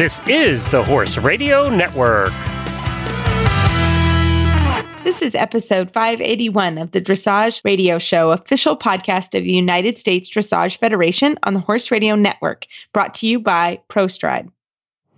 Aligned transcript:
This 0.00 0.18
is 0.26 0.66
the 0.70 0.82
Horse 0.82 1.18
Radio 1.18 1.68
Network. 1.68 2.32
This 5.04 5.20
is 5.20 5.34
episode 5.34 5.92
581 5.92 6.78
of 6.78 6.92
the 6.92 7.02
Dressage 7.02 7.62
Radio 7.66 7.98
Show, 7.98 8.30
official 8.30 8.78
podcast 8.78 9.36
of 9.36 9.44
the 9.44 9.52
United 9.52 9.98
States 9.98 10.30
Dressage 10.30 10.78
Federation 10.78 11.38
on 11.42 11.52
the 11.52 11.60
Horse 11.60 11.90
Radio 11.90 12.14
Network, 12.14 12.64
brought 12.94 13.12
to 13.16 13.26
you 13.26 13.38
by 13.38 13.78
ProStride. 13.90 14.48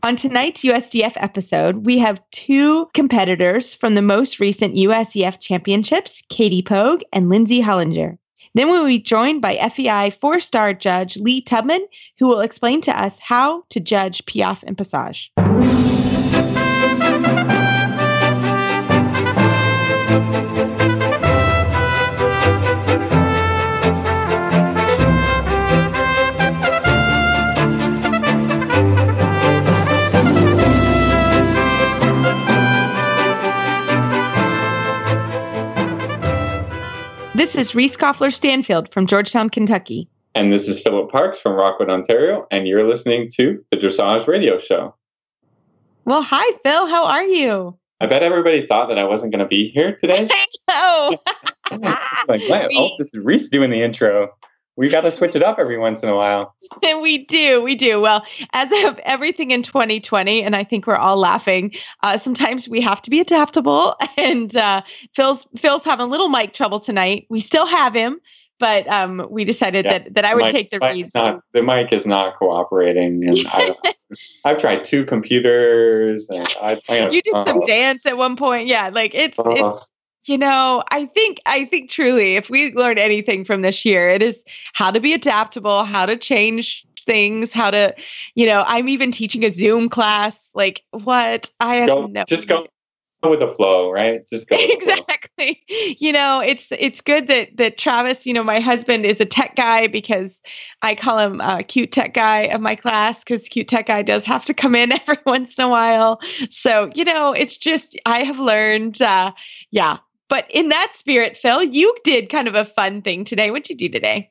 On 0.03 0.17
tonight's 0.17 0.65
USDF 0.65 1.13
episode, 1.15 1.87
we 1.87 1.97
have 1.99 2.21
two 2.33 2.87
competitors 2.93 3.77
from 3.77 3.95
the 3.95 4.03
most 4.03 4.41
recent 4.41 4.75
USDF 4.75 5.39
championships, 5.39 6.25
Katie 6.29 6.61
Poag 6.61 7.03
and 7.13 7.29
Lindsay 7.29 7.63
Holleger. 7.63 8.19
Then 8.55 8.69
we'll 8.69 8.85
be 8.85 8.99
joined 8.99 9.41
by 9.41 9.57
FEI 9.57 10.11
four 10.11 10.41
star 10.41 10.75
judge 10.75 11.17
Lee 11.17 11.41
Tubman, 11.41 11.87
who 12.19 12.27
will 12.27 12.41
explain 12.41 12.81
to 12.83 12.99
us 12.99 13.19
how 13.19 13.65
to 13.71 13.81
judge 13.81 14.25
Piaffe 14.27 14.63
and 14.65 14.77
Passage. 14.77 15.33
This 37.43 37.57
is 37.57 37.75
Reese 37.75 37.97
Koffler 37.97 38.33
Stanfield 38.33 38.93
from 38.93 39.05
Georgetown, 39.05 39.51
Kentucky. 39.51 40.09
And 40.37 40.53
this 40.53 40.69
is 40.69 40.81
Philip 40.81 41.11
Parkes 41.11 41.41
from 41.41 41.55
Rockwood, 41.55 41.91
Ontario, 41.91 42.47
and 42.53 42.69
you're 42.69 42.87
listening 42.87 43.29
to 43.35 43.61
the 43.73 43.77
Dressage 43.77 44.29
Radio 44.29 44.61
Show. 44.61 44.95
Well, 46.05 46.23
hi, 46.23 46.57
Phil. 46.63 46.87
How 46.87 47.05
are 47.05 47.25
you? 47.25 47.77
I 48.01 48.07
bet 48.07 48.23
everybody 48.23 48.65
thought 48.65 48.89
that 48.91 48.97
I 48.97 49.03
wasn't 49.03 49.33
going 49.33 49.41
to 49.41 49.49
be 49.49 49.67
here 49.67 49.97
today. 49.97 50.29
I 50.69 51.19
know. 51.73 51.79
like, 52.29 52.49
wow, 52.49 52.69
oh, 52.77 52.91
this 53.01 53.13
is 53.13 53.25
Reese 53.25 53.49
doing 53.49 53.71
the 53.71 53.83
intro 53.83 54.31
we 54.77 54.89
got 54.89 55.03
to 55.03 55.13
switch 55.13 55.37
it 55.37 55.43
up 55.43 55.59
every 55.59 55.79
once 55.79 56.03
in 56.03 56.09
a 56.09 56.17
while. 56.17 56.55
And 56.83 57.01
we 57.03 57.25
do, 57.27 57.63
we 57.63 57.75
do. 57.75 58.01
Well, 58.01 58.25
as 58.53 58.71
of 58.85 58.99
everything 59.01 59.51
in 59.51 59.63
2020, 59.63 60.43
and 60.43 60.57
I 60.57 60.65
think 60.65 60.87
we're 60.87 60.97
all 60.97 61.17
laughing. 61.17 61.75
Uh, 62.03 62.17
sometimes 62.17 62.69
we 62.69 62.81
have 62.81 63.03
to 63.03 63.11
be 63.11 63.21
adaptable, 63.21 63.97
and 64.17 64.57
uh, 64.57 64.83
Phil's 65.15 65.47
Phil's 65.57 65.85
having 65.85 66.07
a 66.07 66.09
little 66.09 66.29
mic 66.29 66.55
trouble 66.55 66.81
tonight. 66.81 67.27
We 67.29 67.41
still 67.41 67.67
have 67.67 67.95
him, 67.95 68.19
but 68.59 68.87
um, 68.89 69.27
we 69.31 69.45
decided 69.45 69.85
yeah, 69.85 69.99
that 69.99 70.15
that 70.15 70.25
I 70.25 70.35
would 70.35 70.45
mic, 70.45 70.53
take 70.53 70.71
the 70.71 70.79
read. 70.79 71.05
The 71.53 71.63
mic 71.63 71.93
is 71.93 72.07
not 72.07 72.39
cooperating, 72.39 73.25
and 73.25 73.37
I, 73.49 73.75
have 74.45 74.59
tried 74.59 74.85
two 74.85 75.05
computers, 75.05 76.31
and 76.31 76.49
I, 76.63 76.81
I 76.89 77.09
you 77.11 77.21
did 77.21 77.35
some 77.45 77.61
dance 77.61 78.07
at 78.07 78.17
one 78.17 78.37
point. 78.37 78.69
Yeah, 78.69 78.91
like 78.93 79.15
it's 79.15 79.39
uh, 79.39 79.51
it's 79.51 79.92
you 80.25 80.39
know, 80.39 80.83
I 80.91 81.07
think 81.07 81.41
I 81.47 81.65
think 81.65 81.91
truly 81.91 82.37
if 82.37 82.51
we 82.51 82.73
learn 82.73 82.99
anything 82.99 83.45
from 83.45 83.63
this 83.63 83.85
year, 83.85 84.09
it 84.09 84.23
is 84.23 84.45
how 84.73 84.91
to 84.91 85.01
be 85.01 85.13
adaptable, 85.13 85.85
how 85.85 86.07
to 86.07 86.17
change 86.17 86.87
things, 87.05 87.53
how 87.53 87.71
to, 87.71 87.95
you 88.35 88.47
know, 88.47 88.65
I'm 88.67 88.89
even 88.89 89.11
teaching 89.11 89.45
a 89.45 89.51
Zoom 89.51 89.89
class. 89.89 90.51
Like 90.55 90.83
what? 90.91 91.51
I 91.61 91.87
go, 91.87 92.07
no 92.07 92.25
just 92.27 92.49
go 92.49 92.67
with 93.29 93.41
the 93.41 93.49
flow, 93.49 93.91
right? 93.91 94.27
Just 94.29 94.49
go 94.49 94.57
exactly. 94.59 95.19
You 95.99 96.13
know, 96.13 96.41
it's 96.41 96.71
it's 96.73 97.01
good 97.01 97.27
that 97.29 97.57
that 97.57 97.79
Travis, 97.79 98.27
you 98.27 98.33
know, 98.33 98.45
my 98.45 98.61
husband 98.61 99.05
is 99.05 99.21
a 99.21 99.25
tech 99.25 99.57
guy 99.57 99.87
because 99.87 100.43
I 100.83 100.95
call 100.95 101.19
him 101.19 101.41
a 101.41 101.63
cute 101.63 101.93
tech 101.93 102.15
guy 102.15 102.43
of 102.43 102.61
my 102.61 102.75
class 102.75 103.25
because 103.25 103.49
cute 103.49 103.69
tech 103.69 103.87
guy 103.87 104.03
does 104.03 104.25
have 104.25 104.45
to 104.45 104.55
come 104.55 104.75
in 104.75 104.93
every 105.09 105.19
once 105.27 105.59
in 105.59 105.65
a 105.65 105.69
while. 105.69 106.21
So 106.51 106.91
you 106.95 107.05
know, 107.05 107.33
it's 107.33 107.57
just 107.57 107.99
I 108.07 108.23
have 108.23 108.39
learned, 108.39 109.01
uh, 109.03 109.33
yeah, 109.71 109.99
but 110.33 110.47
in 110.49 110.71
that 110.71 110.95
spirit, 110.95 111.37
Phil, 111.37 111.63
you 111.63 111.95
did 112.05 112.31
kind 112.31 112.49
of 112.49 112.55
a 112.55 112.65
fun 112.65 113.03
thing 113.03 113.23
today. 113.23 113.51
What'd 113.51 113.69
you 113.69 113.77
do 113.77 113.91
today? 113.91 114.31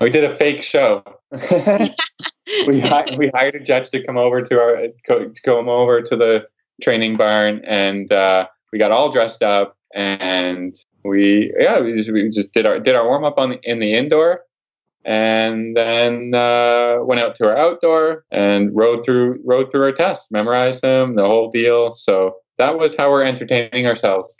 We 0.00 0.10
did 0.10 0.24
a 0.24 0.34
fake 0.34 0.60
show. 0.60 1.04
we, 1.30 2.82
we 3.16 3.30
hired 3.32 3.54
a 3.54 3.60
judge 3.60 3.90
to 3.90 4.02
come 4.02 4.18
over 4.18 4.42
to 4.42 4.60
our 4.60 4.88
to 5.06 5.40
come 5.44 5.68
over 5.68 6.02
to 6.02 6.16
the 6.16 6.48
training 6.82 7.16
barn, 7.16 7.62
and 7.64 8.10
uh, 8.10 8.48
we 8.72 8.80
got 8.80 8.90
all 8.90 9.12
dressed 9.12 9.40
up, 9.40 9.76
and 9.94 10.74
we 11.04 11.54
yeah 11.56 11.78
we 11.78 11.94
just, 11.94 12.10
we 12.10 12.28
just 12.30 12.52
did 12.52 12.66
our 12.66 12.80
did 12.80 12.96
our 12.96 13.06
warm 13.06 13.22
up 13.22 13.38
on 13.38 13.50
the, 13.50 13.60
in 13.62 13.78
the 13.78 13.94
indoor, 13.94 14.40
and 15.04 15.76
then 15.76 16.34
uh, 16.34 16.96
went 17.02 17.20
out 17.20 17.36
to 17.36 17.46
our 17.46 17.56
outdoor 17.56 18.24
and 18.32 18.74
rode 18.74 19.04
through 19.04 19.40
rode 19.44 19.70
through 19.70 19.84
our 19.84 19.92
tests, 19.92 20.28
memorized 20.32 20.82
them, 20.82 21.14
the 21.14 21.24
whole 21.24 21.52
deal. 21.52 21.92
So 21.92 22.38
that 22.56 22.80
was 22.80 22.96
how 22.96 23.12
we're 23.12 23.22
entertaining 23.22 23.86
ourselves. 23.86 24.36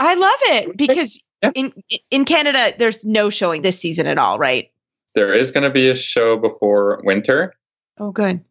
I 0.00 0.14
love 0.14 0.38
it 0.44 0.76
because 0.76 1.20
yeah. 1.42 1.50
in 1.54 1.72
in 2.10 2.24
Canada 2.24 2.72
there's 2.78 3.04
no 3.04 3.30
showing 3.30 3.62
this 3.62 3.78
season 3.78 4.06
at 4.06 4.18
all, 4.18 4.38
right? 4.38 4.70
There 5.14 5.32
is 5.32 5.50
going 5.50 5.64
to 5.64 5.70
be 5.70 5.88
a 5.88 5.94
show 5.94 6.36
before 6.36 7.00
winter. 7.04 7.54
Oh, 7.98 8.10
good. 8.10 8.42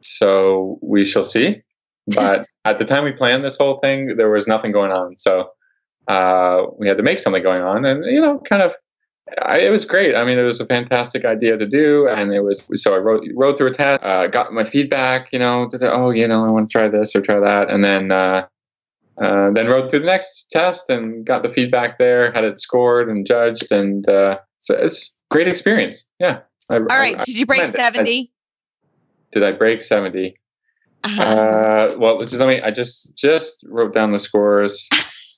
So 0.00 0.78
we 0.82 1.04
shall 1.04 1.22
see. 1.22 1.62
But 2.14 2.46
at 2.64 2.78
the 2.78 2.84
time 2.84 3.02
we 3.02 3.10
planned 3.10 3.44
this 3.44 3.56
whole 3.56 3.78
thing, 3.78 4.16
there 4.16 4.30
was 4.30 4.46
nothing 4.46 4.70
going 4.70 4.92
on. 4.92 5.18
So 5.18 5.50
uh, 6.06 6.62
we 6.78 6.86
had 6.86 6.96
to 6.98 7.02
make 7.02 7.18
something 7.18 7.42
going 7.42 7.62
on, 7.62 7.84
and 7.84 8.04
you 8.04 8.20
know, 8.20 8.38
kind 8.48 8.62
of. 8.62 8.74
I, 9.42 9.58
it 9.58 9.70
was 9.70 9.84
great. 9.84 10.14
I 10.14 10.22
mean, 10.22 10.38
it 10.38 10.44
was 10.44 10.60
a 10.60 10.66
fantastic 10.66 11.24
idea 11.24 11.58
to 11.58 11.66
do, 11.66 12.06
and 12.06 12.32
it 12.32 12.42
was 12.42 12.62
so 12.74 12.94
I 12.94 12.98
wrote 12.98 13.26
wrote 13.34 13.58
through 13.58 13.70
a 13.70 13.72
test, 13.72 14.04
uh, 14.04 14.28
got 14.28 14.52
my 14.52 14.62
feedback. 14.62 15.32
You 15.32 15.40
know, 15.40 15.68
oh, 15.82 16.10
you 16.10 16.28
know, 16.28 16.44
I 16.44 16.52
want 16.52 16.70
to 16.70 16.72
try 16.72 16.86
this 16.86 17.16
or 17.16 17.22
try 17.22 17.40
that, 17.40 17.68
and 17.68 17.82
then 17.82 18.12
uh, 18.12 18.46
uh, 19.20 19.50
then 19.50 19.66
rode 19.66 19.90
through 19.90 20.00
the 20.00 20.06
next 20.06 20.46
test 20.50 20.88
and 20.90 21.24
got 21.24 21.42
the 21.42 21.52
feedback 21.52 21.98
there, 21.98 22.32
had 22.32 22.44
it 22.44 22.60
scored 22.60 23.08
and 23.08 23.26
judged, 23.26 23.70
and 23.72 24.08
uh, 24.08 24.38
so 24.62 24.74
it's 24.74 25.10
great 25.30 25.48
experience. 25.48 26.06
Yeah. 26.18 26.40
I, 26.68 26.76
All 26.76 26.80
right. 26.80 27.16
I, 27.16 27.24
Did 27.24 27.38
you 27.38 27.46
break 27.46 27.66
seventy? 27.68 28.32
Did 29.32 29.42
I 29.42 29.52
break 29.52 29.82
70 29.82 30.34
uh-huh. 31.04 31.22
uh, 31.22 31.96
well, 31.98 32.18
just 32.20 32.34
let 32.34 32.48
me. 32.48 32.60
I 32.60 32.70
just 32.70 33.14
just 33.14 33.58
wrote 33.64 33.92
down 33.94 34.10
the 34.10 34.18
scores. 34.18 34.88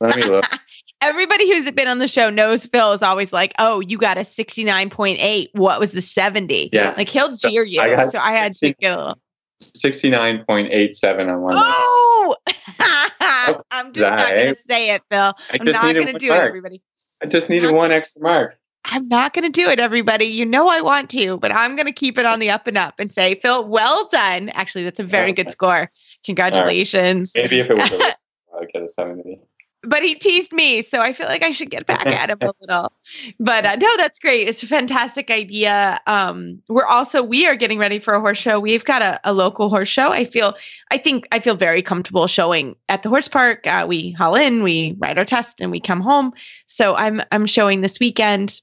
Let 0.01 0.17
me 0.17 0.23
look. 0.23 0.45
Everybody 1.03 1.53
who's 1.53 1.71
been 1.73 1.89
on 1.89 1.99
the 1.99 2.09
show 2.09 2.31
knows 2.31 2.65
Phil 2.67 2.93
is 2.93 3.03
always 3.03 3.33
like, 3.33 3.53
"Oh, 3.59 3.81
you 3.81 3.99
got 3.99 4.17
a 4.17 4.25
sixty-nine 4.25 4.89
point 4.89 5.19
eight. 5.21 5.51
What 5.53 5.79
was 5.79 5.93
the 5.93 6.01
70? 6.01 6.71
Yeah, 6.73 6.95
like 6.97 7.11
he'll 7.11 7.33
jeer 7.33 7.65
you. 7.65 7.83
I 7.83 8.05
so 8.05 8.19
I 8.19 8.33
had 8.33 8.53
to 8.55 8.73
get 8.75 8.93
a 8.93 8.97
little. 8.97 9.19
69.87 9.61 11.33
on 11.33 11.41
one. 11.41 11.55
Oh, 11.57 12.37
I'm 13.71 13.93
just 13.93 14.11
not 14.11 14.31
going 14.31 14.55
to 14.55 14.63
say 14.67 14.91
it, 14.91 15.03
Phil. 15.11 15.35
I'm 15.51 15.65
not 15.67 15.95
going 15.95 16.07
to 16.07 16.19
do 16.19 16.29
mark. 16.29 16.43
it, 16.43 16.49
everybody. 16.49 16.83
I 17.23 17.27
just 17.27 17.49
needed 17.49 17.73
one 17.73 17.93
extra 17.93 18.23
mark. 18.23 18.59
I'm 18.85 19.09
not 19.09 19.35
going 19.35 19.45
to 19.45 19.51
do 19.51 19.69
it, 19.69 19.79
everybody. 19.79 20.25
You 20.25 20.47
know 20.47 20.69
I 20.69 20.81
want 20.81 21.11
to, 21.11 21.37
but 21.39 21.53
I'm 21.53 21.77
going 21.77 21.87
to 21.87 21.93
keep 21.93 22.17
it 22.17 22.25
on 22.25 22.39
the 22.39 22.51
up 22.51 22.67
and 22.67 22.79
up 22.79 22.95
and 22.99 23.13
say, 23.13 23.35
Phil, 23.41 23.67
well 23.67 24.09
done. 24.09 24.49
Actually, 24.51 24.85
that's 24.85 25.01
a 25.01 25.05
very 25.05 25.33
good 25.33 25.51
score. 25.51 25.91
Congratulations. 26.25 27.33
Right. 27.37 27.45
Maybe 27.45 27.59
if 27.59 27.71
it 27.71 27.77
was 27.77 27.93
a 27.93 28.17
I'd 28.59 28.73
get 28.73 28.83
a 28.83 28.89
70 28.89 29.41
but 29.83 30.03
he 30.03 30.15
teased 30.15 30.53
me, 30.53 30.83
so 30.83 31.01
I 31.01 31.13
feel 31.13 31.27
like 31.27 31.43
I 31.43 31.51
should 31.51 31.71
get 31.71 31.87
back 31.87 32.05
at 32.07 32.31
him 32.31 32.39
a 32.41 32.53
little. 32.61 32.93
But 33.39 33.65
uh, 33.65 33.77
no, 33.77 33.97
that's 33.97 34.19
great. 34.19 34.49
It's 34.49 34.63
a 34.63 34.67
fantastic 34.67 35.31
idea. 35.31 36.01
Um, 36.07 36.61
we're 36.69 36.87
also 36.87 37.23
we 37.23 37.47
are 37.47 37.55
getting 37.55 37.79
ready 37.79 37.99
for 37.99 38.15
a 38.15 38.21
horse 38.21 38.39
show. 38.39 38.59
We've 38.59 38.85
got 38.85 39.03
a, 39.03 39.21
a 39.25 39.33
local 39.33 39.69
horse 39.69 39.89
show. 39.89 40.11
I 40.11 40.25
feel, 40.25 40.55
I 40.91 40.99
think, 40.99 41.29
I 41.31 41.39
feel 41.39 41.55
very 41.55 41.83
comfortable 41.83 42.27
showing 42.27 42.75
at 42.89 43.03
the 43.03 43.09
horse 43.09 43.29
park. 43.29 43.67
Uh, 43.67 43.87
we 43.89 44.13
haul 44.13 44.35
in, 44.35 44.63
we 44.63 44.97
ride 44.99 45.19
our 45.19 45.25
test, 45.25 45.61
and 45.61 45.71
we 45.71 45.81
come 45.81 46.01
home. 46.01 46.33
So 46.67 46.97
I'm 46.97 47.23
I'm 47.31 47.47
showing 47.47 47.81
this 47.81 48.01
weekend 48.01 48.61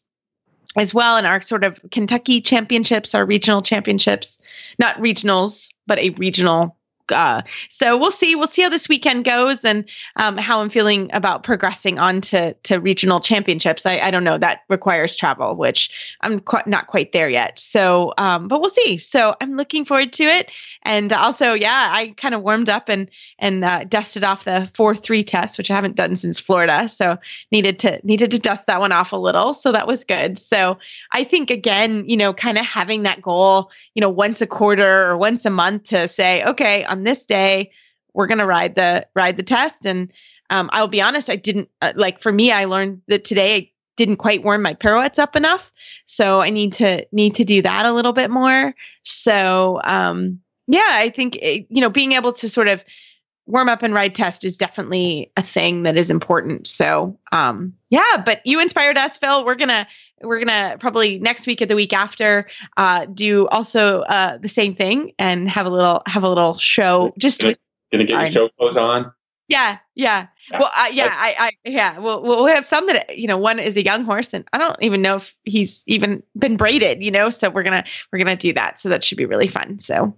as 0.78 0.94
well 0.94 1.18
in 1.18 1.26
our 1.26 1.42
sort 1.42 1.64
of 1.64 1.80
Kentucky 1.92 2.42
championships, 2.42 3.16
our 3.16 3.26
regional 3.26 3.62
championships, 3.62 4.40
not 4.80 4.98
regionals, 4.98 5.70
but 5.88 6.00
a 6.00 6.10
regional 6.12 6.75
uh, 7.12 7.42
so 7.70 7.98
we'll 7.98 8.12
see. 8.12 8.36
We'll 8.36 8.48
see 8.48 8.62
how 8.62 8.70
this 8.70 8.90
weekend 8.90 9.26
goes 9.26 9.64
and 9.64 9.86
um, 10.16 10.38
how 10.38 10.62
I'm 10.62 10.70
feeling 10.70 11.10
about 11.14 11.44
progressing 11.44 12.00
on 12.00 12.22
to, 12.22 12.54
to 12.54 12.78
regional 12.78 13.20
championships. 13.20 13.86
I, 13.86 14.00
I 14.00 14.12
don't 14.12 14.24
know. 14.24 14.38
That 14.38 14.62
requires 14.70 15.16
travel, 15.16 15.56
which 15.56 15.90
I'm 16.22 16.42
not 16.66 16.88
quite 16.88 17.12
there 17.12 17.30
yet. 17.30 17.60
So, 17.60 18.14
um, 18.18 18.48
but 18.48 18.62
we'll 18.62 18.70
see. 18.70 18.98
So 18.98 19.36
I'm 19.42 19.56
looking 19.56 19.86
forward 19.86 20.14
to 20.14 20.24
it. 20.24 20.52
And 20.84 21.12
also, 21.12 21.54
yeah, 21.54 21.90
I 21.92 22.14
kind 22.18 22.36
of 22.36 22.44
warmed 22.44 22.70
up 22.70 22.90
and 22.90 23.10
and 23.40 23.66
uh, 23.66 23.84
dusted 23.86 24.24
off 24.24 24.46
the 24.46 24.70
four 24.74 24.96
three 24.96 25.24
test, 25.24 25.58
which 25.58 25.72
I 25.72 25.76
haven't 25.76 25.96
done 25.96 26.16
since 26.16 26.40
Florida. 26.40 26.88
So 26.88 27.18
needed 27.52 27.80
to 27.80 28.00
needed 28.04 28.32
to 28.32 28.40
dust 28.40 28.68
that 28.68 28.80
one 28.80 28.92
off 28.92 29.12
a 29.12 29.18
little. 29.18 29.54
So 29.54 29.72
that 29.72 29.88
was 29.88 30.04
good. 30.04 30.38
So 30.38 30.78
I 31.12 31.24
think 31.24 31.50
again, 31.50 32.08
you 32.08 32.16
know, 32.16 32.34
kind 32.34 32.58
of 32.58 32.66
having 32.66 33.04
that 33.04 33.22
goal, 33.22 33.72
you 33.96 34.02
know, 34.02 34.10
once 34.10 34.42
a 34.42 34.48
quarter 34.48 35.06
or 35.08 35.18
once 35.18 35.46
a 35.46 35.50
month 35.50 35.86
to 35.86 36.08
say, 36.08 36.44
okay, 36.44 36.84
on 36.96 37.04
this 37.04 37.26
day, 37.26 37.72
we're 38.14 38.28
gonna 38.28 38.46
ride 38.46 38.76
the 38.76 39.06
ride 39.16 39.36
the 39.36 39.44
test. 39.44 39.86
And 39.86 40.12
um, 40.50 40.70
I'll 40.72 40.88
be 40.88 41.02
honest, 41.02 41.30
I 41.30 41.36
didn't 41.36 41.70
uh, 41.82 41.94
like 41.96 42.22
for 42.22 42.32
me. 42.32 42.52
I 42.52 42.66
learned 42.66 43.02
that 43.08 43.26
today 43.26 43.56
I 43.56 43.72
didn't 43.98 44.18
quite 44.18 44.44
warm 44.44 44.62
my 44.62 44.74
pirouettes 44.74 45.20
up 45.20 45.36
enough, 45.36 45.72
so 46.06 46.42
I 46.42 46.50
need 46.50 46.74
to 46.74 47.06
need 47.12 47.36
to 47.36 47.44
do 47.44 47.62
that 47.62 47.86
a 47.86 47.92
little 47.92 48.14
bit 48.14 48.32
more. 48.32 48.74
So 49.04 49.82
um, 49.84 50.40
yeah, 50.68 50.88
I 50.92 51.10
think 51.10 51.38
eh, 51.42 51.64
you 51.70 51.82
know 51.82 51.90
being 51.90 52.14
able 52.14 52.32
to 52.34 52.50
sort 52.50 52.70
of 52.70 52.86
warm 53.48 53.70
up 53.70 53.84
and 53.84 53.94
ride 53.94 54.16
test 54.16 54.44
is 54.44 54.58
definitely 54.58 55.32
a 55.38 55.42
thing 55.42 55.84
that 55.84 55.98
is 55.98 56.10
important. 56.10 56.68
So, 56.68 57.18
um, 57.32 57.74
yeah, 57.90 58.22
but 58.26 58.42
you 58.46 58.60
inspired 58.60 58.98
us, 58.98 59.18
Phil. 59.18 59.46
We're 59.46 59.56
gonna 59.56 59.88
we're 60.22 60.40
gonna 60.40 60.78
probably 60.80 61.20
next 61.20 61.48
week 61.48 61.62
or 61.62 61.66
the 61.66 61.76
week 61.76 61.94
after 61.94 62.48
uh, 62.78 63.06
do 63.06 63.48
also 63.48 64.02
uh, 64.02 64.38
the 64.38 64.48
same 64.48 64.76
thing 64.76 65.14
and 65.20 65.50
have 65.50 65.66
a 65.66 65.70
little 65.70 66.02
have 66.08 66.24
a 66.24 66.30
little 66.30 66.58
show. 66.58 67.14
Just 67.18 67.42
gonna, 67.42 67.56
gonna 67.92 68.06
get 68.06 68.20
your 68.20 68.28
show 68.28 68.50
clothes 68.50 68.78
on. 68.78 69.12
Yeah, 69.48 69.78
yeah. 69.94 70.28
Well, 70.52 70.72
uh, 70.76 70.90
yeah, 70.92 71.12
I, 71.12 71.36
I, 71.38 71.52
yeah. 71.70 72.00
Well, 72.00 72.24
we'll 72.24 72.48
have 72.48 72.66
some 72.66 72.88
that 72.88 73.18
you 73.18 73.28
know. 73.28 73.38
One 73.38 73.60
is 73.60 73.78
a 73.78 73.84
young 73.84 74.04
horse, 74.04 74.34
and 74.34 74.44
I 74.54 74.58
don't 74.58 74.82
even 74.82 75.04
know 75.04 75.18
if 75.18 75.36
he's 75.44 75.84
even 75.86 76.24
been 76.38 76.58
braided. 76.58 77.04
You 77.04 77.12
know, 77.12 77.30
so 77.30 77.52
we're 77.52 77.62
gonna 77.62 77.84
we're 78.12 78.18
gonna 78.18 78.36
do 78.36 78.54
that. 78.54 78.80
So 78.80 78.90
that 78.90 79.04
should 79.04 79.20
be 79.20 79.26
really 79.26 79.48
fun. 79.48 79.78
So 79.78 80.16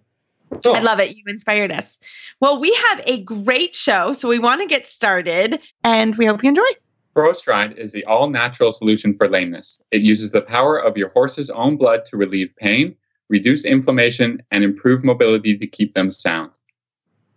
Cool. 0.49 0.75
I 0.75 0.79
love 0.79 0.99
it. 0.99 1.15
You 1.15 1.23
inspired 1.27 1.71
us. 1.71 1.99
Well, 2.39 2.59
we 2.59 2.73
have 2.89 3.01
a 3.05 3.21
great 3.23 3.75
show, 3.75 4.13
so 4.13 4.27
we 4.27 4.39
want 4.39 4.61
to 4.61 4.67
get 4.67 4.85
started, 4.85 5.61
and 5.83 6.15
we 6.15 6.25
hope 6.25 6.44
you 6.44 6.49
enjoy. 6.49 6.67
ProStride 7.15 7.75
is 7.77 7.91
the 7.91 8.05
all 8.05 8.29
natural 8.29 8.71
solution 8.71 9.15
for 9.17 9.27
lameness. 9.27 9.81
It 9.91 10.01
uses 10.01 10.31
the 10.31 10.41
power 10.41 10.77
of 10.77 10.97
your 10.97 11.09
horse's 11.09 11.49
own 11.49 11.75
blood 11.75 12.05
to 12.05 12.17
relieve 12.17 12.55
pain, 12.57 12.95
reduce 13.29 13.65
inflammation, 13.65 14.41
and 14.51 14.63
improve 14.63 15.03
mobility 15.03 15.57
to 15.57 15.67
keep 15.67 15.95
them 15.95 16.11
sound. 16.11 16.51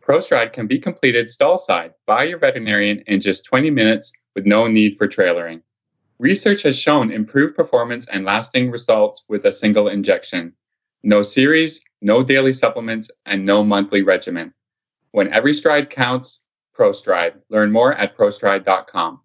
ProStride 0.03 0.53
can 0.53 0.67
be 0.67 0.79
completed 0.79 1.31
stall 1.31 1.57
side 1.57 1.95
by 2.05 2.25
your 2.25 2.39
veterinarian 2.39 3.03
in 3.07 3.21
just 3.21 3.45
20 3.45 3.71
minutes 3.71 4.13
with 4.35 4.45
no 4.45 4.67
need 4.67 4.99
for 4.99 5.09
trailering. 5.09 5.63
Research 6.19 6.63
has 6.63 6.79
shown 6.79 7.11
improved 7.11 7.57
performance 7.57 8.07
and 8.09 8.27
lasting 8.27 8.71
results 8.71 9.25
with 9.29 9.47
a 9.47 9.53
single 9.53 9.89
injection. 9.89 10.53
No 11.03 11.23
series, 11.23 11.83
no 12.03 12.23
daily 12.23 12.53
supplements, 12.53 13.11
and 13.27 13.45
no 13.45 13.65
monthly 13.65 14.03
regimen. 14.03 14.53
When 15.13 15.33
every 15.33 15.55
stride 15.55 15.91
counts, 15.91 16.45
ProStride. 16.81 17.35
Learn 17.51 17.71
more 17.71 17.95
at 17.95 18.17
prostride.com. 18.17 19.21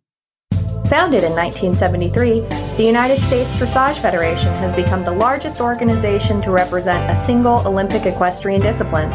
Founded 0.89 1.24
in 1.24 1.31
1973, 1.31 2.42
the 2.75 2.83
United 2.83 3.22
States 3.22 3.56
Dressage 3.56 4.00
Federation 4.01 4.54
has 4.56 4.75
become 4.75 5.04
the 5.04 5.12
largest 5.12 5.62
organization 5.62 6.42
to 6.42 6.51
represent 6.51 7.10
a 7.10 7.16
single 7.16 7.66
Olympic 7.66 8.06
equestrian 8.06 8.62
discipline. 8.62 9.12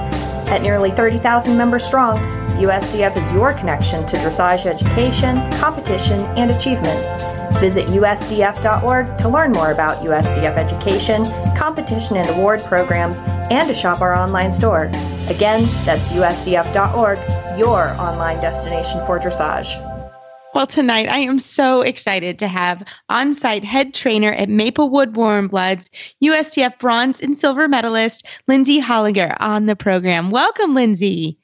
At 0.48 0.62
nearly 0.62 0.90
30,000 0.90 1.56
members 1.56 1.84
strong, 1.84 2.16
USDF 2.58 3.16
is 3.16 3.32
your 3.32 3.52
connection 3.52 4.00
to 4.06 4.16
dressage 4.16 4.66
education, 4.66 5.36
competition, 5.52 6.18
and 6.36 6.50
achievement. 6.50 6.98
Visit 7.60 7.88
usdf.org 7.88 9.18
to 9.18 9.28
learn 9.28 9.52
more 9.52 9.70
about 9.70 10.02
USDF 10.02 10.56
education, 10.56 11.26
competition 11.54 12.16
and 12.16 12.28
award 12.30 12.60
programs, 12.62 13.18
and 13.50 13.68
to 13.68 13.74
shop 13.74 14.00
our 14.00 14.16
online 14.16 14.50
store. 14.50 14.84
Again, 15.28 15.68
that's 15.84 16.08
usdf.org, 16.08 17.18
your 17.58 17.88
online 18.00 18.40
destination 18.40 19.04
for 19.04 19.18
dressage. 19.18 19.76
Well, 20.54 20.66
tonight 20.66 21.08
I 21.08 21.18
am 21.18 21.38
so 21.38 21.82
excited 21.82 22.38
to 22.38 22.48
have 22.48 22.82
on 23.08 23.34
site 23.34 23.62
head 23.62 23.92
trainer 23.92 24.32
at 24.32 24.48
Maplewood 24.48 25.14
Warm 25.14 25.46
Bloods, 25.46 25.90
USDF 26.24 26.78
bronze 26.80 27.20
and 27.20 27.38
silver 27.38 27.68
medalist, 27.68 28.26
Lindsay 28.48 28.80
Holleger, 28.80 29.36
on 29.38 29.66
the 29.66 29.76
program. 29.76 30.30
Welcome, 30.30 30.74
Lindsay. 30.74 31.38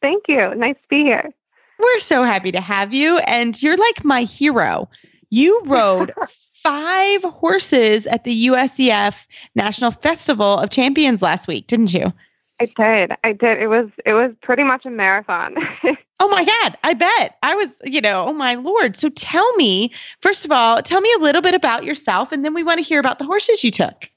Thank 0.00 0.28
you. 0.28 0.54
Nice 0.54 0.76
to 0.76 0.88
be 0.88 1.02
here. 1.02 1.34
We're 1.78 1.98
so 1.98 2.22
happy 2.22 2.50
to 2.52 2.60
have 2.60 2.94
you. 2.94 3.18
And 3.18 3.60
you're 3.62 3.76
like 3.76 4.04
my 4.04 4.22
hero. 4.22 4.88
You 5.30 5.62
rode 5.66 6.12
five 6.62 7.22
horses 7.22 8.06
at 8.06 8.24
the 8.24 8.48
USDF 8.48 9.14
National 9.54 9.90
Festival 9.90 10.58
of 10.58 10.70
Champions 10.70 11.22
last 11.22 11.48
week, 11.48 11.66
didn't 11.66 11.92
you? 11.92 12.12
I 12.60 12.66
did. 12.66 13.12
I 13.22 13.32
did. 13.32 13.58
It 13.58 13.68
was 13.68 13.88
it 14.04 14.14
was 14.14 14.32
pretty 14.42 14.64
much 14.64 14.84
a 14.84 14.90
marathon. 14.90 15.54
oh 16.20 16.28
my 16.28 16.44
god, 16.44 16.76
I 16.82 16.94
bet. 16.94 17.36
I 17.42 17.54
was, 17.54 17.70
you 17.84 18.00
know, 18.00 18.24
oh 18.26 18.32
my 18.32 18.54
lord. 18.54 18.96
So 18.96 19.10
tell 19.10 19.54
me, 19.54 19.92
first 20.22 20.44
of 20.44 20.50
all, 20.50 20.82
tell 20.82 21.00
me 21.00 21.12
a 21.16 21.22
little 21.22 21.42
bit 21.42 21.54
about 21.54 21.84
yourself 21.84 22.32
and 22.32 22.44
then 22.44 22.54
we 22.54 22.64
want 22.64 22.78
to 22.78 22.84
hear 22.84 22.98
about 22.98 23.20
the 23.20 23.24
horses 23.24 23.62
you 23.62 23.70
took. 23.70 24.10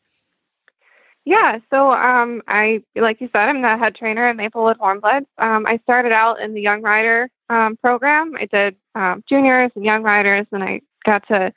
Yeah, 1.23 1.59
so 1.69 1.91
um 1.91 2.41
I 2.47 2.81
like 2.95 3.21
you 3.21 3.29
said, 3.31 3.47
I'm 3.47 3.61
the 3.61 3.77
head 3.77 3.93
trainer 3.93 4.27
at 4.27 4.35
Maplewood 4.35 4.79
Warmblood. 4.79 5.25
Um 5.37 5.67
I 5.67 5.77
started 5.83 6.11
out 6.11 6.39
in 6.41 6.55
the 6.55 6.61
young 6.61 6.81
rider 6.81 7.29
um, 7.51 7.77
program. 7.77 8.35
I 8.39 8.45
did 8.45 8.75
um, 8.95 9.23
juniors 9.27 9.71
and 9.75 9.83
young 9.83 10.03
riders 10.03 10.47
and 10.51 10.63
I 10.63 10.81
got 11.05 11.27
to 11.27 11.53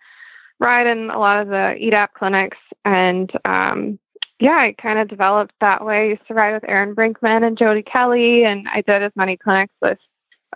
ride 0.61 0.87
in 0.87 1.11
a 1.11 1.19
lot 1.19 1.41
of 1.41 1.49
the 1.49 1.77
EDAP 1.81 2.13
clinics 2.15 2.59
and 2.85 3.31
um, 3.45 3.99
yeah, 4.41 4.57
I 4.57 4.73
kind 4.73 4.99
of 4.99 5.09
developed 5.09 5.55
that 5.61 5.85
way. 5.85 6.03
I 6.03 6.09
used 6.09 6.27
to 6.29 6.35
ride 6.35 6.55
with 6.55 6.69
Aaron 6.69 6.95
Brinkman 6.95 7.47
and 7.47 7.57
Jody 7.57 7.83
Kelly, 7.83 8.45
and 8.45 8.67
I 8.69 8.81
did 8.81 9.03
as 9.03 9.13
many 9.15 9.37
clinics 9.37 9.75
with 9.81 9.99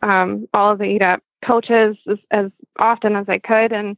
um, 0.03 0.49
all 0.53 0.73
of 0.73 0.79
the 0.79 0.85
EDAP 0.85 1.21
coaches 1.45 1.97
as, 2.09 2.19
as, 2.31 2.51
often 2.79 3.17
as 3.17 3.27
I 3.29 3.39
could. 3.39 3.73
And 3.73 3.97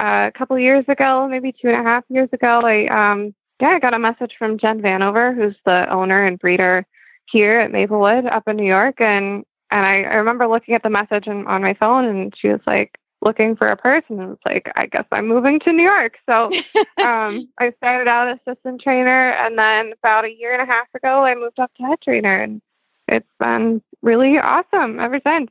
uh, 0.00 0.30
a 0.34 0.36
couple 0.36 0.58
years 0.58 0.84
ago, 0.88 1.28
maybe 1.28 1.52
two 1.52 1.68
and 1.68 1.80
a 1.80 1.82
half 1.82 2.04
years 2.08 2.28
ago, 2.32 2.60
I 2.60 2.86
um, 2.86 3.34
yeah, 3.60 3.68
I 3.68 3.78
got 3.78 3.94
a 3.94 3.98
message 3.98 4.34
from 4.38 4.58
Jen 4.58 4.82
Vanover, 4.82 5.34
who's 5.34 5.56
the 5.64 5.88
owner 5.90 6.26
and 6.26 6.38
breeder 6.38 6.84
here 7.30 7.60
at 7.60 7.70
Maplewood 7.70 8.26
up 8.26 8.48
in 8.48 8.56
New 8.56 8.66
York, 8.66 9.00
and 9.00 9.44
and 9.70 9.86
I, 9.86 10.02
I 10.02 10.14
remember 10.16 10.46
looking 10.46 10.74
at 10.74 10.82
the 10.82 10.90
message 10.90 11.28
on, 11.28 11.46
on 11.46 11.62
my 11.62 11.74
phone, 11.74 12.04
and 12.04 12.34
she 12.36 12.48
was 12.48 12.60
like, 12.66 12.98
looking 13.24 13.56
for 13.56 13.66
a 13.66 13.76
person 13.76 14.20
and 14.20 14.32
it's 14.32 14.42
like 14.44 14.70
i 14.76 14.86
guess 14.86 15.04
i'm 15.10 15.26
moving 15.26 15.58
to 15.60 15.72
new 15.72 15.82
york. 15.82 16.16
So 16.26 16.50
um, 17.04 17.48
i 17.58 17.72
started 17.78 18.08
out 18.08 18.38
assistant 18.38 18.80
trainer 18.80 19.30
and 19.30 19.58
then 19.58 19.92
about 19.98 20.24
a 20.24 20.32
year 20.32 20.52
and 20.52 20.62
a 20.62 20.66
half 20.66 20.86
ago 20.94 21.24
i 21.24 21.34
moved 21.34 21.58
up 21.58 21.72
to 21.76 21.82
head 21.82 22.00
trainer 22.02 22.40
and 22.40 22.60
it's 23.08 23.28
been 23.38 23.82
really 24.00 24.38
awesome 24.38 24.98
ever 24.98 25.20
since. 25.26 25.50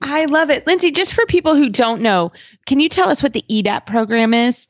I 0.00 0.24
love 0.26 0.48
it. 0.48 0.66
Lindsay 0.66 0.90
just 0.90 1.14
for 1.14 1.26
people 1.26 1.54
who 1.54 1.68
don't 1.68 2.02
know 2.02 2.32
can 2.66 2.80
you 2.80 2.88
tell 2.88 3.08
us 3.08 3.22
what 3.22 3.32
the 3.32 3.44
edap 3.50 3.86
program 3.86 4.34
is? 4.34 4.68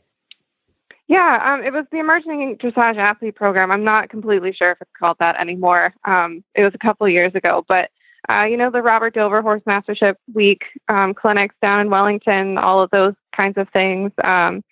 Yeah 1.08 1.40
um, 1.44 1.64
it 1.64 1.72
was 1.72 1.84
the 1.90 1.98
emerging 1.98 2.56
dressage 2.58 2.96
athlete 2.96 3.34
program. 3.34 3.70
I'm 3.70 3.84
not 3.84 4.08
completely 4.08 4.52
sure 4.52 4.70
if 4.70 4.78
it's 4.80 4.90
called 4.98 5.16
that 5.18 5.38
anymore. 5.40 5.94
Um, 6.04 6.44
it 6.54 6.62
was 6.62 6.74
a 6.74 6.78
couple 6.78 7.08
years 7.08 7.34
ago 7.34 7.64
but 7.68 7.90
uh, 8.28 8.44
you 8.44 8.56
know, 8.56 8.70
the 8.70 8.82
Robert 8.82 9.14
Dover 9.14 9.42
Horse 9.42 9.62
Mastership 9.66 10.16
Week 10.32 10.64
um, 10.88 11.14
clinics 11.14 11.54
down 11.62 11.80
in 11.80 11.90
Wellington, 11.90 12.58
all 12.58 12.82
of 12.82 12.90
those 12.90 13.14
kinds 13.34 13.56
of 13.56 13.68
things. 13.70 14.10
Um, 14.22 14.62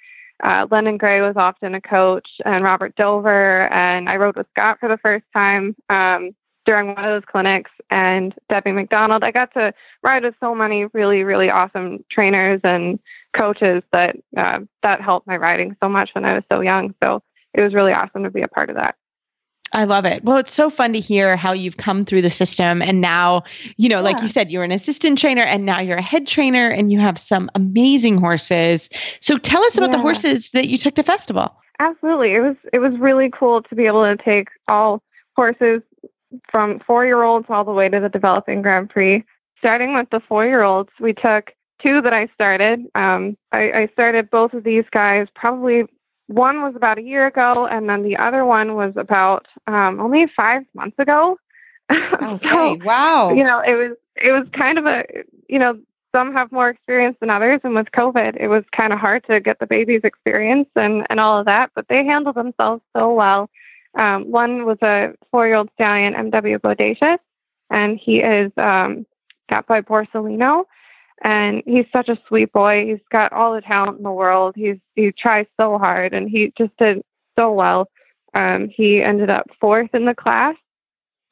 uh, 0.43 0.67
Lendon 0.71 0.99
Gray 0.99 1.21
was 1.21 1.37
often 1.37 1.75
a 1.75 1.81
coach, 1.81 2.29
and 2.45 2.63
Robert 2.63 2.97
Dover, 2.97 3.73
and 3.73 4.09
I 4.09 4.17
rode 4.17 4.37
with 4.37 4.49
Scott 4.51 4.79
for 4.81 4.89
the 4.89 4.99
first 4.99 5.25
time 5.33 5.77
um, 5.89 6.35
during 6.65 6.89
one 6.89 6.99
of 6.99 7.05
those 7.05 7.31
clinics, 7.31 7.71
and 7.91 8.35
Debbie 8.49 8.73
McDonald. 8.73 9.23
I 9.23 9.31
got 9.31 9.53
to 9.55 9.73
ride 10.03 10.25
with 10.25 10.35
so 10.41 10.55
many 10.55 10.87
really, 10.87 11.23
really 11.23 11.51
awesome 11.51 12.05
trainers 12.11 12.61
and 12.65 12.99
coaches 13.33 13.83
that 13.93 14.17
uh, 14.37 14.61
that 14.83 15.01
helped 15.01 15.27
my 15.27 15.37
riding 15.37 15.77
so 15.83 15.89
much 15.89 16.11
when 16.15 16.25
I 16.25 16.35
was 16.35 16.45
so 16.51 16.61
young. 16.61 16.95
So 17.03 17.23
it 17.53 17.61
was 17.61 17.75
really 17.75 17.93
awesome 17.93 18.25
to 18.25 18.31
be 18.31 18.43
a 18.43 18.49
part 18.49 18.71
of 18.71 18.77
that. 18.77 18.97
I 19.75 19.85
love 19.85 20.05
it. 20.05 20.23
Well, 20.23 20.37
it's 20.37 20.55
so 20.55 20.71
fun 20.71 20.93
to 20.93 21.01
hear 21.01 21.37
how 21.37 21.53
you've 21.53 21.79
come 21.79 22.05
through 22.05 22.23
the 22.23 22.31
system. 22.31 22.81
And 22.81 23.01
now, 23.01 23.43
you 23.77 23.89
know, 23.89 23.97
yeah. 23.97 24.03
like 24.03 24.23
you 24.23 24.29
said, 24.29 24.51
you're 24.51 24.63
an 24.63 24.71
assistant 24.71 25.19
trainer 25.19 25.43
and 25.43 25.67
now 25.67 25.81
you're 25.81 25.99
a 25.99 26.03
head 26.03 26.29
trainer 26.29 26.69
and 26.69 26.93
you 26.93 27.01
have 27.01 27.19
some 27.19 27.51
amazing 27.57 28.19
horses. 28.19 28.89
So 29.21 29.37
tell 29.37 29.63
us 29.65 29.77
about 29.77 29.91
yeah. 29.91 29.97
the 29.97 30.03
horses 30.03 30.51
that 30.53 30.69
you 30.69 30.79
took 30.79 30.95
to 30.95 31.03
festival. 31.03 31.55
Absolutely. 31.81 32.35
It 32.35 32.41
was 32.41 32.57
it 32.73 32.79
was 32.79 32.97
really 32.99 33.29
cool 33.31 33.63
to 33.63 33.75
be 33.75 33.87
able 33.87 34.05
to 34.05 34.17
take 34.17 34.49
all 34.69 35.03
horses 35.35 35.83
from 36.49 36.79
four 36.81 37.05
year 37.05 37.23
olds 37.23 37.47
all 37.49 37.65
the 37.65 37.73
way 37.73 37.89
to 37.89 37.99
the 37.99 38.09
developing 38.09 38.63
Grand 38.63 38.91
Prix. 38.91 39.25
Starting 39.59 39.95
with 39.95 40.09
the 40.11 40.21
four 40.21 40.47
year 40.47 40.63
olds, 40.63 40.91
we 41.01 41.13
took 41.13 41.53
two 41.83 42.01
that 42.01 42.13
I 42.13 42.29
started. 42.29 42.87
Um, 42.95 43.37
I, 43.51 43.73
I 43.73 43.89
started 43.93 44.31
both 44.31 44.53
of 44.53 44.63
these 44.63 44.85
guys 44.93 45.27
probably 45.35 45.85
one 46.27 46.63
was 46.63 46.75
about 46.75 46.99
a 46.99 47.03
year 47.03 47.27
ago, 47.27 47.67
and 47.67 47.89
then 47.89 48.03
the 48.03 48.17
other 48.17 48.45
one 48.45 48.75
was 48.75 48.93
about 48.97 49.47
um, 49.67 50.01
only 50.01 50.27
five 50.27 50.63
months 50.75 50.99
ago. 50.99 51.39
Okay. 51.91 52.49
so, 52.51 52.79
wow. 52.83 53.31
You 53.35 53.45
know, 53.45 53.61
it 53.61 53.75
was 53.75 53.97
it 54.17 54.33
was 54.33 54.47
kind 54.55 54.79
of 54.79 54.87
a 54.87 55.05
you 55.49 55.59
know 55.59 55.79
some 56.13 56.33
have 56.33 56.51
more 56.51 56.71
experience 56.71 57.17
than 57.21 57.29
others, 57.29 57.61
and 57.63 57.75
with 57.75 57.91
COVID, 57.93 58.37
it 58.41 58.49
was 58.49 58.65
kind 58.73 58.93
of 58.93 58.99
hard 58.99 59.27
to 59.27 59.41
get 59.41 59.59
the 59.59 59.67
baby's 59.67 60.01
experience 60.03 60.69
and 60.77 61.07
and 61.11 61.21
all 61.21 61.39
of 61.39 61.45
that. 61.45 61.73
But 61.75 61.89
they 61.89 62.05
handled 62.05 62.37
themselves 62.37 62.83
so 62.97 63.13
well. 63.13 63.51
Um, 63.97 64.31
one 64.31 64.65
was 64.65 64.79
a 64.83 65.13
four-year-old 65.31 65.69
stallion, 65.75 66.15
MW 66.15 66.59
Bodacious, 66.59 67.19
and 67.71 67.99
he 67.99 68.21
is 68.21 68.51
um, 68.57 69.07
got 69.51 69.67
by 69.67 69.83
Borsellino 69.83 70.65
and 71.25 71.63
he's 71.65 71.87
such 71.91 72.11
a 72.11 72.19
sweet 72.29 72.53
boy. 72.53 72.85
He's 72.87 73.05
got 73.11 73.33
all 73.33 73.55
the 73.55 73.63
talent 73.63 73.97
in 73.97 74.05
the 74.05 74.13
world. 74.13 74.55
He's 74.55 74.77
he 74.95 75.11
tries 75.11 75.47
so 75.59 75.79
hard, 75.79 76.13
and 76.13 76.29
he 76.29 76.53
just 76.57 76.77
did 76.77 77.03
so 77.37 77.51
well. 77.51 77.89
Um, 78.35 78.69
he 78.69 79.03
ended 79.03 79.31
up 79.31 79.49
fourth 79.59 79.95
in 79.95 80.05
the 80.05 80.15
class, 80.15 80.55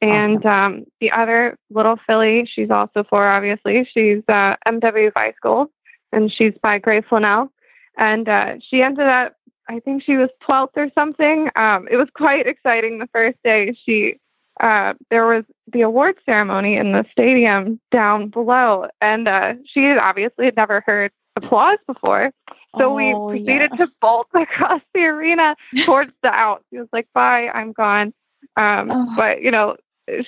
and 0.01 0.45
awesome. 0.45 0.75
um, 0.75 0.85
the 0.99 1.11
other 1.11 1.57
little 1.69 1.97
filly, 2.07 2.49
she's 2.51 2.71
also 2.71 3.03
four, 3.03 3.25
obviously. 3.27 3.87
She's 3.93 4.23
uh, 4.27 4.55
MW 4.67 5.13
Vice 5.13 5.35
Gold, 5.41 5.69
and 6.11 6.31
she's 6.31 6.53
by 6.61 6.79
Gray 6.79 7.01
Flannel, 7.01 7.51
and 7.97 8.27
uh, 8.27 8.55
she 8.67 8.81
ended 8.81 9.07
up. 9.07 9.35
I 9.69 9.79
think 9.79 10.03
she 10.03 10.17
was 10.17 10.29
12th 10.49 10.75
or 10.75 10.89
something. 10.93 11.49
Um, 11.55 11.87
it 11.89 11.95
was 11.95 12.09
quite 12.13 12.47
exciting 12.47 12.97
the 12.97 13.07
first 13.13 13.37
day. 13.45 13.77
She 13.85 14.19
uh, 14.59 14.93
there 15.09 15.25
was 15.25 15.43
the 15.71 15.81
award 15.81 16.15
ceremony 16.25 16.75
in 16.77 16.91
the 16.91 17.05
stadium 17.11 17.79
down 17.91 18.29
below, 18.29 18.87
and 19.01 19.27
uh, 19.27 19.53
she 19.65 19.89
obviously 19.91 20.45
had 20.45 20.55
never 20.55 20.81
heard 20.85 21.11
applause 21.35 21.79
before. 21.87 22.31
So 22.77 22.91
Oh, 22.91 22.95
we 22.95 23.13
proceeded 23.45 23.71
yeah. 23.77 23.85
to 23.85 23.91
bolt 24.01 24.27
across 24.33 24.81
the 24.93 25.05
arena 25.05 25.55
towards 25.83 26.11
the 26.21 26.29
out. 26.29 26.63
She 26.71 26.79
was 26.79 26.87
like, 26.93 27.07
"Bye, 27.13 27.49
I'm 27.53 27.71
gone." 27.71 28.13
Um, 28.57 28.89
Oh. 28.91 29.13
But 29.15 29.41
you 29.41 29.51
know, 29.51 29.75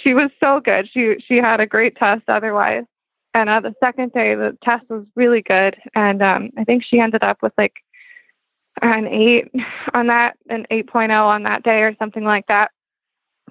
she 0.01 0.13
was 0.13 0.31
so 0.39 0.59
good. 0.59 0.89
She 0.91 1.17
she 1.19 1.37
had 1.37 1.59
a 1.59 1.67
great 1.67 1.95
test 1.95 2.23
otherwise. 2.27 2.83
And 3.33 3.49
uh, 3.49 3.59
the 3.59 3.73
second 3.81 4.13
day, 4.13 4.33
the 4.33 4.57
test 4.63 4.89
was 4.89 5.05
really 5.15 5.41
good, 5.41 5.75
and 5.93 6.21
um, 6.23 6.51
I 6.57 6.63
think 6.63 6.83
she 6.83 6.99
ended 6.99 7.21
up 7.23 7.41
with 7.41 7.51
like 7.57 7.73
an 8.81 9.07
eight 9.07 9.51
on 9.93 10.07
that, 10.07 10.37
an 10.49 10.65
8.0 10.71 11.09
on 11.11 11.43
that 11.43 11.63
day, 11.63 11.81
or 11.81 11.95
something 11.99 12.23
like 12.23 12.47
that. 12.47 12.71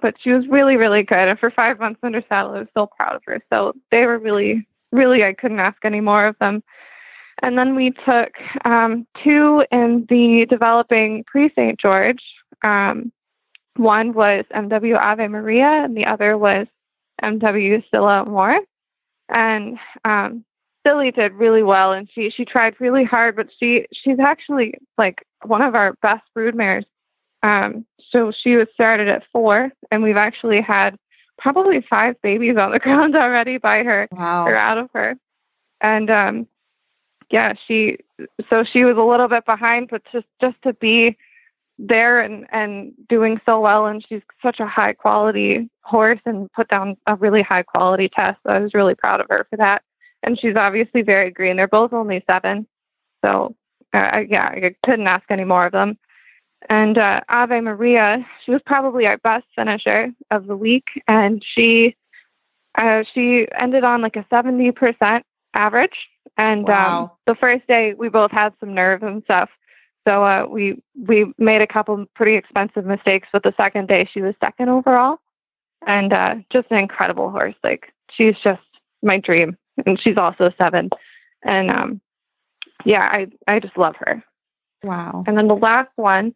But 0.01 0.15
she 0.21 0.31
was 0.31 0.47
really, 0.47 0.75
really 0.75 1.03
good. 1.03 1.27
And 1.27 1.39
for 1.39 1.49
five 1.49 1.79
months 1.79 1.99
under 2.03 2.23
saddle, 2.27 2.51
I 2.51 2.59
was 2.59 2.67
so 2.73 2.87
proud 2.87 3.15
of 3.15 3.23
her. 3.25 3.41
So 3.51 3.73
they 3.91 4.05
were 4.05 4.19
really, 4.19 4.67
really, 4.91 5.23
I 5.23 5.33
couldn't 5.33 5.59
ask 5.59 5.77
any 5.83 6.01
more 6.01 6.25
of 6.27 6.37
them. 6.39 6.63
And 7.41 7.57
then 7.57 7.75
we 7.75 7.91
took 7.91 8.31
um, 8.63 9.05
two 9.23 9.65
in 9.71 10.05
the 10.09 10.45
developing 10.49 11.23
pre 11.25 11.49
St. 11.49 11.79
George. 11.79 12.23
Um, 12.63 13.11
one 13.75 14.13
was 14.13 14.45
MW 14.53 14.97
Ave 14.97 15.27
Maria, 15.27 15.83
and 15.83 15.97
the 15.97 16.05
other 16.05 16.37
was 16.37 16.67
MW 17.21 17.83
Scylla 17.91 18.25
Moore. 18.25 18.59
And 19.29 19.77
um, 20.05 20.45
Silly 20.85 21.11
did 21.11 21.33
really 21.33 21.63
well, 21.63 21.91
and 21.91 22.07
she 22.13 22.29
she 22.29 22.45
tried 22.45 22.79
really 22.79 23.03
hard, 23.03 23.35
but 23.35 23.49
she 23.59 23.87
she's 23.91 24.19
actually 24.19 24.75
like 24.97 25.25
one 25.43 25.61
of 25.61 25.75
our 25.75 25.93
best 26.01 26.23
broodmares. 26.37 26.85
Um, 27.45 27.85
so 28.11 28.31
she 28.31 28.55
was 28.55 28.67
started 28.73 29.07
at 29.07 29.23
four, 29.31 29.71
and 29.91 30.01
we've 30.03 30.17
actually 30.17 30.61
had 30.61 30.97
probably 31.37 31.81
five 31.81 32.19
babies 32.21 32.57
on 32.57 32.71
the 32.71 32.79
ground 32.85 33.15
already 33.15 33.57
by 33.57 33.83
her 33.83 34.07
Wow. 34.11 34.45
or 34.47 34.55
out 34.55 34.77
of 34.77 34.89
her. 34.93 35.15
And 35.81 36.09
um 36.09 36.47
yeah, 37.29 37.53
she 37.67 37.97
so 38.49 38.63
she 38.63 38.85
was 38.85 38.97
a 38.97 39.01
little 39.01 39.27
bit 39.27 39.45
behind, 39.45 39.89
but 39.89 40.01
just 40.11 40.27
just 40.41 40.55
to 40.63 40.73
be 40.73 41.17
there 41.77 42.21
and 42.21 42.47
and 42.51 42.93
doing 43.09 43.39
so 43.45 43.59
well 43.59 43.85
and 43.85 44.03
she's 44.07 44.21
such 44.41 44.59
a 44.61 44.65
high 44.65 44.93
quality 44.93 45.69
horse 45.81 46.21
and 46.25 46.49
put 46.53 46.69
down 46.69 46.95
a 47.05 47.15
really 47.15 47.41
high 47.41 47.63
quality 47.63 48.07
test. 48.09 48.39
So 48.43 48.53
I 48.53 48.59
was 48.59 48.73
really 48.73 48.95
proud 48.95 49.19
of 49.21 49.27
her 49.29 49.45
for 49.49 49.57
that. 49.57 49.81
And 50.23 50.39
she's 50.39 50.55
obviously 50.55 51.01
very 51.01 51.29
green. 51.31 51.57
They're 51.57 51.67
both 51.67 51.91
only 51.93 52.23
seven. 52.31 52.65
So 53.23 53.55
uh, 53.93 54.23
yeah, 54.27 54.47
I 54.47 54.75
couldn't 54.85 55.07
ask 55.07 55.25
any 55.29 55.43
more 55.43 55.65
of 55.65 55.73
them. 55.73 55.97
And 56.69 56.97
uh, 56.97 57.21
Ave 57.29 57.61
Maria, 57.61 58.25
she 58.43 58.51
was 58.51 58.61
probably 58.65 59.05
our 59.05 59.17
best 59.19 59.45
finisher 59.55 60.11
of 60.31 60.47
the 60.47 60.55
week, 60.55 61.01
and 61.07 61.43
she 61.43 61.95
uh, 62.75 63.03
she 63.13 63.47
ended 63.57 63.83
on 63.83 64.01
like 64.01 64.15
a 64.15 64.25
seventy 64.29 64.71
percent 64.71 65.25
average. 65.53 66.09
And 66.37 66.69
um, 66.69 67.11
the 67.27 67.35
first 67.35 67.65
day, 67.67 67.93
we 67.93 68.09
both 68.09 68.31
had 68.31 68.53
some 68.59 68.73
nerves 68.73 69.03
and 69.03 69.23
stuff, 69.23 69.49
so 70.07 70.23
uh, 70.23 70.47
we 70.49 70.81
we 71.07 71.31
made 71.37 71.61
a 71.61 71.67
couple 71.67 72.03
pretty 72.15 72.35
expensive 72.35 72.85
mistakes. 72.85 73.27
But 73.31 73.43
the 73.43 73.53
second 73.55 73.87
day, 73.87 74.09
she 74.11 74.21
was 74.21 74.35
second 74.43 74.69
overall, 74.69 75.19
and 75.85 76.11
uh, 76.11 76.35
just 76.49 76.67
an 76.71 76.77
incredible 76.77 77.29
horse. 77.31 77.55
Like 77.63 77.93
she's 78.11 78.35
just 78.43 78.61
my 79.03 79.19
dream, 79.19 79.57
and 79.85 79.99
she's 79.99 80.17
also 80.17 80.51
seven. 80.57 80.89
And 81.43 81.69
um, 81.69 82.01
yeah, 82.85 83.03
I 83.03 83.27
I 83.47 83.59
just 83.59 83.77
love 83.77 83.95
her. 83.97 84.23
Wow. 84.83 85.23
And 85.27 85.37
then 85.37 85.47
the 85.47 85.55
last 85.55 85.91
one 85.95 86.33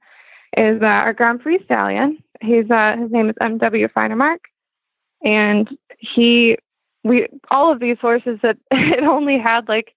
is 0.58 0.82
uh, 0.82 0.86
our 0.86 1.14
Grand 1.14 1.42
Prix 1.42 1.64
stallion. 1.64 2.24
He's 2.42 2.70
uh, 2.70 2.98
his 2.98 3.12
name 3.12 3.30
is 3.30 3.36
M.W. 3.42 3.88
Finemark, 3.90 4.40
and 5.24 5.78
he 5.98 6.58
we 7.04 7.28
all 7.52 7.72
of 7.72 7.80
these 7.80 7.98
horses 8.00 8.40
that 8.42 8.58
it 8.72 9.04
only 9.04 9.38
had 9.38 9.68
like 9.68 9.94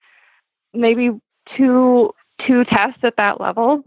maybe 0.73 1.11
two 1.57 2.13
two 2.39 2.65
tests 2.65 3.01
at 3.03 3.17
that 3.17 3.41
level 3.41 3.85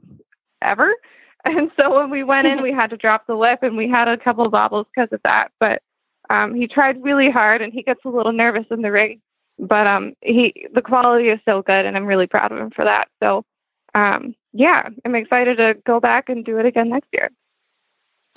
ever. 0.61 0.93
And 1.47 1.69
so 1.77 1.95
when 1.99 2.09
we 2.09 2.23
went 2.23 2.47
in, 2.47 2.63
we 2.63 2.71
had 2.71 2.89
to 2.89 2.97
drop 2.97 3.27
the 3.27 3.37
whip, 3.37 3.61
and 3.61 3.77
we 3.77 3.87
had 3.87 4.07
a 4.07 4.17
couple 4.17 4.47
of 4.47 4.51
bobbles 4.51 4.87
because 4.87 5.13
of 5.13 5.21
that. 5.25 5.51
But 5.59 5.83
um, 6.31 6.55
he 6.55 6.67
tried 6.67 7.03
really 7.03 7.29
hard, 7.29 7.61
and 7.61 7.71
he 7.71 7.83
gets 7.83 8.03
a 8.03 8.09
little 8.09 8.31
nervous 8.31 8.65
in 8.71 8.81
the 8.81 8.91
ring. 8.91 9.21
But 9.59 9.85
um, 9.85 10.15
he 10.21 10.65
the 10.73 10.81
quality 10.81 11.29
is 11.29 11.39
so 11.45 11.61
good, 11.61 11.85
and 11.85 11.95
I'm 11.95 12.07
really 12.07 12.25
proud 12.25 12.51
of 12.51 12.57
him 12.57 12.71
for 12.71 12.83
that. 12.83 13.09
So 13.21 13.45
um, 13.93 14.33
yeah, 14.55 14.87
I'm 15.03 15.15
excited 15.15 15.57
to 15.57 15.75
go 15.85 15.99
back 15.99 16.29
and 16.29 16.45
do 16.45 16.57
it 16.57 16.65
again 16.65 16.89
next 16.89 17.09
year. 17.11 17.29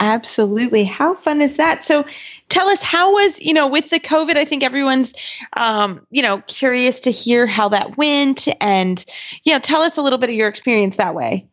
Absolutely. 0.01 0.85
How 0.85 1.15
fun 1.15 1.41
is 1.41 1.57
that? 1.57 1.85
So 1.85 2.05
tell 2.49 2.69
us 2.69 2.83
how 2.83 3.13
was, 3.13 3.41
you 3.41 3.53
know, 3.53 3.67
with 3.67 3.91
the 3.91 4.01
COVID, 4.01 4.37
I 4.37 4.45
think 4.45 4.65
everyone's 4.65 5.15
um, 5.57 6.05
you 6.11 6.23
know, 6.23 6.39
curious 6.49 6.99
to 7.01 7.11
hear 7.11 7.47
how 7.47 7.69
that 7.71 7.97
went 7.97 8.49
and 8.61 9.05
you 9.45 9.53
know, 9.53 9.61
tell 9.61 9.81
us 9.81 9.97
a 9.97 10.03
little 10.03 10.19
bit 10.19 10.29
of 10.29 10.37
your 10.37 10.49
experience 10.49 10.97
that 10.97 11.15
way. 11.15 11.47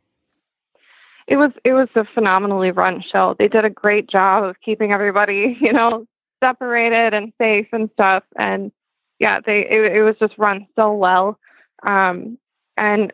It 1.27 1.37
was 1.37 1.51
it 1.63 1.73
was 1.73 1.89
a 1.95 2.05
phenomenally 2.05 2.71
run 2.71 3.01
show. 3.01 3.35
They 3.37 3.47
did 3.47 3.65
a 3.65 3.69
great 3.69 4.07
job 4.07 4.43
of 4.43 4.61
keeping 4.61 4.91
everybody, 4.91 5.57
you 5.61 5.73
know, 5.73 6.07
separated 6.43 7.13
and 7.13 7.33
safe 7.39 7.67
and 7.71 7.89
stuff. 7.93 8.23
And 8.35 8.71
yeah, 9.19 9.41
they 9.41 9.61
it, 9.61 9.97
it 9.97 10.01
was 10.03 10.15
just 10.19 10.37
run 10.39 10.65
so 10.75 10.93
well. 10.93 11.39
Um, 11.83 12.37
and 12.77 13.11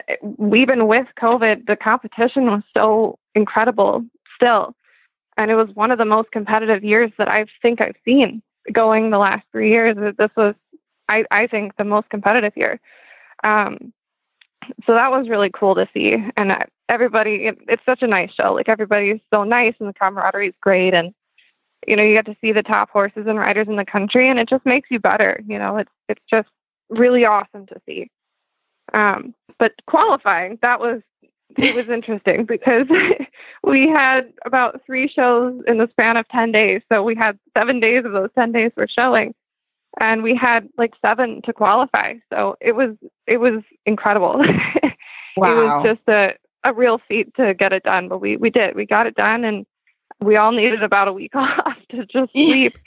even 0.54 0.88
with 0.88 1.08
COVID, 1.20 1.68
the 1.68 1.76
competition 1.76 2.46
was 2.48 2.64
so 2.76 3.20
incredible 3.36 4.04
still. 4.36 4.76
And 5.38 5.52
it 5.52 5.56
was 5.56 5.70
one 5.74 5.92
of 5.92 5.98
the 5.98 6.06
most 6.06 6.32
competitive 6.32 6.84
years 6.84 7.12
that 7.18 7.30
I 7.30 7.46
think 7.62 7.82
I've 7.82 7.96
seen 8.04 8.42
going 8.72 9.10
the 9.10 9.18
last 9.18 9.44
three 9.52 9.70
years. 9.70 9.96
This 10.18 10.32
was, 10.36 10.56
I, 11.10 11.26
I 11.32 11.48
think, 11.48 11.78
the 11.78 11.84
most 11.84 12.10
competitive 12.10 12.54
year. 12.56 12.80
Um, 13.44 13.94
so 14.86 14.94
that 14.94 15.12
was 15.12 15.30
really 15.30 15.50
cool 15.50 15.76
to 15.76 15.88
see. 15.94 16.24
And 16.38 16.66
everybody, 16.90 17.48
it, 17.48 17.60
it's 17.68 17.86
such 17.86 18.02
a 18.02 18.08
nice 18.08 18.32
show. 18.32 18.54
Like 18.54 18.70
everybody's 18.70 19.20
so 19.34 19.44
nice 19.44 19.74
and 19.80 19.90
the 19.90 19.94
camaraderie 19.94 20.50
is 20.50 20.56
great. 20.62 20.94
And, 20.94 21.14
you 21.88 21.96
know, 21.96 22.04
you 22.04 22.14
get 22.14 22.26
to 22.26 22.38
see 22.42 22.52
the 22.52 22.64
top 22.64 22.90
horses 22.90 23.26
and 23.28 23.40
riders 23.40 23.68
in 23.68 23.76
the 23.76 23.86
country 23.86 24.28
and 24.28 24.40
it 24.40 24.50
just 24.50 24.66
makes 24.66 24.92
you 24.92 25.00
better. 25.00 25.42
You 25.48 25.58
know, 25.58 25.78
it's, 25.78 25.92
it's 26.10 26.22
just 26.30 26.50
really 26.90 27.26
awesome 27.26 27.66
to 27.68 27.82
see. 27.88 28.10
Um, 28.94 29.34
but 29.58 29.74
qualifying, 29.88 30.58
that 30.62 30.80
was, 30.80 31.02
it 31.58 31.76
was 31.76 31.90
interesting 31.90 32.46
because 32.46 32.88
we 33.64 33.88
had 33.88 34.34
about 34.46 34.82
three 34.86 35.08
shows 35.08 35.62
in 35.68 35.78
the 35.78 35.88
span 35.90 36.18
of 36.18 36.28
10 36.30 36.52
days. 36.52 36.82
So 36.92 37.04
we 37.04 37.16
had 37.16 37.38
seven 37.56 37.80
days 37.80 38.06
of 38.06 38.12
those 38.12 38.30
10 38.36 38.52
days 38.52 38.72
were 38.76 38.88
showing 38.88 39.36
and 40.00 40.24
we 40.24 40.36
had 40.36 40.70
like 40.78 40.94
seven 41.02 41.42
to 41.44 41.54
qualify. 41.54 42.16
So 42.32 42.56
it 42.62 42.74
was, 42.74 42.96
it 43.28 43.38
was 43.38 43.62
incredible. 43.86 44.42
it 44.44 44.96
was 45.36 45.84
just 45.86 46.08
a, 46.08 46.36
a 46.64 46.74
real 46.74 47.00
feat 47.08 47.34
to 47.36 47.54
get 47.54 47.74
it 47.74 47.84
done, 47.84 48.08
but 48.08 48.20
we, 48.20 48.38
we 48.38 48.50
did, 48.50 48.76
we 48.76 48.86
got 48.86 49.08
it 49.08 49.16
done 49.16 49.44
and 49.44 49.66
we 50.22 50.38
all 50.38 50.52
needed 50.52 50.84
about 50.84 51.08
a 51.08 51.14
week 51.14 51.32
off 51.36 51.78
to 51.90 52.06
just 52.06 52.32
sleep. 52.34 52.78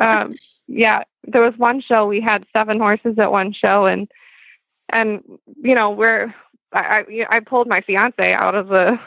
um, 0.00 0.34
yeah, 0.66 1.04
there 1.24 1.42
was 1.42 1.56
one 1.56 1.80
show, 1.80 2.06
we 2.06 2.20
had 2.20 2.46
seven 2.52 2.78
horses 2.78 3.18
at 3.18 3.32
one 3.32 3.52
show 3.52 3.86
and, 3.86 4.10
and, 4.92 5.22
you 5.62 5.74
know, 5.74 5.90
we're, 5.90 6.34
I, 6.72 7.04
I, 7.08 7.26
I 7.36 7.40
pulled 7.40 7.68
my 7.68 7.80
fiance 7.80 8.32
out 8.32 8.54
of 8.54 8.68
the, 8.68 8.98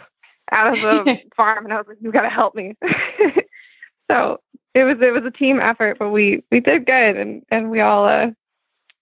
out 0.52 0.74
of 0.74 0.82
the 0.82 1.20
farm 1.36 1.66
and 1.66 1.74
I 1.74 1.78
was 1.78 1.88
like, 1.88 1.98
you 2.02 2.12
got 2.12 2.24
to 2.24 2.30
help 2.30 2.56
me. 2.56 2.76
so 4.12 4.40
it 4.74 4.84
was, 4.84 4.98
it 5.02 5.14
was 5.14 5.24
a 5.26 5.32
team 5.32 5.60
effort, 5.60 5.98
but 6.00 6.10
we, 6.10 6.44
we 6.52 6.60
did 6.60 6.86
good 6.86 7.18
and, 7.18 7.44
and 7.50 7.72
we 7.72 7.80
all, 7.80 8.06
uh, 8.06 8.32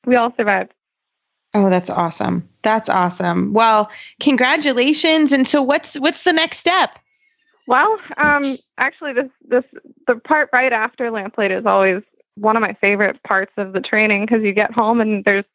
we 0.05 0.15
all 0.15 0.33
survived. 0.35 0.73
Oh, 1.53 1.69
that's 1.69 1.89
awesome. 1.89 2.47
That's 2.61 2.89
awesome. 2.89 3.53
Well, 3.53 3.89
congratulations. 4.19 5.33
And 5.33 5.47
so 5.47 5.61
what's 5.61 5.95
what's 5.95 6.23
the 6.23 6.31
next 6.31 6.59
step? 6.59 6.97
Well, 7.67 7.99
um, 8.17 8.57
actually, 8.77 9.13
this 9.13 9.29
this 9.47 9.63
the 10.07 10.15
part 10.15 10.49
right 10.53 10.71
after 10.71 11.11
lamplight 11.11 11.51
is 11.51 11.65
always 11.65 12.03
one 12.35 12.55
of 12.55 12.61
my 12.61 12.73
favorite 12.79 13.21
parts 13.23 13.51
of 13.57 13.73
the 13.73 13.81
training 13.81 14.25
because 14.25 14.43
you 14.43 14.53
get 14.53 14.71
home 14.71 15.01
and 15.01 15.25
there's 15.25 15.45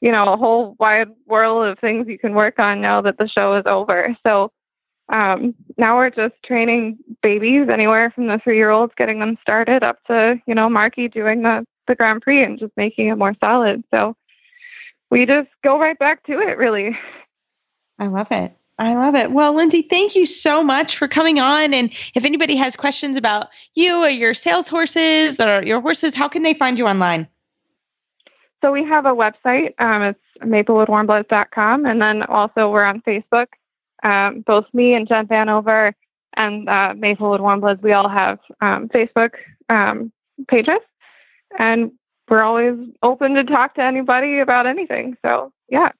you 0.00 0.10
know 0.10 0.32
a 0.32 0.36
whole 0.36 0.76
wide 0.78 1.08
world 1.26 1.66
of 1.66 1.78
things 1.78 2.08
you 2.08 2.18
can 2.18 2.34
work 2.34 2.58
on 2.58 2.80
now 2.80 3.00
that 3.00 3.18
the 3.18 3.28
show 3.28 3.54
is 3.54 3.64
over. 3.66 4.16
So 4.26 4.52
um, 5.08 5.54
now 5.76 5.96
we're 5.96 6.10
just 6.10 6.34
training 6.44 6.98
babies 7.22 7.68
anywhere 7.68 8.10
from 8.10 8.28
the 8.28 8.38
three 8.38 8.56
year 8.56 8.70
olds, 8.70 8.92
getting 8.96 9.18
them 9.20 9.36
started 9.42 9.82
up 9.82 10.02
to 10.06 10.40
you 10.46 10.54
know 10.54 10.68
Marky 10.68 11.08
doing 11.08 11.42
the 11.42 11.64
the 11.86 11.94
Grand 11.94 12.22
Prix 12.22 12.42
and 12.42 12.58
just 12.58 12.72
making 12.76 13.08
it 13.08 13.16
more 13.16 13.34
solid. 13.40 13.82
So 13.90 14.16
we 15.10 15.26
just 15.26 15.48
go 15.62 15.78
right 15.78 15.98
back 15.98 16.24
to 16.26 16.40
it, 16.40 16.56
really. 16.56 16.96
I 17.98 18.06
love 18.06 18.28
it. 18.30 18.56
I 18.78 18.94
love 18.94 19.14
it. 19.14 19.32
Well, 19.32 19.52
Lindsay, 19.52 19.82
thank 19.82 20.16
you 20.16 20.24
so 20.24 20.62
much 20.64 20.96
for 20.96 21.06
coming 21.06 21.38
on. 21.38 21.74
And 21.74 21.92
if 22.14 22.24
anybody 22.24 22.56
has 22.56 22.76
questions 22.76 23.18
about 23.18 23.48
you 23.74 24.02
or 24.02 24.08
your 24.08 24.32
sales 24.32 24.68
horses 24.68 25.38
or 25.38 25.62
your 25.62 25.82
horses, 25.82 26.14
how 26.14 26.28
can 26.28 26.42
they 26.42 26.54
find 26.54 26.78
you 26.78 26.86
online? 26.86 27.28
So 28.60 28.72
we 28.72 28.84
have 28.84 29.06
a 29.06 29.10
website. 29.10 29.74
Um, 29.78 30.02
it's 30.02 30.20
maplewoodwarmbloods.com. 30.42 31.86
And 31.86 32.02
then 32.02 32.22
also 32.24 32.70
we're 32.70 32.84
on 32.84 33.00
Facebook. 33.02 33.46
Um, 34.02 34.40
both 34.40 34.66
me 34.72 34.94
and 34.94 35.06
Jen 35.06 35.26
Vanover 35.26 35.94
and 36.34 36.68
uh, 36.68 36.94
Maplewood 36.96 37.40
Warmbloods, 37.40 37.82
we 37.82 37.92
all 37.92 38.08
have 38.08 38.38
um, 38.60 38.88
Facebook 38.88 39.32
um, 39.68 40.12
pages, 40.48 40.80
and 41.58 41.92
we're 42.28 42.42
always 42.42 42.76
open 43.02 43.34
to 43.34 43.44
talk 43.44 43.74
to 43.74 43.82
anybody 43.82 44.38
about 44.38 44.66
anything. 44.66 45.16
So, 45.24 45.52
yeah. 45.68 45.90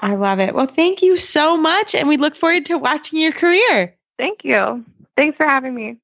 I 0.00 0.14
love 0.14 0.40
it. 0.40 0.54
Well, 0.54 0.66
thank 0.66 1.02
you 1.02 1.16
so 1.16 1.56
much. 1.56 1.94
And 1.94 2.08
we 2.08 2.16
look 2.16 2.34
forward 2.34 2.66
to 2.66 2.78
watching 2.78 3.20
your 3.20 3.32
career. 3.32 3.94
Thank 4.18 4.44
you. 4.44 4.84
Thanks 5.16 5.36
for 5.36 5.46
having 5.46 5.74
me. 5.74 5.98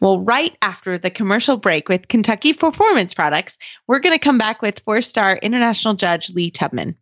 Well, 0.00 0.20
right 0.20 0.56
after 0.62 0.96
the 0.96 1.10
commercial 1.10 1.58
break 1.58 1.88
with 1.90 2.08
Kentucky 2.08 2.54
Performance 2.54 3.12
Products, 3.12 3.58
we're 3.86 4.00
going 4.00 4.14
to 4.14 4.18
come 4.18 4.38
back 4.38 4.62
with 4.62 4.80
four 4.80 5.02
star 5.02 5.36
international 5.36 5.94
judge 5.94 6.30
Lee 6.30 6.50
Tubman. 6.50 6.96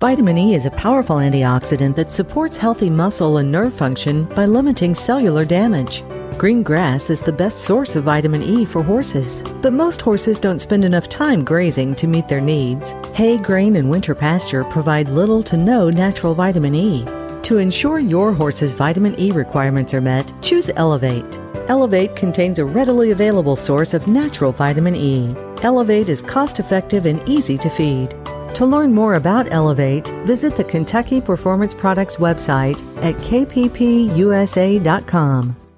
Vitamin 0.00 0.38
E 0.38 0.54
is 0.54 0.64
a 0.64 0.70
powerful 0.70 1.16
antioxidant 1.16 1.94
that 1.96 2.10
supports 2.10 2.56
healthy 2.56 2.88
muscle 2.88 3.36
and 3.36 3.52
nerve 3.52 3.74
function 3.74 4.24
by 4.34 4.46
limiting 4.46 4.94
cellular 4.94 5.44
damage. 5.44 6.02
Green 6.38 6.62
grass 6.62 7.10
is 7.10 7.20
the 7.20 7.32
best 7.32 7.58
source 7.58 7.96
of 7.96 8.04
vitamin 8.04 8.42
E 8.42 8.64
for 8.64 8.82
horses, 8.82 9.42
but 9.60 9.74
most 9.74 10.00
horses 10.00 10.38
don't 10.38 10.60
spend 10.60 10.86
enough 10.86 11.08
time 11.10 11.44
grazing 11.44 11.94
to 11.96 12.06
meet 12.06 12.28
their 12.28 12.40
needs. 12.40 12.92
Hay, 13.12 13.36
grain, 13.36 13.76
and 13.76 13.90
winter 13.90 14.14
pasture 14.14 14.64
provide 14.64 15.08
little 15.08 15.42
to 15.42 15.56
no 15.58 15.90
natural 15.90 16.34
vitamin 16.34 16.74
E. 16.74 17.04
To 17.42 17.58
ensure 17.58 17.98
your 17.98 18.32
horse's 18.32 18.72
vitamin 18.72 19.18
E 19.18 19.32
requirements 19.32 19.92
are 19.94 20.00
met, 20.00 20.32
choose 20.42 20.70
Elevate. 20.76 21.38
Elevate 21.68 22.14
contains 22.14 22.58
a 22.58 22.64
readily 22.64 23.10
available 23.10 23.56
source 23.56 23.94
of 23.94 24.06
natural 24.06 24.52
vitamin 24.52 24.94
E. 24.94 25.34
Elevate 25.62 26.08
is 26.08 26.22
cost 26.22 26.58
effective 26.60 27.06
and 27.06 27.26
easy 27.28 27.56
to 27.58 27.70
feed. 27.70 28.10
To 28.54 28.66
learn 28.66 28.92
more 28.92 29.14
about 29.14 29.52
Elevate, 29.52 30.08
visit 30.24 30.56
the 30.56 30.64
Kentucky 30.64 31.20
Performance 31.20 31.72
Products 31.72 32.16
website 32.16 32.82
at 33.02 33.14
kppusa.com. 33.16 33.56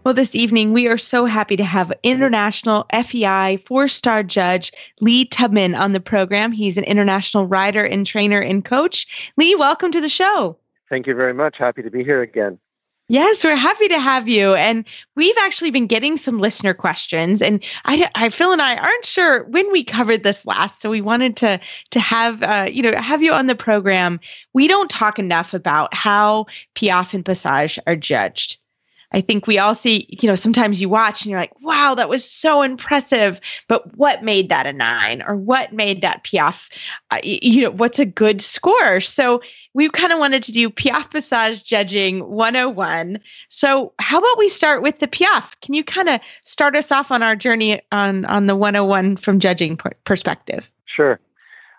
Well, 0.04 0.14
this 0.14 0.34
evening, 0.34 0.72
we 0.72 0.88
are 0.88 0.98
so 0.98 1.26
happy 1.26 1.56
to 1.56 1.64
have 1.64 1.92
international 2.02 2.86
FEI 2.92 3.62
four 3.66 3.86
star 3.86 4.24
judge 4.24 4.72
Lee 5.00 5.26
Tubman 5.26 5.76
on 5.76 5.92
the 5.92 6.00
program. 6.00 6.50
He's 6.50 6.76
an 6.76 6.84
international 6.84 7.46
rider 7.46 7.84
and 7.84 8.04
trainer 8.04 8.40
and 8.40 8.64
coach. 8.64 9.06
Lee, 9.36 9.54
welcome 9.54 9.92
to 9.92 10.00
the 10.00 10.08
show. 10.08 10.56
Thank 10.92 11.06
you 11.06 11.14
very 11.14 11.32
much. 11.32 11.56
Happy 11.56 11.80
to 11.80 11.90
be 11.90 12.04
here 12.04 12.20
again. 12.20 12.58
Yes, 13.08 13.42
we're 13.42 13.56
happy 13.56 13.88
to 13.88 13.98
have 13.98 14.28
you. 14.28 14.52
And 14.52 14.84
we've 15.16 15.34
actually 15.40 15.70
been 15.70 15.86
getting 15.86 16.18
some 16.18 16.38
listener 16.38 16.74
questions. 16.74 17.40
And 17.40 17.64
I, 17.86 18.10
I 18.14 18.28
Phil 18.28 18.52
and 18.52 18.60
I 18.60 18.76
aren't 18.76 19.06
sure 19.06 19.44
when 19.44 19.72
we 19.72 19.84
covered 19.84 20.22
this 20.22 20.44
last. 20.44 20.82
So 20.82 20.90
we 20.90 21.00
wanted 21.00 21.34
to 21.38 21.58
to 21.92 22.00
have 22.00 22.42
uh, 22.42 22.68
you 22.70 22.82
know 22.82 22.94
have 23.00 23.22
you 23.22 23.32
on 23.32 23.46
the 23.46 23.54
program. 23.54 24.20
We 24.52 24.68
don't 24.68 24.90
talk 24.90 25.18
enough 25.18 25.54
about 25.54 25.94
how 25.94 26.44
Piaffe 26.74 27.14
and 27.14 27.24
Passage 27.24 27.78
are 27.86 27.96
judged. 27.96 28.58
I 29.12 29.20
think 29.20 29.46
we 29.46 29.58
all 29.58 29.74
see, 29.74 30.06
you 30.08 30.28
know, 30.28 30.34
sometimes 30.34 30.80
you 30.80 30.88
watch 30.88 31.22
and 31.22 31.30
you're 31.30 31.40
like, 31.40 31.58
wow, 31.60 31.94
that 31.94 32.08
was 32.08 32.28
so 32.28 32.62
impressive. 32.62 33.40
But 33.68 33.96
what 33.96 34.22
made 34.22 34.48
that 34.48 34.66
a 34.66 34.72
nine 34.72 35.22
or 35.22 35.36
what 35.36 35.72
made 35.72 36.02
that 36.02 36.24
Piaffe, 36.24 36.68
uh, 37.10 37.20
you 37.22 37.62
know, 37.62 37.70
what's 37.70 37.98
a 37.98 38.04
good 38.04 38.40
score? 38.40 39.00
So 39.00 39.42
we 39.74 39.88
kind 39.90 40.12
of 40.12 40.18
wanted 40.18 40.42
to 40.44 40.52
do 40.52 40.70
Piaffe 40.70 41.10
Passage 41.10 41.64
judging 41.64 42.28
101. 42.28 43.18
So 43.48 43.92
how 43.98 44.18
about 44.18 44.38
we 44.38 44.48
start 44.48 44.82
with 44.82 44.98
the 44.98 45.08
Piaffe? 45.08 45.60
Can 45.60 45.74
you 45.74 45.84
kind 45.84 46.08
of 46.08 46.20
start 46.44 46.76
us 46.76 46.90
off 46.90 47.10
on 47.10 47.22
our 47.22 47.36
journey 47.36 47.80
on, 47.92 48.24
on 48.26 48.46
the 48.46 48.56
101 48.56 49.16
from 49.16 49.40
judging 49.40 49.78
perspective? 50.04 50.68
Sure. 50.86 51.20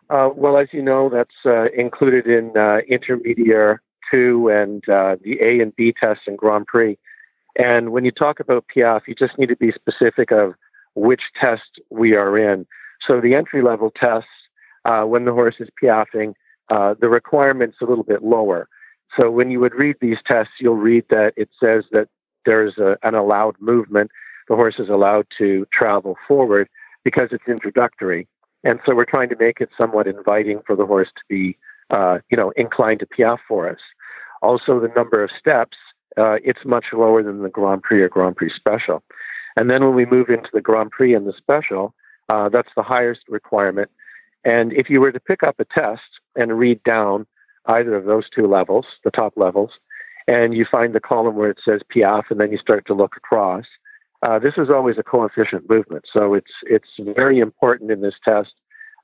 Uh, 0.10 0.30
well, 0.36 0.58
as 0.58 0.68
you 0.72 0.82
know, 0.82 1.10
that's 1.10 1.46
uh, 1.46 1.66
included 1.76 2.28
in 2.28 2.56
uh, 2.58 2.80
Intermediate 2.88 3.80
2 4.12 4.50
and 4.50 4.88
uh, 4.90 5.16
the 5.24 5.40
A 5.42 5.60
and 5.60 5.76
B 5.76 5.94
tests 6.00 6.24
in 6.28 6.36
Grand 6.36 6.68
Prix. 6.68 6.98
And 7.56 7.92
when 7.92 8.06
you 8.06 8.12
talk 8.12 8.40
about 8.40 8.68
Piaffe, 8.68 9.08
you 9.08 9.16
just 9.16 9.38
need 9.38 9.50
to 9.50 9.56
be 9.56 9.72
specific 9.72 10.32
of 10.32 10.56
which 10.96 11.32
test 11.40 11.80
we 11.90 12.16
are 12.16 12.38
in. 12.38 12.66
So 13.00 13.20
the 13.20 13.36
entry 13.36 13.62
level 13.62 13.92
tests, 13.92 14.30
uh, 14.86 15.04
when 15.04 15.26
the 15.26 15.34
horse 15.34 15.56
is 15.60 15.70
piaffing, 15.82 16.34
uh, 16.70 16.96
the 17.00 17.10
requirement's 17.10 17.78
a 17.82 17.86
little 17.86 18.04
bit 18.04 18.24
lower. 18.24 18.68
So 19.18 19.30
when 19.30 19.52
you 19.52 19.60
would 19.60 19.76
read 19.76 19.98
these 20.00 20.20
tests, 20.26 20.54
you'll 20.60 20.76
read 20.76 21.06
that 21.10 21.34
it 21.36 21.50
says 21.60 21.86
that 21.92 22.10
there's 22.46 22.78
a, 22.78 22.98
an 23.04 23.16
allowed 23.16 23.56
movement. 23.60 24.12
The 24.48 24.56
horse 24.56 24.80
is 24.80 24.90
allowed 24.90 25.28
to 25.38 25.68
travel 25.72 26.18
forward 26.28 26.68
because 27.04 27.30
it's 27.32 27.48
introductory. 27.48 28.28
And 28.64 28.80
so 28.86 28.96
we're 28.96 29.06
trying 29.06 29.30
to 29.30 29.36
make 29.36 29.62
it 29.62 29.70
somewhat 29.78 30.08
inviting 30.08 30.62
for 30.66 30.76
the 30.76 30.86
horse 30.86 31.10
to 31.16 31.22
be, 31.28 31.58
uh, 31.90 32.20
you 32.30 32.38
know, 32.38 32.52
inclined 32.52 33.02
to 33.02 33.06
piaffe 33.06 33.42
for 33.48 33.70
us. 33.70 33.80
Also, 34.42 34.80
the 34.80 34.90
number 34.90 35.24
of 35.24 35.32
steps 35.32 35.78
uh, 36.18 36.38
it's 36.44 36.66
much 36.66 36.86
lower 36.94 37.24
than 37.24 37.42
the 37.42 37.50
Grand 37.50 37.84
Prix 37.84 38.02
or 38.02 38.10
Grand 38.10 38.36
Prix 38.36 38.50
Special. 38.50 39.04
And 39.56 39.70
then 39.70 39.84
when 39.84 39.96
we 39.96 40.06
move 40.06 40.30
into 40.30 40.50
the 40.52 40.62
Grand 40.62 40.92
Prix 40.92 41.14
and 41.14 41.28
the 41.28 41.34
Special, 41.34 41.94
uh, 42.30 42.50
that's 42.50 42.74
the 42.76 42.84
highest 42.84 43.22
requirement. 43.28 43.90
And 44.44 44.74
if 44.74 44.90
you 44.90 45.00
were 45.00 45.12
to 45.12 45.20
pick 45.20 45.44
up 45.44 45.60
a 45.60 45.66
test 45.66 46.20
and 46.36 46.58
read 46.58 46.84
down 46.84 47.26
either 47.66 47.96
of 47.96 48.06
those 48.06 48.30
two 48.30 48.48
levels, 48.48 48.86
the 49.04 49.12
top 49.12 49.34
levels, 49.38 49.72
and 50.28 50.56
you 50.56 50.66
find 50.66 50.94
the 50.94 51.00
column 51.00 51.36
where 51.36 51.50
it 51.50 51.60
says 51.64 51.82
Piaffe, 51.90 52.32
and 52.32 52.40
then 52.40 52.52
you 52.52 52.58
start 52.58 52.86
to 52.88 52.94
look 52.94 53.16
across, 53.16 53.66
uh, 54.24 54.40
this 54.40 54.54
is 54.58 54.70
always 54.70 54.98
a 54.98 55.04
coefficient 55.04 55.70
movement. 55.70 56.06
So 56.12 56.34
it's 56.34 56.52
it's 56.64 56.90
very 56.98 57.40
important 57.40 57.92
in 57.92 58.02
this 58.02 58.16
test 58.24 58.54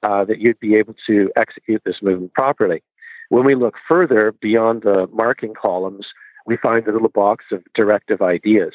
uh, 0.04 0.24
that 0.26 0.40
you'd 0.40 0.60
be 0.60 0.76
able 0.76 0.96
to 1.08 1.32
execute 1.36 1.84
this 1.86 2.02
movement 2.02 2.34
properly. 2.34 2.82
When 3.28 3.44
we 3.44 3.54
look 3.54 3.76
further 3.88 4.32
beyond 4.32 4.84
the 4.84 5.08
marking 5.12 5.54
columns, 5.54 6.08
we 6.46 6.58
find 6.58 6.88
a 6.88 6.92
little 6.92 7.10
box 7.10 7.46
of 7.52 7.64
directive 7.74 8.22
ideas. 8.22 8.74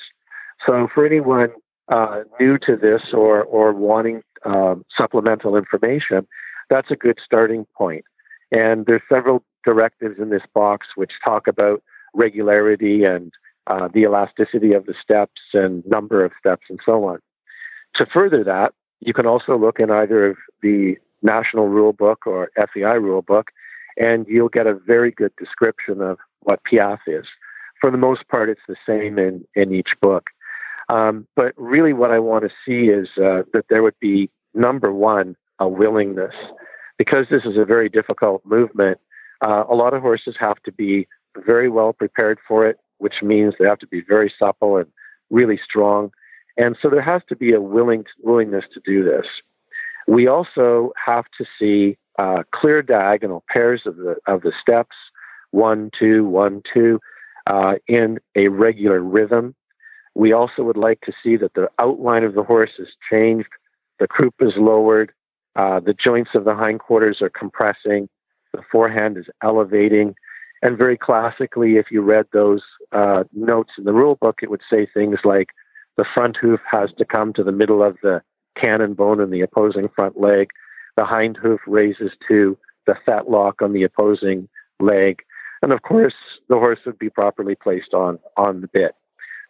So 0.64 0.88
for 0.92 1.04
anyone 1.04 1.52
uh, 1.88 2.22
new 2.40 2.58
to 2.58 2.76
this 2.76 3.12
or, 3.12 3.42
or 3.44 3.72
wanting 3.72 4.22
um, 4.44 4.84
supplemental 4.94 5.56
information, 5.56 6.26
that's 6.70 6.90
a 6.90 6.96
good 6.96 7.18
starting 7.22 7.66
point. 7.76 8.04
And 8.50 8.86
there's 8.86 9.02
several 9.08 9.44
directives 9.64 10.18
in 10.18 10.30
this 10.30 10.42
box 10.54 10.88
which 10.94 11.18
talk 11.24 11.46
about 11.46 11.82
regularity 12.14 13.04
and 13.04 13.32
uh, 13.66 13.88
the 13.88 14.02
elasticity 14.02 14.72
of 14.72 14.86
the 14.86 14.94
steps 14.94 15.40
and 15.52 15.84
number 15.86 16.24
of 16.24 16.32
steps 16.38 16.66
and 16.68 16.78
so 16.84 17.04
on. 17.04 17.18
To 17.94 18.06
further 18.06 18.44
that, 18.44 18.74
you 19.00 19.12
can 19.12 19.26
also 19.26 19.56
look 19.56 19.80
in 19.80 19.90
either 19.90 20.30
of 20.30 20.36
the 20.62 20.98
National 21.22 21.68
Rule 21.68 21.92
Book 21.92 22.26
or 22.26 22.50
FEI 22.72 22.98
Rule 22.98 23.22
Book, 23.22 23.50
and 23.96 24.26
you'll 24.28 24.48
get 24.48 24.66
a 24.66 24.74
very 24.74 25.10
good 25.10 25.32
description 25.36 26.00
of 26.00 26.18
what 26.40 26.62
Piaffe 26.64 27.00
is 27.06 27.26
for 27.84 27.90
the 27.90 27.98
most 27.98 28.26
part, 28.28 28.48
it's 28.48 28.62
the 28.66 28.76
same 28.86 29.18
in, 29.18 29.46
in 29.54 29.74
each 29.74 30.00
book. 30.00 30.30
Um, 30.88 31.26
but 31.36 31.52
really, 31.58 31.92
what 31.92 32.10
I 32.10 32.18
want 32.18 32.44
to 32.44 32.50
see 32.64 32.88
is 32.88 33.08
uh, 33.18 33.42
that 33.52 33.66
there 33.68 33.82
would 33.82 34.00
be 34.00 34.30
number 34.54 34.90
one, 34.90 35.36
a 35.58 35.68
willingness. 35.68 36.34
Because 36.96 37.26
this 37.28 37.44
is 37.44 37.58
a 37.58 37.64
very 37.66 37.90
difficult 37.90 38.40
movement, 38.46 39.00
uh, 39.42 39.64
a 39.68 39.74
lot 39.74 39.92
of 39.92 40.00
horses 40.00 40.34
have 40.40 40.62
to 40.62 40.72
be 40.72 41.06
very 41.44 41.68
well 41.68 41.92
prepared 41.92 42.38
for 42.48 42.66
it, 42.66 42.78
which 42.96 43.22
means 43.22 43.52
they 43.58 43.66
have 43.66 43.80
to 43.80 43.86
be 43.86 44.00
very 44.00 44.32
supple 44.38 44.78
and 44.78 44.90
really 45.28 45.58
strong. 45.58 46.10
And 46.56 46.78
so 46.80 46.88
there 46.88 47.02
has 47.02 47.20
to 47.28 47.36
be 47.36 47.52
a 47.52 47.60
willing 47.60 48.06
willingness 48.22 48.64
to 48.72 48.80
do 48.82 49.04
this. 49.04 49.26
We 50.08 50.26
also 50.26 50.94
have 51.04 51.26
to 51.36 51.44
see 51.58 51.98
uh, 52.18 52.44
clear 52.50 52.80
diagonal 52.80 53.44
pairs 53.50 53.82
of 53.84 53.96
the 53.98 54.16
of 54.26 54.40
the 54.40 54.54
steps, 54.58 54.96
one, 55.50 55.90
two, 55.90 56.24
one, 56.24 56.62
two, 56.72 56.98
uh, 57.46 57.76
in 57.86 58.18
a 58.34 58.48
regular 58.48 59.00
rhythm. 59.00 59.54
We 60.14 60.32
also 60.32 60.62
would 60.62 60.76
like 60.76 61.00
to 61.02 61.12
see 61.22 61.36
that 61.36 61.54
the 61.54 61.68
outline 61.78 62.24
of 62.24 62.34
the 62.34 62.44
horse 62.44 62.72
is 62.78 62.88
changed, 63.10 63.48
the 63.98 64.06
croup 64.06 64.34
is 64.40 64.56
lowered, 64.56 65.12
uh, 65.56 65.80
the 65.80 65.94
joints 65.94 66.30
of 66.34 66.44
the 66.44 66.54
hindquarters 66.54 67.20
are 67.20 67.30
compressing, 67.30 68.08
the 68.52 68.62
forehand 68.70 69.18
is 69.18 69.26
elevating. 69.42 70.14
And 70.62 70.78
very 70.78 70.96
classically, 70.96 71.76
if 71.76 71.90
you 71.90 72.00
read 72.00 72.26
those 72.32 72.62
uh, 72.92 73.24
notes 73.32 73.72
in 73.76 73.84
the 73.84 73.92
rule 73.92 74.14
book, 74.14 74.40
it 74.42 74.50
would 74.50 74.62
say 74.68 74.86
things 74.86 75.18
like 75.24 75.50
the 75.96 76.04
front 76.04 76.36
hoof 76.36 76.60
has 76.70 76.90
to 76.98 77.04
come 77.04 77.32
to 77.34 77.44
the 77.44 77.52
middle 77.52 77.82
of 77.82 77.98
the 78.02 78.22
cannon 78.56 78.94
bone 78.94 79.20
in 79.20 79.30
the 79.30 79.42
opposing 79.42 79.88
front 79.88 80.18
leg. 80.18 80.50
The 80.96 81.04
hind 81.04 81.36
hoof 81.36 81.60
raises 81.66 82.12
to 82.28 82.56
the 82.86 82.96
fetlock 83.06 83.62
on 83.62 83.72
the 83.72 83.82
opposing 83.82 84.48
leg 84.80 85.22
and 85.64 85.72
of 85.72 85.82
course 85.82 86.14
the 86.48 86.56
horse 86.56 86.80
would 86.84 86.98
be 86.98 87.08
properly 87.08 87.54
placed 87.54 87.94
on 87.94 88.18
on 88.36 88.60
the 88.60 88.68
bit. 88.68 88.94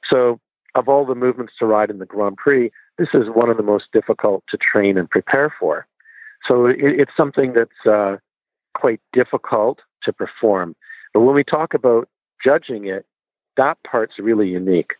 So 0.05 0.40
of 0.74 0.88
all 0.88 1.05
the 1.05 1.14
movements 1.14 1.55
to 1.59 1.66
ride 1.66 1.90
in 1.90 1.98
the 1.98 2.07
Grand 2.07 2.37
Prix, 2.37 2.70
this 2.98 3.09
is 3.14 3.29
one 3.29 3.50
of 3.50 3.57
the 3.57 3.62
most 3.62 3.87
difficult 3.92 4.44
to 4.48 4.57
train 4.57 4.96
and 4.96 5.11
prepare 5.11 5.53
for. 5.59 5.87
So 6.46 6.66
it, 6.66 6.77
it's 6.79 7.16
something 7.16 7.53
that's 7.53 7.87
uh, 7.87 8.18
quite 8.74 9.00
difficult 9.12 9.81
to 10.03 10.12
perform. 10.12 10.77
But 11.12 11.20
when 11.20 11.35
we 11.35 11.44
talk 11.44 11.74
about 11.74 12.09
judging 12.42 12.87
it, 12.87 13.07
that 13.57 13.79
part's 13.85 14.18
really 14.18 14.48
unique. 14.48 14.94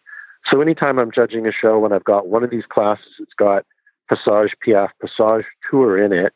So 0.47 0.61
anytime 0.61 0.99
I'm 0.99 1.11
judging 1.11 1.47
a 1.47 1.53
show, 1.53 1.79
when 1.79 1.93
I've 1.93 2.05
got 2.05 2.29
one 2.29 2.45
of 2.45 2.51
these 2.51 2.67
classes, 2.67 3.15
it's 3.19 3.35
got 3.35 3.65
Passage 4.09 4.55
Piaffe 4.61 4.93
Passage 5.01 5.47
Tour 5.71 5.97
in 5.97 6.13
it, 6.13 6.33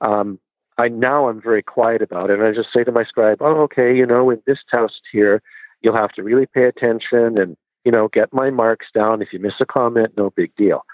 um, 0.00 0.38
I 0.78 0.88
now 0.88 1.28
I'm 1.28 1.40
very 1.40 1.62
quiet 1.62 2.02
about 2.02 2.30
it. 2.30 2.38
And 2.38 2.46
I 2.46 2.52
just 2.52 2.72
say 2.72 2.84
to 2.84 2.92
my 2.92 3.04
scribe, 3.04 3.38
oh, 3.40 3.60
okay, 3.62 3.96
you 3.96 4.06
know, 4.06 4.30
in 4.30 4.42
this 4.46 4.60
test 4.70 5.02
here, 5.10 5.42
you'll 5.82 5.96
have 5.96 6.12
to 6.12 6.22
really 6.22 6.46
pay 6.46 6.64
attention 6.64 7.38
and 7.38 7.56
you 7.84 7.92
know, 7.92 8.08
get 8.08 8.32
my 8.32 8.50
marks 8.50 8.86
down. 8.92 9.22
If 9.22 9.32
you 9.32 9.38
miss 9.38 9.60
a 9.60 9.66
comment, 9.66 10.12
no 10.16 10.30
big 10.30 10.54
deal. 10.56 10.84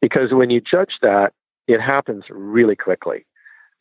Because 0.00 0.32
when 0.32 0.50
you 0.50 0.60
judge 0.60 0.98
that, 1.02 1.32
it 1.66 1.80
happens 1.80 2.24
really 2.30 2.76
quickly. 2.76 3.26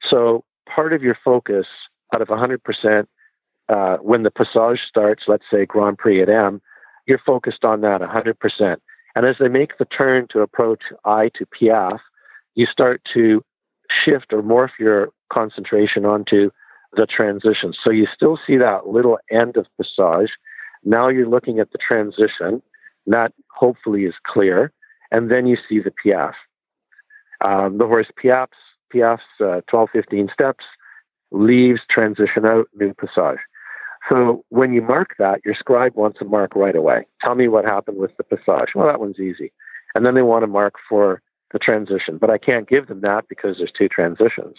So 0.04 0.44
part 0.66 0.94
of 0.94 1.02
your 1.02 1.16
focus 1.16 1.68
out 2.14 2.22
of 2.22 2.28
100%, 2.28 3.08
uh, 3.70 3.98
when 3.98 4.24
the 4.24 4.32
passage 4.32 4.86
starts, 4.86 5.28
let's 5.28 5.50
say 5.50 5.66
Grand 5.66 5.98
Prix 5.98 6.22
at 6.22 6.30
M, 6.30 6.62
you're 7.08 7.18
focused 7.18 7.66
on 7.66 7.82
that 7.82 8.02
100%. 8.02 8.78
And 9.16 9.26
as 9.26 9.38
they 9.40 9.48
make 9.48 9.78
the 9.78 9.86
turn 9.86 10.28
to 10.28 10.42
approach 10.42 10.84
I 11.06 11.30
to 11.36 11.46
Piaffe, 11.46 12.02
you 12.56 12.66
start 12.66 13.04
to 13.14 13.44
shift 13.92 14.34
or 14.34 14.42
morph 14.42 14.78
your 14.80 15.12
concentration 15.30 16.06
onto 16.06 16.52
the 16.94 17.06
transition. 17.06 17.74
So 17.74 17.90
you 17.90 18.08
still 18.08 18.38
see 18.46 18.58
that 18.58 18.88
little 18.88 19.18
end 19.30 19.58
of 19.58 19.68
passage. 19.78 20.38
Now 20.84 21.08
you're 21.08 21.30
looking 21.30 21.60
at 21.60 21.72
the 21.72 21.78
transition. 21.78 22.62
That 23.08 23.34
hopefully 23.50 24.06
is 24.06 24.16
clear. 24.24 24.72
And 25.12 25.30
then 25.30 25.46
you 25.46 25.58
see 25.68 25.80
the 25.80 25.92
Piaffe. 25.92 26.36
Um, 27.42 27.78
the 27.78 27.88
horse 27.88 28.12
Piaffe's, 28.22 28.58
Piaffe's 28.94 29.24
uh, 29.40 29.62
12, 29.68 29.90
15 29.92 30.30
steps, 30.34 30.66
leaves, 31.32 31.82
transition 31.88 32.46
out, 32.46 32.68
new 32.76 32.94
passage. 32.94 33.40
So 34.10 34.44
when 34.50 34.74
you 34.74 34.82
mark 34.82 35.16
that, 35.20 35.42
your 35.46 35.56
scribe 35.56 35.96
wants 35.96 36.22
a 36.22 36.26
mark 36.26 36.56
right 36.56 36.76
away. 36.76 37.06
Tell 37.22 37.36
me 37.36 37.48
what 37.48 37.66
happened 37.66 37.98
with 37.98 38.16
the 38.18 38.24
passage. 38.24 38.74
Well, 38.76 38.88
that 38.88 39.00
one's 39.00 39.20
easy. 39.20 39.52
And 39.96 40.06
then 40.06 40.16
they 40.16 40.22
want 40.22 40.44
to 40.44 40.48
mark 40.48 40.76
for 40.90 41.22
the 41.52 41.60
transition, 41.60 42.18
but 42.18 42.30
I 42.30 42.38
can't 42.38 42.68
give 42.68 42.88
them 42.88 43.02
that 43.02 43.28
because 43.28 43.58
there's 43.58 43.72
two 43.72 43.90
transitions. 43.90 44.58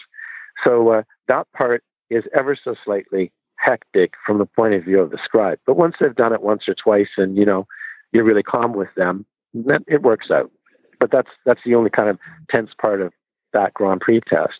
So 0.63 0.89
uh, 0.89 1.03
that 1.27 1.47
part 1.53 1.83
is 2.09 2.23
ever 2.33 2.55
so 2.55 2.75
slightly 2.83 3.31
hectic 3.57 4.13
from 4.25 4.37
the 4.37 4.45
point 4.45 4.73
of 4.73 4.83
view 4.83 4.99
of 4.99 5.11
the 5.11 5.17
scribe. 5.23 5.59
But 5.65 5.77
once 5.77 5.95
they've 5.99 6.15
done 6.15 6.33
it 6.33 6.41
once 6.41 6.67
or 6.67 6.73
twice, 6.73 7.09
and 7.17 7.37
you 7.37 7.45
know 7.45 7.67
you're 8.11 8.23
really 8.23 8.43
calm 8.43 8.73
with 8.73 8.93
them, 8.95 9.25
then 9.53 9.83
it 9.87 10.03
works 10.03 10.29
out. 10.31 10.51
But 10.99 11.11
that's 11.11 11.29
that's 11.45 11.61
the 11.65 11.75
only 11.75 11.89
kind 11.89 12.09
of 12.09 12.19
tense 12.49 12.71
part 12.79 13.01
of 13.01 13.13
that 13.53 13.73
Grand 13.73 14.01
Prix 14.01 14.21
test. 14.27 14.59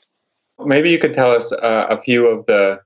Maybe 0.64 0.90
you 0.90 1.00
could 1.00 1.14
tell 1.14 1.32
us 1.32 1.52
uh, 1.52 1.88
a 1.90 2.00
few 2.00 2.28
of 2.28 2.46
the 2.46 2.82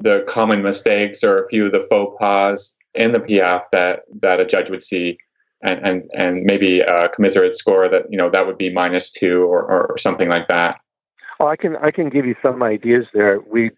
the 0.00 0.24
common 0.26 0.62
mistakes 0.62 1.22
or 1.22 1.42
a 1.42 1.48
few 1.48 1.66
of 1.66 1.72
the 1.72 1.86
faux 1.88 2.16
pas 2.18 2.76
in 2.94 3.12
the 3.12 3.20
Piaffe 3.20 3.70
that 3.72 4.00
that 4.20 4.40
a 4.40 4.46
judge 4.46 4.70
would 4.70 4.82
see, 4.82 5.18
and 5.62 5.86
and 5.86 6.10
and 6.14 6.44
maybe 6.44 6.80
a 6.80 7.08
commiserate 7.10 7.54
score 7.54 7.88
that 7.88 8.10
you 8.10 8.18
know 8.18 8.30
that 8.30 8.46
would 8.46 8.58
be 8.58 8.70
minus 8.70 9.10
two 9.10 9.44
or 9.44 9.62
or 9.62 9.98
something 9.98 10.28
like 10.28 10.48
that. 10.48 10.80
Well, 11.38 11.48
I 11.48 11.56
can 11.56 11.76
I 11.76 11.90
can 11.90 12.08
give 12.08 12.26
you 12.26 12.34
some 12.42 12.62
ideas 12.62 13.06
there. 13.14 13.40
We, 13.40 13.70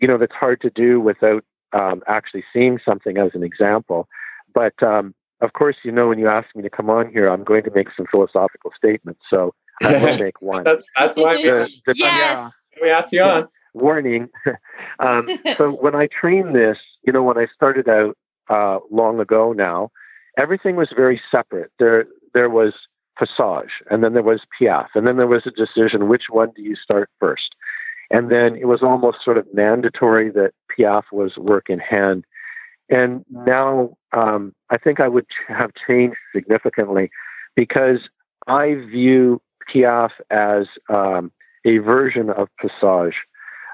you 0.00 0.08
know, 0.08 0.18
that's 0.18 0.34
hard 0.34 0.60
to 0.62 0.70
do 0.70 1.00
without 1.00 1.44
um, 1.72 2.02
actually 2.06 2.44
seeing 2.52 2.78
something 2.84 3.18
as 3.18 3.30
an 3.34 3.42
example. 3.42 4.08
But 4.54 4.82
um, 4.82 5.14
of 5.40 5.52
course, 5.52 5.76
you 5.82 5.92
know, 5.92 6.08
when 6.08 6.18
you 6.18 6.28
ask 6.28 6.48
me 6.54 6.62
to 6.62 6.70
come 6.70 6.90
on 6.90 7.10
here, 7.10 7.28
I'm 7.28 7.44
going 7.44 7.62
to 7.64 7.70
make 7.70 7.88
some 7.96 8.06
philosophical 8.10 8.72
statements. 8.76 9.20
So 9.28 9.54
I 9.82 9.92
will 9.94 10.18
make 10.24 10.40
one. 10.40 10.64
that's 10.64 10.86
that's 10.96 11.16
why 11.16 11.36
the, 11.36 11.70
the, 11.86 11.94
yes. 11.96 12.52
we 12.80 12.90
asked 12.90 13.12
you 13.12 13.22
on 13.22 13.48
warning. 13.74 14.28
um, 14.98 15.28
so 15.56 15.70
when 15.70 15.94
I 15.94 16.08
trained 16.08 16.54
this, 16.54 16.78
you 17.06 17.12
know, 17.12 17.22
when 17.22 17.38
I 17.38 17.46
started 17.54 17.88
out 17.88 18.16
uh, 18.48 18.78
long 18.90 19.20
ago 19.20 19.52
now, 19.52 19.90
everything 20.40 20.76
was 20.76 20.90
very 20.90 21.20
separate. 21.30 21.70
There, 21.78 22.06
there 22.34 22.50
was 22.50 22.72
Passage, 23.18 23.82
and 23.90 24.02
then 24.02 24.14
there 24.14 24.22
was 24.22 24.46
Piaffe, 24.58 24.92
and 24.94 25.06
then 25.06 25.18
there 25.18 25.26
was 25.26 25.46
a 25.46 25.50
decision: 25.50 26.08
which 26.08 26.30
one 26.30 26.52
do 26.56 26.62
you 26.62 26.74
start 26.74 27.10
first? 27.20 27.54
And 28.10 28.30
then 28.30 28.56
it 28.56 28.66
was 28.66 28.82
almost 28.82 29.22
sort 29.22 29.36
of 29.36 29.46
mandatory 29.52 30.30
that 30.30 30.52
Piaffe 30.68 31.12
was 31.12 31.36
work 31.36 31.68
in 31.68 31.78
hand. 31.78 32.24
And 32.88 33.24
now 33.30 33.96
um, 34.12 34.54
I 34.70 34.78
think 34.78 35.00
I 35.00 35.08
would 35.08 35.26
have 35.46 35.72
changed 35.86 36.16
significantly 36.34 37.10
because 37.54 38.08
I 38.46 38.74
view 38.74 39.40
Piaffe 39.68 40.20
as 40.30 40.66
um, 40.88 41.30
a 41.64 41.78
version 41.78 42.30
of 42.30 42.48
Passage. 42.56 43.16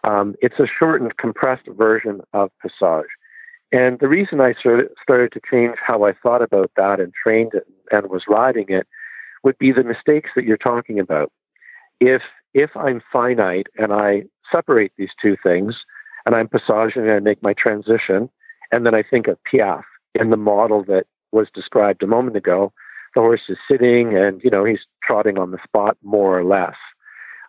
Um, 0.04 0.34
it's 0.42 0.58
a 0.58 0.66
shortened, 0.66 1.16
compressed 1.16 1.66
version 1.68 2.20
of 2.32 2.50
Passage. 2.60 3.10
And 3.72 3.98
the 3.98 4.08
reason 4.08 4.40
I 4.40 4.54
started, 4.54 4.90
to 5.32 5.40
change 5.50 5.76
how 5.84 6.04
I 6.04 6.12
thought 6.12 6.42
about 6.42 6.70
that 6.76 7.00
and 7.00 7.12
trained 7.12 7.52
it 7.54 7.66
and 7.90 8.08
was 8.08 8.24
riding 8.28 8.66
it 8.68 8.86
would 9.42 9.58
be 9.58 9.72
the 9.72 9.84
mistakes 9.84 10.30
that 10.34 10.44
you're 10.44 10.56
talking 10.56 10.98
about. 10.98 11.32
If 12.00 12.22
if 12.54 12.76
I'm 12.76 13.02
finite 13.12 13.66
and 13.78 13.92
I 13.92 14.24
separate 14.50 14.92
these 14.96 15.10
two 15.20 15.36
things 15.42 15.84
and 16.24 16.34
I'm 16.34 16.48
passaging 16.48 17.02
and 17.02 17.12
I 17.12 17.20
make 17.20 17.42
my 17.42 17.52
transition, 17.52 18.30
and 18.72 18.86
then 18.86 18.94
I 18.94 19.02
think 19.02 19.28
of 19.28 19.42
Piaffe 19.44 19.84
in 20.14 20.30
the 20.30 20.36
model 20.36 20.82
that 20.84 21.06
was 21.32 21.48
described 21.52 22.02
a 22.02 22.06
moment 22.06 22.36
ago, 22.36 22.72
the 23.14 23.20
horse 23.20 23.42
is 23.48 23.58
sitting 23.70 24.16
and 24.16 24.42
you 24.42 24.50
know 24.50 24.64
he's 24.64 24.86
trotting 25.02 25.38
on 25.38 25.50
the 25.50 25.58
spot 25.64 25.96
more 26.02 26.38
or 26.38 26.44
less 26.44 26.76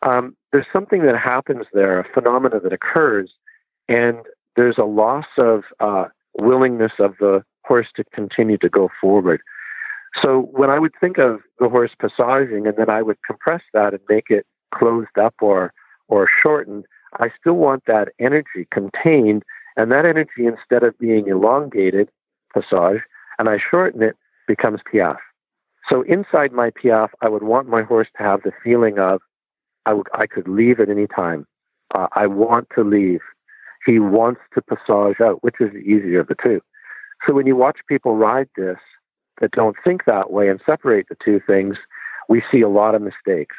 um, 0.03 0.35
there's 0.51 0.65
something 0.71 1.03
that 1.03 1.17
happens 1.17 1.65
there, 1.73 1.99
a 1.99 2.13
phenomena 2.13 2.59
that 2.59 2.73
occurs, 2.73 3.31
and 3.87 4.19
there's 4.57 4.77
a 4.77 4.83
loss 4.83 5.27
of 5.37 5.63
uh, 5.79 6.05
willingness 6.37 6.93
of 6.99 7.15
the 7.19 7.43
horse 7.63 7.87
to 7.95 8.03
continue 8.13 8.57
to 8.57 8.69
go 8.69 8.89
forward. 8.99 9.41
So 10.21 10.41
when 10.51 10.69
I 10.69 10.79
would 10.79 10.93
think 10.99 11.17
of 11.19 11.41
the 11.59 11.69
horse 11.69 11.91
passaging, 11.99 12.67
and 12.67 12.75
then 12.75 12.89
I 12.89 13.01
would 13.01 13.17
compress 13.25 13.61
that 13.73 13.93
and 13.93 14.01
make 14.09 14.29
it 14.29 14.45
closed 14.73 15.17
up 15.17 15.35
or 15.41 15.73
or 16.09 16.27
shortened, 16.41 16.85
I 17.19 17.29
still 17.39 17.55
want 17.55 17.83
that 17.85 18.09
energy 18.19 18.67
contained, 18.71 19.43
and 19.75 19.91
that 19.91 20.05
energy 20.05 20.45
instead 20.45 20.83
of 20.83 20.97
being 20.97 21.27
elongated, 21.27 22.09
passage, 22.53 23.01
and 23.37 23.49
I 23.49 23.57
shorten 23.57 24.01
it, 24.01 24.15
becomes 24.47 24.79
piaffe. 24.89 25.19
So 25.89 26.01
inside 26.03 26.51
my 26.51 26.71
piaffe, 26.71 27.11
I 27.21 27.29
would 27.29 27.43
want 27.43 27.67
my 27.67 27.83
horse 27.83 28.07
to 28.17 28.23
have 28.23 28.43
the 28.43 28.53
feeling 28.63 28.97
of 28.97 29.21
I, 29.85 29.91
w- 29.91 30.03
I 30.13 30.25
could 30.27 30.47
leave 30.47 30.79
at 30.79 30.89
any 30.89 31.07
time. 31.07 31.45
Uh, 31.93 32.07
I 32.13 32.27
want 32.27 32.67
to 32.75 32.83
leave. 32.83 33.21
He 33.87 33.99
wants 33.99 34.41
to 34.53 34.61
passage 34.61 35.21
out, 35.21 35.43
which 35.43 35.55
is 35.59 35.71
the 35.71 35.79
easier 35.79 36.19
of 36.19 36.27
the 36.27 36.35
two. 36.43 36.61
So 37.25 37.33
when 37.33 37.47
you 37.47 37.55
watch 37.55 37.79
people 37.87 38.15
ride 38.15 38.49
this 38.55 38.77
that 39.41 39.51
don't 39.51 39.77
think 39.83 40.05
that 40.05 40.29
way 40.29 40.49
and 40.49 40.61
separate 40.65 41.07
the 41.09 41.17
two 41.23 41.39
things, 41.47 41.77
we 42.29 42.43
see 42.51 42.61
a 42.61 42.69
lot 42.69 42.95
of 42.95 43.01
mistakes. 43.01 43.55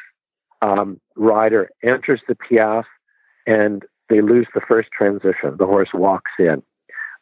Um, 0.61 1.01
rider 1.15 1.69
enters 1.83 2.21
the 2.27 2.35
piaffe 2.35 2.85
and 3.47 3.83
they 4.07 4.21
lose 4.21 4.47
the 4.53 4.61
first 4.61 4.89
transition. 4.91 5.57
The 5.57 5.65
horse 5.65 5.89
walks 5.93 6.31
in. 6.37 6.61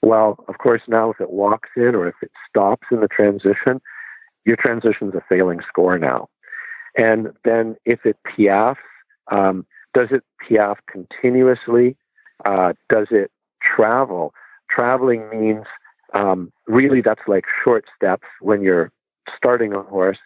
Well, 0.02 0.44
of 0.50 0.58
course, 0.58 0.82
now 0.88 1.10
if 1.10 1.22
it 1.22 1.32
walks 1.32 1.70
in 1.76 1.96
or 1.96 2.08
if 2.08 2.16
it 2.22 2.32
stops 2.48 2.88
in 2.92 3.00
the 3.00 3.08
transition, 3.08 3.82
your 4.46 4.58
transition's 4.58 5.16
a 5.16 5.24
failing 5.30 5.62
score 5.68 5.98
now. 5.98 6.28
And 6.98 7.32
then 7.46 7.78
if 7.86 8.06
it 8.06 8.18
piaffes 8.28 8.78
um, 9.32 9.66
does 9.94 10.10
it 10.12 10.24
piaffe 10.40 10.80
continuously? 10.92 11.98
Uh, 12.46 12.74
does 12.90 13.08
it 13.12 13.32
travel? 13.62 14.34
Traveling 14.70 15.30
means 15.30 15.66
um, 16.14 16.52
really 16.68 17.02
that's 17.02 17.28
like 17.28 17.46
short 17.64 17.86
steps 17.96 18.28
when 18.42 18.62
you're 18.62 18.92
starting 19.36 19.74
a 19.74 19.82
horse, 19.82 20.20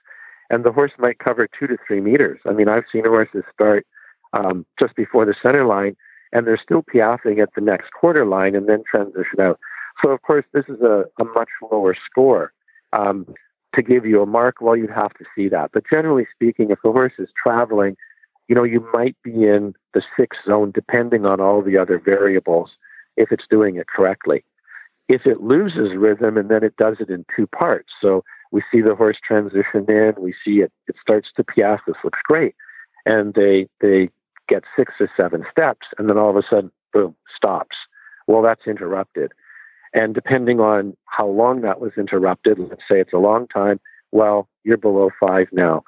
and 0.50 0.64
the 0.64 0.72
horse 0.72 0.92
might 0.98 1.20
cover 1.20 1.48
two 1.48 1.68
to 1.68 1.78
three 1.88 2.02
meters. 2.02 2.40
I 2.46 2.52
mean, 2.52 2.68
I've 2.68 2.86
seen 2.92 3.06
horses 3.06 3.44
start 3.54 3.86
um, 4.34 4.66
just 4.80 4.96
before 4.96 5.26
the 5.26 5.36
center 5.42 5.66
line, 5.66 5.96
and 6.34 6.46
they're 6.46 6.58
still 6.62 6.84
piaffing 6.84 7.42
at 7.42 7.50
the 7.56 7.62
next 7.62 7.92
quarter 7.92 8.26
line 8.26 8.56
and 8.56 8.68
then 8.68 8.84
transition 8.90 9.40
out. 9.40 9.60
So, 10.04 10.12
of 10.12 10.22
course, 10.22 10.46
this 10.54 10.66
is 10.68 10.82
a, 10.82 11.06
a 11.20 11.26
much 11.26 11.50
lower 11.72 11.96
score. 12.10 12.54
Um, 12.94 13.26
to 13.76 13.82
give 13.82 14.06
you 14.06 14.22
a 14.22 14.26
mark, 14.26 14.56
well, 14.60 14.76
you'd 14.76 14.90
have 14.90 15.14
to 15.14 15.26
see 15.36 15.48
that. 15.50 15.72
But 15.74 15.84
generally 15.90 16.28
speaking, 16.34 16.72
if 16.72 16.80
the 16.84 16.92
horse 16.92 17.14
is 17.18 17.30
traveling 17.42 17.96
you 18.52 18.56
know, 18.56 18.66
you 18.66 18.86
might 18.92 19.16
be 19.24 19.46
in 19.46 19.74
the 19.94 20.02
sixth 20.20 20.42
zone 20.46 20.72
depending 20.76 21.26
on 21.26 21.40
all 21.40 21.62
the 21.62 21.78
other 21.78 21.98
variables 21.98 22.72
if 23.16 23.32
it's 23.32 23.46
doing 23.50 23.78
it 23.78 23.88
correctly. 23.88 24.44
If 25.08 25.26
it 25.26 25.40
loses 25.40 25.96
rhythm 25.96 26.36
and 26.36 26.50
then 26.50 26.62
it 26.62 26.76
does 26.76 26.98
it 27.00 27.10
in 27.10 27.24
two 27.34 27.48
parts, 27.48 27.94
so 28.02 28.26
we 28.52 28.62
see 28.70 28.82
the 28.82 28.94
horse 28.94 29.16
transition 29.26 29.86
in, 29.88 30.16
we 30.20 30.36
see 30.44 30.60
it, 30.60 30.74
it 30.90 30.98
starts 31.02 31.30
to 31.38 31.46
piaffe, 31.46 31.80
this 31.88 31.96
looks 32.04 32.20
great. 32.26 32.54
And 33.06 33.36
they, 33.36 33.70
they 33.80 34.10
get 34.50 34.66
six 34.76 34.96
or 35.00 35.10
seven 35.16 35.46
steps, 35.50 35.88
and 35.98 36.10
then 36.10 36.18
all 36.18 36.30
of 36.30 36.36
a 36.36 36.44
sudden, 36.44 36.74
boom, 36.92 37.16
stops. 37.34 37.78
Well, 38.28 38.42
that's 38.42 38.68
interrupted. 38.68 39.32
And 39.94 40.14
depending 40.14 40.60
on 40.60 40.98
how 41.06 41.28
long 41.28 41.62
that 41.62 41.80
was 41.80 41.94
interrupted, 41.96 42.60
let's 42.60 42.84
say 42.92 43.00
it's 43.00 43.14
a 43.14 43.18
long 43.18 43.48
time, 43.48 43.80
well, 44.12 44.50
you're 44.66 44.76
below 44.76 45.10
five 45.22 45.48
now. 45.54 45.86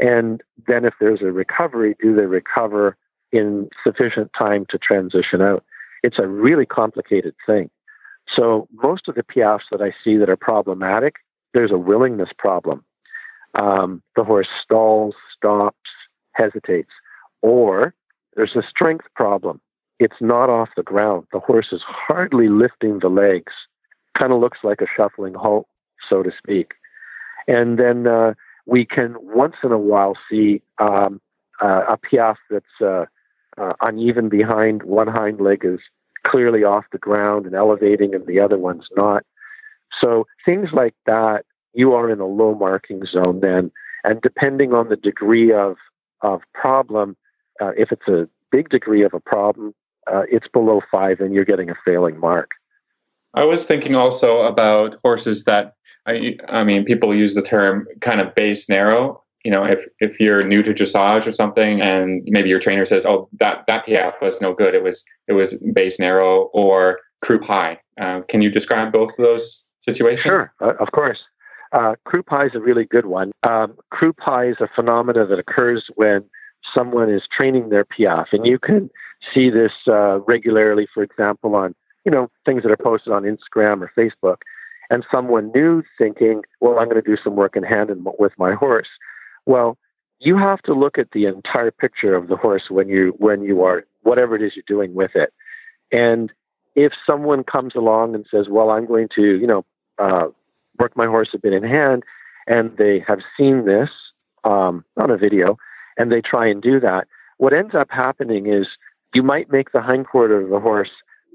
And 0.00 0.42
then 0.66 0.84
if 0.84 0.94
there's 1.00 1.22
a 1.22 1.32
recovery, 1.32 1.96
do 2.00 2.14
they 2.14 2.26
recover 2.26 2.96
in 3.32 3.68
sufficient 3.82 4.32
time 4.32 4.66
to 4.66 4.78
transition 4.78 5.42
out? 5.42 5.64
It's 6.02 6.18
a 6.18 6.26
really 6.26 6.66
complicated 6.66 7.34
thing. 7.46 7.70
So 8.28 8.68
most 8.72 9.08
of 9.08 9.14
the 9.14 9.22
piaffes 9.22 9.70
that 9.70 9.82
I 9.82 9.92
see 10.04 10.16
that 10.16 10.28
are 10.28 10.36
problematic, 10.36 11.16
there's 11.54 11.72
a 11.72 11.78
willingness 11.78 12.30
problem. 12.36 12.84
Um, 13.54 14.02
the 14.14 14.24
horse 14.24 14.48
stalls, 14.62 15.14
stops, 15.34 15.90
hesitates, 16.32 16.92
or 17.42 17.94
there's 18.36 18.54
a 18.54 18.62
strength 18.62 19.06
problem. 19.14 19.60
It's 19.98 20.20
not 20.20 20.48
off 20.48 20.68
the 20.76 20.82
ground. 20.82 21.26
The 21.32 21.40
horse 21.40 21.72
is 21.72 21.82
hardly 21.82 22.48
lifting 22.48 23.00
the 23.00 23.08
legs. 23.08 23.52
Kind 24.14 24.32
of 24.32 24.40
looks 24.40 24.58
like 24.62 24.80
a 24.80 24.86
shuffling 24.86 25.34
halt, 25.34 25.66
so 26.08 26.22
to 26.22 26.30
speak. 26.30 26.74
And 27.48 27.78
then 27.78 28.06
uh, 28.06 28.34
we 28.68 28.84
can 28.84 29.16
once 29.22 29.56
in 29.64 29.72
a 29.72 29.78
while 29.78 30.14
see 30.30 30.60
um, 30.78 31.20
uh, 31.60 31.84
a 31.88 31.96
Piaffe 31.96 32.36
that's 32.50 32.80
uh, 32.82 33.06
uh, 33.56 33.72
uneven 33.80 34.28
behind. 34.28 34.82
One 34.82 35.08
hind 35.08 35.40
leg 35.40 35.64
is 35.64 35.80
clearly 36.24 36.64
off 36.64 36.84
the 36.92 36.98
ground 36.98 37.46
and 37.46 37.54
elevating, 37.54 38.14
and 38.14 38.26
the 38.26 38.38
other 38.38 38.58
one's 38.58 38.88
not. 38.94 39.24
So 39.98 40.26
things 40.44 40.70
like 40.72 40.94
that, 41.06 41.46
you 41.72 41.94
are 41.94 42.10
in 42.10 42.20
a 42.20 42.26
low 42.26 42.54
marking 42.54 43.06
zone 43.06 43.40
then. 43.40 43.72
And 44.04 44.20
depending 44.20 44.74
on 44.74 44.90
the 44.90 44.96
degree 44.96 45.50
of, 45.50 45.78
of 46.20 46.42
problem, 46.52 47.16
uh, 47.62 47.72
if 47.76 47.90
it's 47.90 48.06
a 48.06 48.28
big 48.50 48.68
degree 48.68 49.02
of 49.02 49.14
a 49.14 49.20
problem, 49.20 49.74
uh, 50.12 50.24
it's 50.30 50.46
below 50.46 50.82
five 50.90 51.20
and 51.20 51.34
you're 51.34 51.46
getting 51.46 51.70
a 51.70 51.74
failing 51.86 52.20
mark. 52.20 52.50
I 53.32 53.44
was 53.44 53.64
thinking 53.64 53.94
also 53.96 54.42
about 54.42 54.96
horses 55.02 55.44
that 55.44 55.74
I, 56.08 56.36
I 56.48 56.64
mean, 56.64 56.84
people 56.84 57.16
use 57.16 57.34
the 57.34 57.42
term 57.42 57.86
kind 58.00 58.20
of 58.20 58.34
base 58.34 58.68
narrow. 58.68 59.22
You 59.44 59.52
know, 59.52 59.64
if 59.64 59.86
if 60.00 60.18
you're 60.18 60.42
new 60.42 60.62
to 60.62 60.72
dressage 60.72 61.26
or 61.26 61.30
something, 61.30 61.80
and 61.80 62.26
maybe 62.30 62.48
your 62.48 62.58
trainer 62.58 62.84
says, 62.84 63.06
"Oh, 63.06 63.28
that 63.38 63.64
that 63.68 63.86
piaffe 63.86 64.20
was 64.20 64.40
no 64.40 64.54
good. 64.54 64.74
It 64.74 64.82
was 64.82 65.04
it 65.28 65.34
was 65.34 65.54
base 65.74 66.00
narrow 66.00 66.50
or 66.54 67.00
croup 67.22 67.44
high." 67.44 67.78
Uh, 68.00 68.22
can 68.22 68.40
you 68.40 68.50
describe 68.50 68.92
both 68.92 69.10
of 69.10 69.16
those 69.18 69.68
situations? 69.80 70.22
Sure, 70.22 70.52
uh, 70.60 70.74
of 70.80 70.90
course. 70.92 71.22
Uh, 71.72 71.94
croup 72.04 72.26
high 72.30 72.46
is 72.46 72.54
a 72.54 72.60
really 72.60 72.86
good 72.86 73.06
one. 73.06 73.30
Um, 73.42 73.76
croup 73.90 74.16
high 74.18 74.46
is 74.48 74.56
a 74.60 74.68
phenomena 74.74 75.26
that 75.26 75.38
occurs 75.38 75.90
when 75.96 76.24
someone 76.64 77.10
is 77.10 77.28
training 77.30 77.68
their 77.68 77.84
piaffe, 77.84 78.32
and 78.32 78.46
you 78.46 78.58
can 78.58 78.90
see 79.32 79.50
this 79.50 79.72
uh, 79.86 80.20
regularly. 80.20 80.88
For 80.92 81.02
example, 81.02 81.54
on 81.54 81.74
you 82.04 82.10
know 82.10 82.28
things 82.44 82.62
that 82.62 82.72
are 82.72 82.76
posted 82.76 83.12
on 83.12 83.22
Instagram 83.22 83.82
or 83.82 83.92
Facebook, 83.96 84.38
and 84.90 85.04
someone 85.10 85.52
new 85.54 85.82
thinking, 85.96 86.44
"Well, 86.60 86.78
I'm 86.78 86.88
going 86.88 87.02
to 87.02 87.10
do 87.10 87.16
some 87.22 87.36
work 87.36 87.56
in 87.56 87.62
hand 87.62 87.90
and 87.90 88.06
with 88.18 88.32
my 88.38 88.54
horse." 88.54 88.88
Well, 89.46 89.78
you 90.18 90.36
have 90.36 90.62
to 90.62 90.74
look 90.74 90.98
at 90.98 91.12
the 91.12 91.26
entire 91.26 91.70
picture 91.70 92.14
of 92.14 92.28
the 92.28 92.36
horse 92.36 92.70
when 92.70 92.88
you 92.88 93.14
when 93.18 93.42
you 93.42 93.62
are 93.62 93.84
whatever 94.02 94.36
it 94.36 94.42
is 94.42 94.56
you're 94.56 94.64
doing 94.66 94.94
with 94.94 95.14
it, 95.14 95.32
and 95.92 96.32
if 96.74 96.92
someone 97.06 97.44
comes 97.44 97.74
along 97.74 98.14
and 98.14 98.26
says, 98.30 98.48
"Well, 98.48 98.70
I'm 98.70 98.86
going 98.86 99.08
to 99.16 99.38
you 99.38 99.46
know 99.46 99.64
uh, 99.98 100.28
work 100.78 100.96
my 100.96 101.06
horse 101.06 101.34
a 101.34 101.38
bit 101.38 101.52
in 101.52 101.62
hand," 101.62 102.04
and 102.46 102.76
they 102.76 103.00
have 103.00 103.20
seen 103.36 103.64
this 103.64 103.90
um, 104.44 104.84
on 104.96 105.10
a 105.10 105.16
video, 105.16 105.58
and 105.96 106.10
they 106.10 106.20
try 106.20 106.46
and 106.46 106.62
do 106.62 106.80
that, 106.80 107.06
what 107.38 107.52
ends 107.52 107.74
up 107.74 107.90
happening 107.90 108.46
is 108.46 108.68
you 109.14 109.22
might 109.22 109.50
make 109.50 109.72
the 109.72 109.82
hindquarter 109.82 110.40
of 110.40 110.50
the 110.50 110.60
horse 110.60 110.90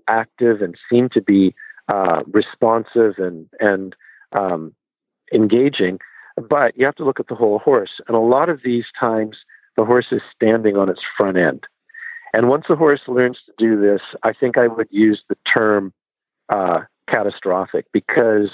active 0.08 0.62
and 0.62 0.78
seem 0.90 1.10
to 1.10 1.22
be 1.22 1.56
uh, 1.88 2.24
responsive 2.32 3.18
and 3.18 3.48
and 3.60 3.96
um, 4.32 4.74
engaging, 5.32 6.00
but 6.38 6.78
you 6.78 6.86
have 6.86 6.96
to 6.96 7.06
look 7.06 7.20
at 7.20 7.28
the 7.28 7.36
whole 7.36 7.60
horse. 7.60 8.00
And 8.08 8.16
a 8.16 8.20
lot 8.20 8.50
of 8.50 8.62
these 8.64 8.86
times, 9.00 9.46
the 9.76 9.86
horse 9.86 10.12
is 10.12 10.22
standing 10.34 10.78
on 10.78 10.90
its 10.90 11.02
front 11.18 11.38
end. 11.38 11.66
And 12.34 12.50
once 12.50 12.66
the 12.68 12.76
horse 12.76 13.02
learns 13.08 13.40
to 13.46 13.54
do 13.58 13.80
this, 13.80 14.02
I 14.24 14.34
think 14.34 14.58
I 14.58 14.68
would 14.68 14.88
use 14.90 15.24
the 15.30 15.38
term 15.46 15.94
uh, 16.50 16.82
catastrophic 17.08 17.86
because 17.92 18.50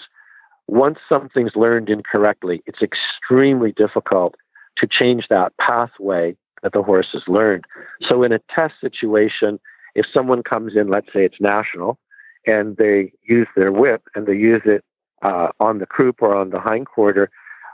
once 0.68 1.00
something's 1.08 1.56
learned 1.56 1.90
incorrectly, 1.90 2.62
it's 2.66 2.82
extremely 2.82 3.72
difficult 3.72 4.36
to 4.76 4.88
change 4.88 5.28
that 5.30 5.56
pathway 5.58 6.36
that 6.62 6.74
the 6.74 6.84
horse 6.84 7.14
has 7.14 7.28
learned. 7.28 7.66
So, 8.02 8.24
in 8.24 8.32
a 8.32 8.40
test 8.50 8.76
situation, 8.82 9.60
if 9.96 10.06
someone 10.12 10.44
comes 10.44 10.76
in, 10.76 10.90
let's 10.90 11.12
say 11.12 11.26
it's 11.26 11.42
national, 11.42 11.98
and 12.46 12.78
they 12.78 13.12
use 13.24 13.48
their 13.56 13.72
whip 13.72 14.04
and 14.16 14.28
they 14.28 14.36
use 14.36 14.62
it 14.66 14.84
uh, 15.22 15.50
on 15.60 15.80
the 15.80 15.86
croup 15.86 16.22
or 16.22 16.36
on 16.36 16.50
the 16.50 16.60
hindquarter, 16.60 17.30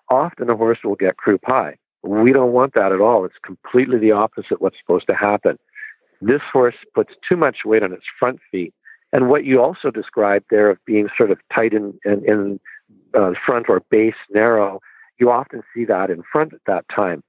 often 0.10 0.50
a 0.50 0.56
horse 0.56 0.80
will 0.84 0.96
get 0.96 1.18
croup 1.18 1.42
high. 1.46 1.76
We 2.04 2.32
don't 2.32 2.54
want 2.54 2.74
that 2.76 2.92
at 2.92 3.02
all. 3.02 3.26
It's 3.26 3.36
completely 3.44 3.98
the 3.98 4.12
opposite 4.12 4.62
what's 4.62 4.78
supposed 4.80 5.08
to 5.08 5.16
happen. 5.16 5.58
This 6.22 6.42
horse 6.52 6.76
puts 6.94 7.14
too 7.28 7.36
much 7.36 7.66
weight 7.66 7.84
on 7.84 7.94
its 7.94 8.06
front 8.20 8.40
feet. 8.52 8.74
And 9.12 9.30
what 9.30 9.46
you 9.46 9.62
also 9.62 9.92
described 9.92 10.46
there 10.50 10.70
of 10.70 10.78
being 10.86 11.10
sort 11.18 11.32
of 11.32 11.40
tight 11.54 11.74
in, 11.74 11.98
in, 12.06 12.26
in 12.26 12.60
uh, 13.14 13.34
front 13.46 13.70
or 13.70 13.82
base 13.90 14.16
narrow, 14.30 14.82
you 15.20 15.32
often 15.32 15.64
see 15.74 15.86
that 15.86 16.10
in 16.10 16.24
front 16.32 16.54
at 16.54 16.60
that 16.68 16.86
time. 16.94 17.24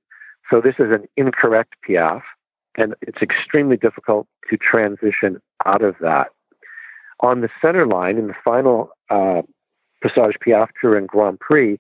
So 0.51 0.61
this 0.61 0.77
is 0.79 0.93
an 0.93 1.07
incorrect 1.17 1.75
piaffe, 1.83 2.25
and 2.77 2.95
it's 3.03 3.23
extremely 3.23 3.77
difficult 3.77 4.27
to 4.51 4.57
transition 4.57 5.41
out 5.65 5.83
of 5.83 5.97
that. 6.01 6.29
On 7.21 7.41
the 7.41 7.49
center 7.63 7.87
line, 7.87 8.19
in 8.19 8.27
the 8.27 8.37
final 8.45 8.91
uh, 9.11 9.43
Passage 10.03 10.37
Piaffe 10.41 10.71
Tour 10.81 10.97
and 10.97 11.09
Grand 11.09 11.41
Prix, 11.41 11.79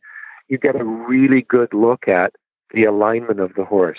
you 0.48 0.58
get 0.58 0.80
a 0.80 0.84
really 0.84 1.42
good 1.42 1.72
look 1.74 2.08
at 2.08 2.32
the 2.72 2.84
alignment 2.84 3.40
of 3.40 3.54
the 3.54 3.64
horse. 3.64 3.98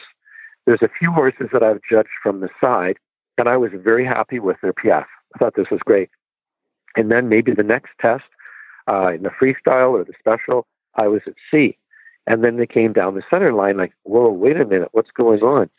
There's 0.65 0.81
a 0.81 0.89
few 0.99 1.11
horses 1.11 1.49
that 1.53 1.63
I've 1.63 1.81
judged 1.89 2.09
from 2.21 2.39
the 2.39 2.49
side, 2.59 2.97
and 3.37 3.47
I 3.47 3.57
was 3.57 3.71
very 3.73 4.05
happy 4.05 4.39
with 4.39 4.57
their 4.61 4.73
piaffe. 4.73 5.07
I 5.35 5.37
thought 5.37 5.55
this 5.55 5.69
was 5.69 5.79
great. 5.85 6.09
And 6.95 7.11
then 7.11 7.29
maybe 7.29 7.53
the 7.53 7.63
next 7.63 7.91
test 8.01 8.25
uh, 8.87 9.13
in 9.13 9.23
the 9.23 9.29
freestyle 9.29 9.91
or 9.91 10.03
the 10.03 10.13
special, 10.17 10.65
I 10.95 11.07
was 11.07 11.21
at 11.27 11.33
sea. 11.51 11.77
And 12.25 12.43
then 12.43 12.57
they 12.57 12.67
came 12.67 12.91
down 12.91 13.15
the 13.15 13.23
center 13.29 13.53
line, 13.53 13.77
like, 13.77 13.93
whoa, 14.03 14.29
wait 14.29 14.57
a 14.57 14.65
minute, 14.65 14.89
what's 14.91 15.11
going 15.11 15.41
on? 15.43 15.69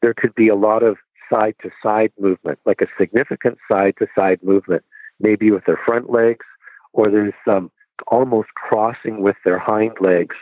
There 0.00 0.14
could 0.14 0.34
be 0.34 0.48
a 0.48 0.54
lot 0.54 0.82
of 0.82 0.96
side 1.28 1.56
to 1.62 1.70
side 1.82 2.12
movement, 2.18 2.58
like 2.64 2.80
a 2.80 2.86
significant 2.98 3.58
side 3.68 3.94
to 3.98 4.06
side 4.14 4.42
movement, 4.42 4.84
maybe 5.20 5.50
with 5.50 5.64
their 5.64 5.80
front 5.84 6.10
legs, 6.10 6.46
or 6.92 7.10
there's 7.10 7.34
some 7.44 7.70
almost 8.08 8.48
crossing 8.54 9.20
with 9.20 9.36
their 9.44 9.58
hind 9.58 9.92
legs. 10.00 10.36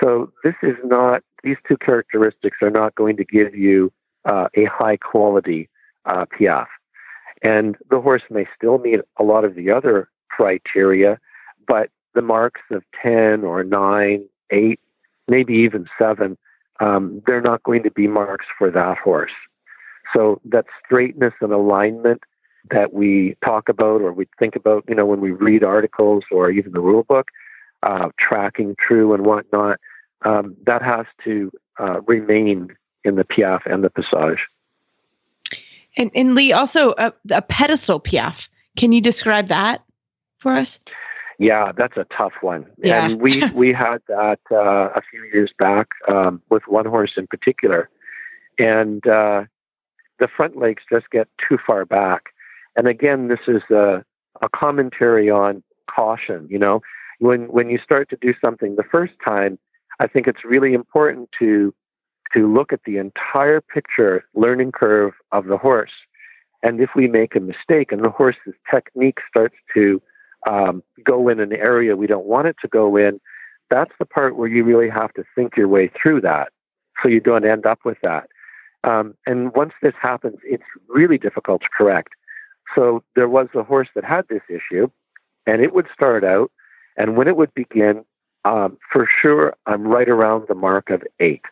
So 0.00 0.32
this 0.44 0.54
is 0.62 0.76
not, 0.84 1.22
these 1.42 1.56
two 1.66 1.76
characteristics 1.76 2.58
are 2.62 2.70
not 2.70 2.94
going 2.94 3.16
to 3.16 3.24
give 3.24 3.54
you 3.54 3.92
uh, 4.24 4.48
a 4.54 4.64
high 4.64 4.96
quality 4.96 5.68
uh, 6.04 6.26
piaffe. 6.26 6.68
And 7.42 7.76
the 7.90 8.00
horse 8.00 8.22
may 8.30 8.46
still 8.56 8.78
meet 8.78 9.00
a 9.18 9.22
lot 9.22 9.44
of 9.44 9.54
the 9.54 9.70
other 9.70 10.08
criteria, 10.30 11.18
but 11.66 11.90
the 12.14 12.22
marks 12.22 12.62
of 12.70 12.82
10 13.02 13.44
or 13.44 13.62
9 13.62 14.26
eight, 14.50 14.80
maybe 15.28 15.54
even 15.54 15.86
seven, 15.98 16.36
um, 16.80 17.22
they're 17.26 17.40
not 17.40 17.62
going 17.62 17.82
to 17.82 17.90
be 17.90 18.06
marks 18.06 18.46
for 18.58 18.70
that 18.70 18.98
horse. 18.98 19.32
So 20.14 20.40
that 20.44 20.66
straightness 20.84 21.34
and 21.40 21.52
alignment 21.52 22.22
that 22.70 22.92
we 22.92 23.36
talk 23.44 23.68
about 23.68 24.00
or 24.00 24.12
we 24.12 24.26
think 24.38 24.56
about, 24.56 24.84
you 24.88 24.94
know, 24.94 25.06
when 25.06 25.20
we 25.20 25.30
read 25.30 25.62
articles 25.62 26.24
or 26.30 26.50
even 26.50 26.72
the 26.72 26.80
rule 26.80 27.04
book, 27.04 27.30
uh, 27.82 28.08
tracking 28.18 28.76
true 28.78 29.14
and 29.14 29.24
whatnot, 29.24 29.78
um, 30.22 30.56
that 30.64 30.82
has 30.82 31.06
to 31.24 31.52
uh, 31.78 32.00
remain 32.02 32.74
in 33.04 33.16
the 33.16 33.24
piaffe 33.24 33.66
and 33.66 33.84
the 33.84 33.90
passage. 33.90 34.46
And, 35.96 36.10
and 36.14 36.34
Lee, 36.34 36.52
also 36.52 36.94
a, 36.98 37.12
a 37.30 37.42
pedestal 37.42 38.00
piaffe. 38.00 38.48
Can 38.76 38.92
you 38.92 39.00
describe 39.00 39.48
that 39.48 39.82
for 40.38 40.52
us? 40.52 40.78
Yeah, 41.38 41.72
that's 41.72 41.96
a 41.96 42.06
tough 42.16 42.34
one. 42.40 42.66
Yeah. 42.78 43.06
And 43.06 43.20
we, 43.20 43.44
we 43.54 43.72
had 43.72 43.98
that 44.08 44.40
uh, 44.50 44.90
a 44.94 45.02
few 45.10 45.22
years 45.32 45.52
back 45.58 45.88
um, 46.08 46.42
with 46.50 46.66
one 46.66 46.86
horse 46.86 47.14
in 47.16 47.26
particular. 47.26 47.88
And 48.58 49.06
uh, 49.06 49.44
the 50.18 50.28
front 50.28 50.56
legs 50.56 50.82
just 50.90 51.10
get 51.10 51.28
too 51.38 51.58
far 51.66 51.84
back. 51.84 52.32
And 52.76 52.88
again, 52.88 53.28
this 53.28 53.40
is 53.46 53.62
a, 53.70 54.04
a 54.42 54.48
commentary 54.54 55.30
on 55.30 55.62
caution. 55.90 56.46
You 56.50 56.58
know, 56.58 56.80
when, 57.18 57.46
when 57.48 57.70
you 57.70 57.78
start 57.78 58.10
to 58.10 58.18
do 58.20 58.34
something 58.40 58.76
the 58.76 58.84
first 58.84 59.14
time, 59.24 59.58
I 59.98 60.06
think 60.06 60.26
it's 60.26 60.44
really 60.44 60.74
important 60.74 61.30
to 61.38 61.74
to 62.34 62.52
look 62.52 62.72
at 62.72 62.80
the 62.84 62.98
entire 62.98 63.60
picture 63.60 64.24
learning 64.34 64.72
curve 64.72 65.12
of 65.30 65.46
the 65.46 65.56
horse. 65.56 65.92
And 66.62 66.80
if 66.80 66.90
we 66.96 67.06
make 67.06 67.36
a 67.36 67.40
mistake 67.40 67.92
and 67.92 68.02
the 68.02 68.10
horse's 68.10 68.54
technique 68.68 69.18
starts 69.28 69.54
to 69.74 70.02
um, 70.50 70.82
go 71.04 71.28
in 71.28 71.38
an 71.38 71.52
area 71.52 71.94
we 71.94 72.08
don't 72.08 72.26
want 72.26 72.48
it 72.48 72.56
to 72.62 72.68
go 72.68 72.96
in, 72.96 73.20
that's 73.70 73.92
the 73.98 74.06
part 74.06 74.36
where 74.36 74.48
you 74.48 74.64
really 74.64 74.88
have 74.88 75.12
to 75.14 75.24
think 75.34 75.56
your 75.56 75.68
way 75.68 75.88
through 75.88 76.20
that 76.22 76.48
so 77.00 77.08
you 77.08 77.20
don't 77.20 77.46
end 77.46 77.64
up 77.66 77.80
with 77.84 77.98
that. 78.02 78.28
Um, 78.84 79.14
and 79.26 79.54
once 79.54 79.72
this 79.82 79.94
happens, 80.00 80.38
it's 80.44 80.64
really 80.88 81.18
difficult 81.18 81.62
to 81.62 81.68
correct. 81.76 82.10
So 82.74 83.02
there 83.14 83.28
was 83.28 83.48
a 83.54 83.62
horse 83.62 83.88
that 83.94 84.04
had 84.04 84.26
this 84.28 84.42
issue, 84.48 84.90
and 85.46 85.62
it 85.62 85.74
would 85.74 85.88
start 85.92 86.24
out, 86.24 86.50
and 86.96 87.16
when 87.16 87.28
it 87.28 87.36
would 87.36 87.54
begin, 87.54 88.04
um, 88.44 88.78
for 88.92 89.08
sure, 89.20 89.54
I'm 89.66 89.86
right 89.86 90.08
around 90.08 90.46
the 90.48 90.54
mark 90.54 90.90
of 90.90 91.02
eight. 91.20 91.42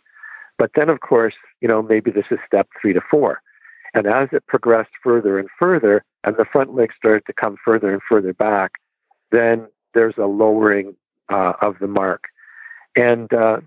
But 0.58 0.70
then, 0.74 0.88
of 0.88 1.00
course, 1.00 1.34
you 1.60 1.68
know, 1.68 1.82
maybe 1.82 2.10
this 2.10 2.26
is 2.30 2.38
step 2.46 2.68
three 2.80 2.92
to 2.92 3.00
four. 3.10 3.42
And 3.94 4.06
as 4.06 4.28
it 4.32 4.46
progressed 4.46 4.90
further 5.02 5.38
and 5.38 5.48
further, 5.58 6.04
and 6.24 6.36
the 6.36 6.44
front 6.44 6.74
legs 6.74 6.94
started 6.96 7.24
to 7.26 7.32
come 7.32 7.56
further 7.64 7.92
and 7.92 8.02
further 8.08 8.32
back, 8.32 8.72
then 9.30 9.68
there's 9.94 10.18
a 10.18 10.26
lowering 10.26 10.96
uh, 11.28 11.54
of 11.60 11.78
the 11.80 11.86
mark. 11.86 12.24
And 12.96 13.32
uh, 13.32 13.60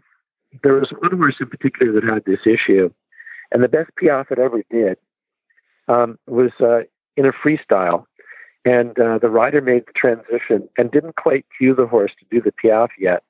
there 0.64 0.74
was 0.76 0.90
one 0.90 1.18
horse 1.18 1.36
in 1.40 1.48
particular 1.48 1.92
that 1.94 2.04
had 2.04 2.26
this 2.26 2.46
issue. 2.46 2.92
And 3.52 3.64
the 3.64 3.70
best 3.70 3.90
piaffe 3.96 4.32
it 4.32 4.40
ever 4.40 4.64
did 4.70 4.98
um, 5.88 6.20
was 6.28 6.52
uh, 6.60 6.82
in 7.18 7.26
a 7.26 7.34
freestyle. 7.34 8.06
And 8.64 8.98
uh, 9.00 9.18
the 9.18 9.30
rider 9.30 9.62
made 9.62 9.86
the 9.88 9.94
transition 9.94 10.68
and 10.78 10.92
didn't 10.92 11.16
quite 11.16 11.46
cue 11.58 11.74
the 11.76 11.88
horse 11.88 12.12
to 12.20 12.26
do 12.30 12.42
the 12.42 12.52
piaffe 12.52 12.92
yet. 12.98 13.24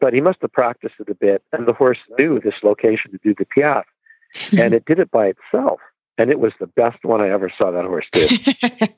but 0.00 0.12
he 0.14 0.20
must 0.20 0.40
have 0.42 0.52
practiced 0.52 0.94
it 1.00 1.08
a 1.08 1.14
bit, 1.14 1.42
and 1.52 1.66
the 1.66 1.72
horse 1.72 1.98
knew 2.18 2.38
this 2.38 2.54
location 2.62 3.10
to 3.10 3.18
do 3.24 3.34
the 3.36 3.44
piaffe, 3.46 3.86
and 4.58 4.72
it 4.74 4.84
did 4.84 4.98
it 5.00 5.10
by 5.10 5.26
itself. 5.26 5.80
And 6.18 6.30
it 6.30 6.38
was 6.40 6.52
the 6.60 6.66
best 6.66 7.04
one 7.04 7.20
I 7.20 7.30
ever 7.30 7.50
saw 7.56 7.70
that 7.70 7.84
horse 7.84 8.06
do. 8.12 8.26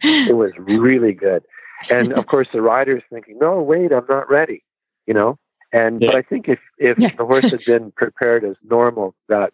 it 0.02 0.36
was 0.36 0.52
really 0.58 1.12
good. 1.12 1.42
And 1.90 2.12
of 2.14 2.26
course, 2.26 2.48
the 2.52 2.60
rider's 2.62 3.02
thinking, 3.10 3.38
"No, 3.38 3.60
wait, 3.62 3.92
I'm 3.92 4.06
not 4.08 4.28
ready," 4.28 4.62
you 5.06 5.14
know. 5.14 5.38
And 5.72 6.00
Yeah. 6.02 6.08
but 6.08 6.16
I 6.16 6.22
think 6.22 6.48
if 6.48 6.58
if 6.78 6.98
Yeah. 6.98 7.14
the 7.16 7.24
horse 7.26 7.50
had 7.50 7.64
been 7.64 7.92
prepared 7.92 8.44
as 8.44 8.56
normal, 8.68 9.14
that 9.28 9.52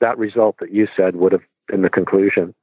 that 0.00 0.18
result 0.18 0.56
that 0.58 0.70
you 0.72 0.86
said 0.96 1.16
would 1.16 1.32
have 1.32 1.46
been 1.68 1.82
the 1.82 1.90
conclusion. 1.90 2.54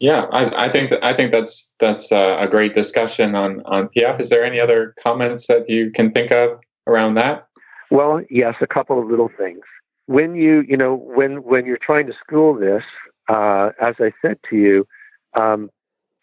Yeah, 0.00 0.26
I, 0.30 0.66
I 0.66 0.68
think 0.68 0.90
that, 0.90 1.04
I 1.04 1.12
think 1.12 1.32
that's 1.32 1.74
that's 1.80 2.12
uh, 2.12 2.36
a 2.38 2.46
great 2.46 2.72
discussion 2.72 3.34
on 3.34 3.62
on 3.64 3.88
piaffe. 3.88 4.20
Is 4.20 4.30
there 4.30 4.44
any 4.44 4.60
other 4.60 4.94
comments 5.02 5.48
that 5.48 5.68
you 5.68 5.90
can 5.90 6.12
think 6.12 6.30
of 6.30 6.60
around 6.86 7.14
that? 7.14 7.48
Well, 7.90 8.22
yes, 8.30 8.54
a 8.60 8.66
couple 8.66 9.00
of 9.00 9.08
little 9.08 9.30
things. 9.36 9.62
When 10.06 10.34
you, 10.36 10.64
you 10.68 10.76
know, 10.76 10.94
when 10.94 11.42
when 11.42 11.66
you're 11.66 11.78
trying 11.78 12.06
to 12.06 12.12
school 12.12 12.54
this, 12.54 12.84
uh, 13.28 13.70
as 13.80 13.96
I 13.98 14.12
said 14.22 14.38
to 14.50 14.56
you, 14.56 14.86
um, 15.34 15.68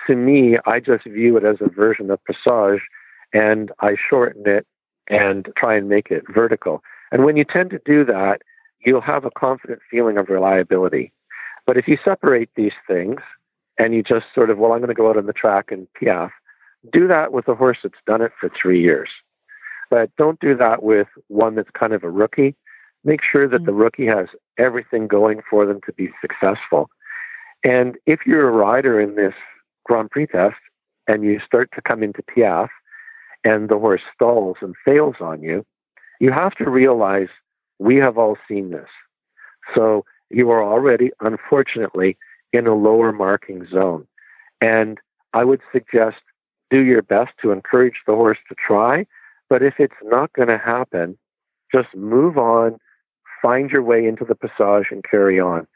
to 0.07 0.15
me, 0.15 0.57
I 0.65 0.79
just 0.79 1.03
view 1.03 1.35
it 1.35 1.43
as 1.43 1.57
a 1.59 1.69
version 1.69 2.09
of 2.11 2.19
passage, 2.23 2.81
and 3.33 3.71
I 3.81 3.95
shorten 4.09 4.47
it 4.47 4.65
and 5.07 5.49
try 5.57 5.75
and 5.75 5.89
make 5.89 6.11
it 6.11 6.23
vertical. 6.33 6.81
And 7.11 7.25
when 7.25 7.35
you 7.35 7.43
tend 7.43 7.71
to 7.71 7.81
do 7.85 8.05
that, 8.05 8.41
you'll 8.85 9.01
have 9.01 9.25
a 9.25 9.31
confident 9.31 9.81
feeling 9.91 10.17
of 10.17 10.29
reliability. 10.29 11.11
But 11.67 11.77
if 11.77 11.87
you 11.87 11.97
separate 12.03 12.49
these 12.55 12.73
things 12.87 13.21
and 13.77 13.93
you 13.93 14.03
just 14.03 14.25
sort 14.33 14.49
of, 14.49 14.57
well, 14.57 14.73
I'm 14.73 14.79
going 14.79 14.89
to 14.89 14.93
go 14.93 15.09
out 15.09 15.17
on 15.17 15.25
the 15.25 15.33
track 15.33 15.71
and 15.71 15.87
piaffe, 15.93 16.31
do 16.91 17.07
that 17.07 17.31
with 17.31 17.47
a 17.47 17.55
horse 17.55 17.79
that's 17.83 17.95
done 18.05 18.21
it 18.21 18.31
for 18.39 18.49
three 18.49 18.81
years 18.81 19.09
but 19.89 20.15
don't 20.17 20.39
do 20.39 20.55
that 20.55 20.83
with 20.83 21.07
one 21.27 21.55
that's 21.55 21.69
kind 21.71 21.93
of 21.93 22.03
a 22.03 22.09
rookie. 22.09 22.55
Make 23.03 23.21
sure 23.23 23.47
that 23.47 23.65
the 23.65 23.71
mm. 23.71 23.79
rookie 23.79 24.07
has 24.07 24.27
everything 24.57 25.07
going 25.07 25.41
for 25.49 25.65
them 25.65 25.79
to 25.85 25.93
be 25.93 26.09
successful. 26.21 26.89
And 27.63 27.97
if 28.05 28.25
you're 28.25 28.47
a 28.47 28.51
rider 28.51 28.99
in 28.99 29.15
this 29.15 29.33
Grand 29.83 30.11
Prix 30.11 30.27
test 30.27 30.57
and 31.07 31.23
you 31.23 31.39
start 31.45 31.69
to 31.75 31.81
come 31.81 32.03
into 32.03 32.23
Piaffe 32.23 32.71
and 33.43 33.69
the 33.69 33.77
horse 33.77 34.01
stalls 34.13 34.57
and 34.61 34.75
fails 34.83 35.15
on 35.19 35.41
you, 35.41 35.65
you 36.19 36.31
have 36.31 36.55
to 36.55 36.69
realize 36.69 37.27
we 37.79 37.97
have 37.97 38.17
all 38.17 38.37
seen 38.47 38.71
this. 38.71 38.89
So 39.73 40.05
you 40.29 40.49
are 40.51 40.63
already, 40.63 41.11
unfortunately, 41.21 42.17
in 42.55 42.67
a 42.67 42.75
lower 42.75 43.11
marking 43.11 43.67
zone. 43.67 44.07
And 44.61 44.99
I 45.33 45.43
would 45.43 45.61
suggest 45.71 46.17
do 46.69 46.83
your 46.83 47.01
best 47.01 47.33
to 47.41 47.51
encourage 47.51 48.01
the 48.07 48.15
horse 48.15 48.37
to 48.49 48.55
try. 48.55 49.05
But 49.49 49.61
if 49.61 49.75
it's 49.79 49.95
not 50.03 50.33
going 50.33 50.47
to 50.47 50.57
happen, 50.57 51.17
just 51.71 51.93
move 51.95 52.37
on, 52.37 52.77
find 53.41 53.69
your 53.69 53.83
way 53.83 54.05
into 54.05 54.25
the 54.25 54.35
passage 54.35 54.87
and 54.91 55.03
carry 55.03 55.39
on. 55.39 55.67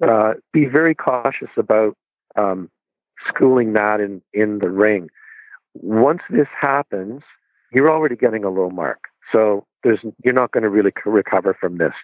Uh, 0.00 0.34
be 0.52 0.66
very 0.66 0.94
cautious 0.94 1.50
about 1.56 1.96
um, 2.36 2.70
schooling 3.26 3.72
that 3.72 4.00
in, 4.00 4.22
in 4.32 4.60
the 4.60 4.70
ring. 4.70 5.10
Once 5.74 6.22
this 6.30 6.46
happens, 6.58 7.22
you're 7.72 7.90
already 7.90 8.14
getting 8.14 8.44
a 8.44 8.50
low 8.50 8.70
mark. 8.70 9.04
So 9.32 9.66
there's, 9.82 10.00
you're 10.22 10.34
not 10.34 10.52
going 10.52 10.62
to 10.62 10.70
really 10.70 10.92
co- 10.92 11.10
recover 11.10 11.54
from 11.54 11.78
this. 11.78 11.94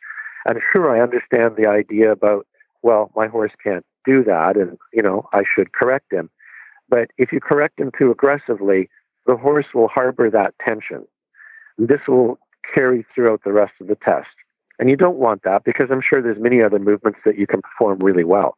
And 0.47 0.59
sure, 0.73 0.95
I 0.95 1.01
understand 1.01 1.57
the 1.57 1.67
idea 1.67 2.11
about, 2.11 2.47
well, 2.83 3.11
my 3.15 3.29
horse 3.29 3.53
can't 3.63 3.87
do 4.05 4.25
that 4.25 4.57
and, 4.57 4.79
you 4.93 5.03
know, 5.03 5.29
I 5.33 5.43
should 5.45 5.73
correct 5.73 6.13
him. 6.13 6.31
But 6.89 7.11
if 7.19 7.33
you 7.33 7.41
correct 7.41 7.81
him 7.81 7.91
too 7.99 8.11
aggressively, 8.11 8.89
the 9.27 9.37
horse 9.37 9.67
will 9.75 9.89
harbor 9.89 10.31
that 10.31 10.55
tension. 10.65 11.07
This 11.79 12.01
will 12.07 12.39
carry 12.75 13.05
throughout 13.15 13.43
the 13.45 13.53
rest 13.53 13.73
of 13.81 13.89
the 13.89 13.97
test. 13.97 14.29
And 14.79 14.91
you 14.91 14.97
don't 14.97 15.17
want 15.17 15.43
that 15.45 15.65
because 15.65 15.91
I'm 15.91 16.03
sure 16.03 16.21
there's 16.21 16.39
many 16.39 16.61
other 16.63 16.79
movements 16.79 17.21
that 17.25 17.39
you 17.39 17.47
can 17.47 17.63
perform 17.63 17.99
really 18.01 18.25
well. 18.25 18.57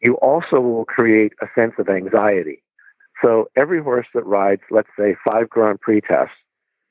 You 0.00 0.14
also 0.16 0.60
will 0.60 0.84
create 0.84 1.32
a 1.42 1.46
sense 1.54 1.74
of 1.78 1.88
anxiety. 1.88 2.62
So 3.22 3.50
every 3.56 3.82
horse 3.82 4.06
that 4.14 4.24
rides, 4.24 4.62
let's 4.70 4.88
say, 4.98 5.16
five 5.26 5.50
Grand 5.50 5.80
Prix 5.80 6.00
tests, 6.00 6.34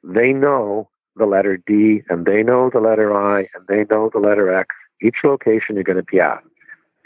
they 0.04 0.34
know 0.34 0.90
the 1.16 1.26
letter 1.26 1.58
D 1.58 2.04
and 2.10 2.26
they 2.26 2.44
know 2.44 2.70
the 2.70 2.80
letter 2.80 3.14
I 3.16 3.48
and 3.56 3.68
they 3.68 3.86
know 3.90 4.10
the 4.14 4.20
letter 4.20 4.54
X. 4.54 4.76
Each 5.02 5.18
location 5.24 5.76
you're 5.76 5.84
going 5.84 5.98
to 5.98 6.04
be 6.04 6.20
at. 6.20 6.44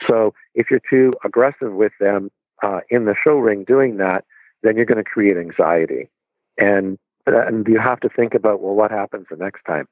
So 0.07 0.33
if 0.55 0.69
you're 0.69 0.81
too 0.89 1.13
aggressive 1.23 1.73
with 1.73 1.93
them 1.99 2.31
uh, 2.61 2.81
in 2.89 3.05
the 3.05 3.15
show 3.21 3.37
ring 3.37 3.63
doing 3.63 3.97
that, 3.97 4.25
then 4.61 4.75
you're 4.75 4.85
going 4.85 5.03
to 5.03 5.03
create 5.03 5.37
anxiety. 5.37 6.09
And 6.57 6.97
and 7.25 7.65
you 7.67 7.79
have 7.79 7.99
to 8.01 8.09
think 8.09 8.33
about 8.33 8.61
well, 8.61 8.75
what 8.75 8.91
happens 8.91 9.27
the 9.29 9.37
next 9.37 9.63
time? 9.63 9.87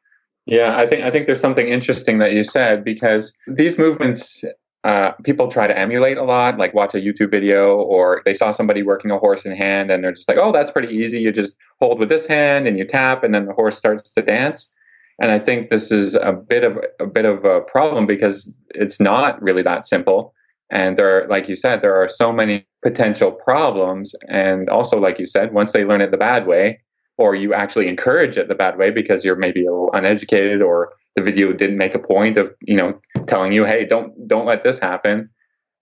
Yeah, 0.46 0.78
I 0.78 0.86
think 0.86 1.04
I 1.04 1.10
think 1.10 1.26
there's 1.28 1.40
something 1.40 1.68
interesting 1.68 2.20
that 2.20 2.34
you 2.34 2.44
said 2.44 2.84
because 2.84 3.36
these 3.48 3.78
movements 3.78 4.44
uh, 4.84 5.12
people 5.24 5.48
try 5.48 5.68
to 5.68 5.78
emulate 5.78 6.18
a 6.18 6.24
lot, 6.24 6.58
like 6.58 6.74
watch 6.74 6.96
a 6.96 6.98
YouTube 6.98 7.30
video 7.30 7.78
or 7.78 8.22
they 8.26 8.34
saw 8.34 8.50
somebody 8.52 8.82
working 8.82 9.12
a 9.12 9.18
horse 9.18 9.46
in 9.46 9.56
hand 9.56 9.92
and 9.92 10.04
they're 10.04 10.12
just 10.12 10.28
like, 10.28 10.40
oh, 10.40 10.52
that's 10.52 10.72
pretty 10.72 10.94
easy. 10.94 11.20
You 11.20 11.32
just 11.32 11.56
hold 11.80 12.00
with 12.00 12.10
this 12.10 12.26
hand 12.26 12.68
and 12.68 12.78
you 12.78 12.86
tap 12.86 13.24
and 13.24 13.34
then 13.36 13.46
the 13.46 13.54
horse 13.54 13.78
starts 13.78 14.10
to 14.10 14.22
dance. 14.22 14.74
And 15.20 15.30
I 15.30 15.38
think 15.38 15.70
this 15.70 15.92
is 15.92 16.16
a 16.16 16.32
bit 16.32 16.64
of 16.64 16.80
a 17.00 17.06
bit 17.06 17.26
of 17.26 17.46
a 17.46 17.62
problem 17.62 18.08
because 18.08 18.52
it's 18.70 19.00
not 19.00 19.40
really 19.42 19.62
that 19.62 19.86
simple. 19.86 20.34
And 20.72 20.98
there, 20.98 21.24
are, 21.24 21.28
like 21.28 21.48
you 21.50 21.56
said, 21.56 21.82
there 21.82 21.96
are 21.96 22.10
so 22.10 22.32
many 22.32 22.66
potential 22.82 23.32
problems. 23.32 24.16
And 24.30 24.70
also, 24.70 25.00
like 25.00 25.20
you 25.20 25.26
said, 25.26 25.54
once 25.54 25.74
they 25.74 25.86
learn 25.86 26.02
it 26.02 26.12
the 26.12 26.18
bad 26.18 26.48
way, 26.48 26.80
or 27.18 27.36
you 27.36 27.54
actually 27.54 27.88
encourage 27.88 28.38
it 28.38 28.48
the 28.48 28.56
bad 28.56 28.78
way 28.78 28.90
because 28.90 29.24
you're 29.24 29.36
maybe 29.36 29.66
a 29.66 29.72
little 29.72 29.92
uneducated 29.94 30.62
or 30.62 30.94
the 31.16 31.22
video 31.22 31.54
didn't 31.54 31.78
make 31.78 31.94
a 31.94 32.00
point 32.00 32.38
of 32.38 32.54
you 32.62 32.76
know 32.76 33.00
telling 33.28 33.52
you 33.52 33.64
hey 33.66 33.86
don't 33.86 34.28
don't 34.28 34.46
let 34.46 34.64
this 34.64 34.80
happen 34.80 35.30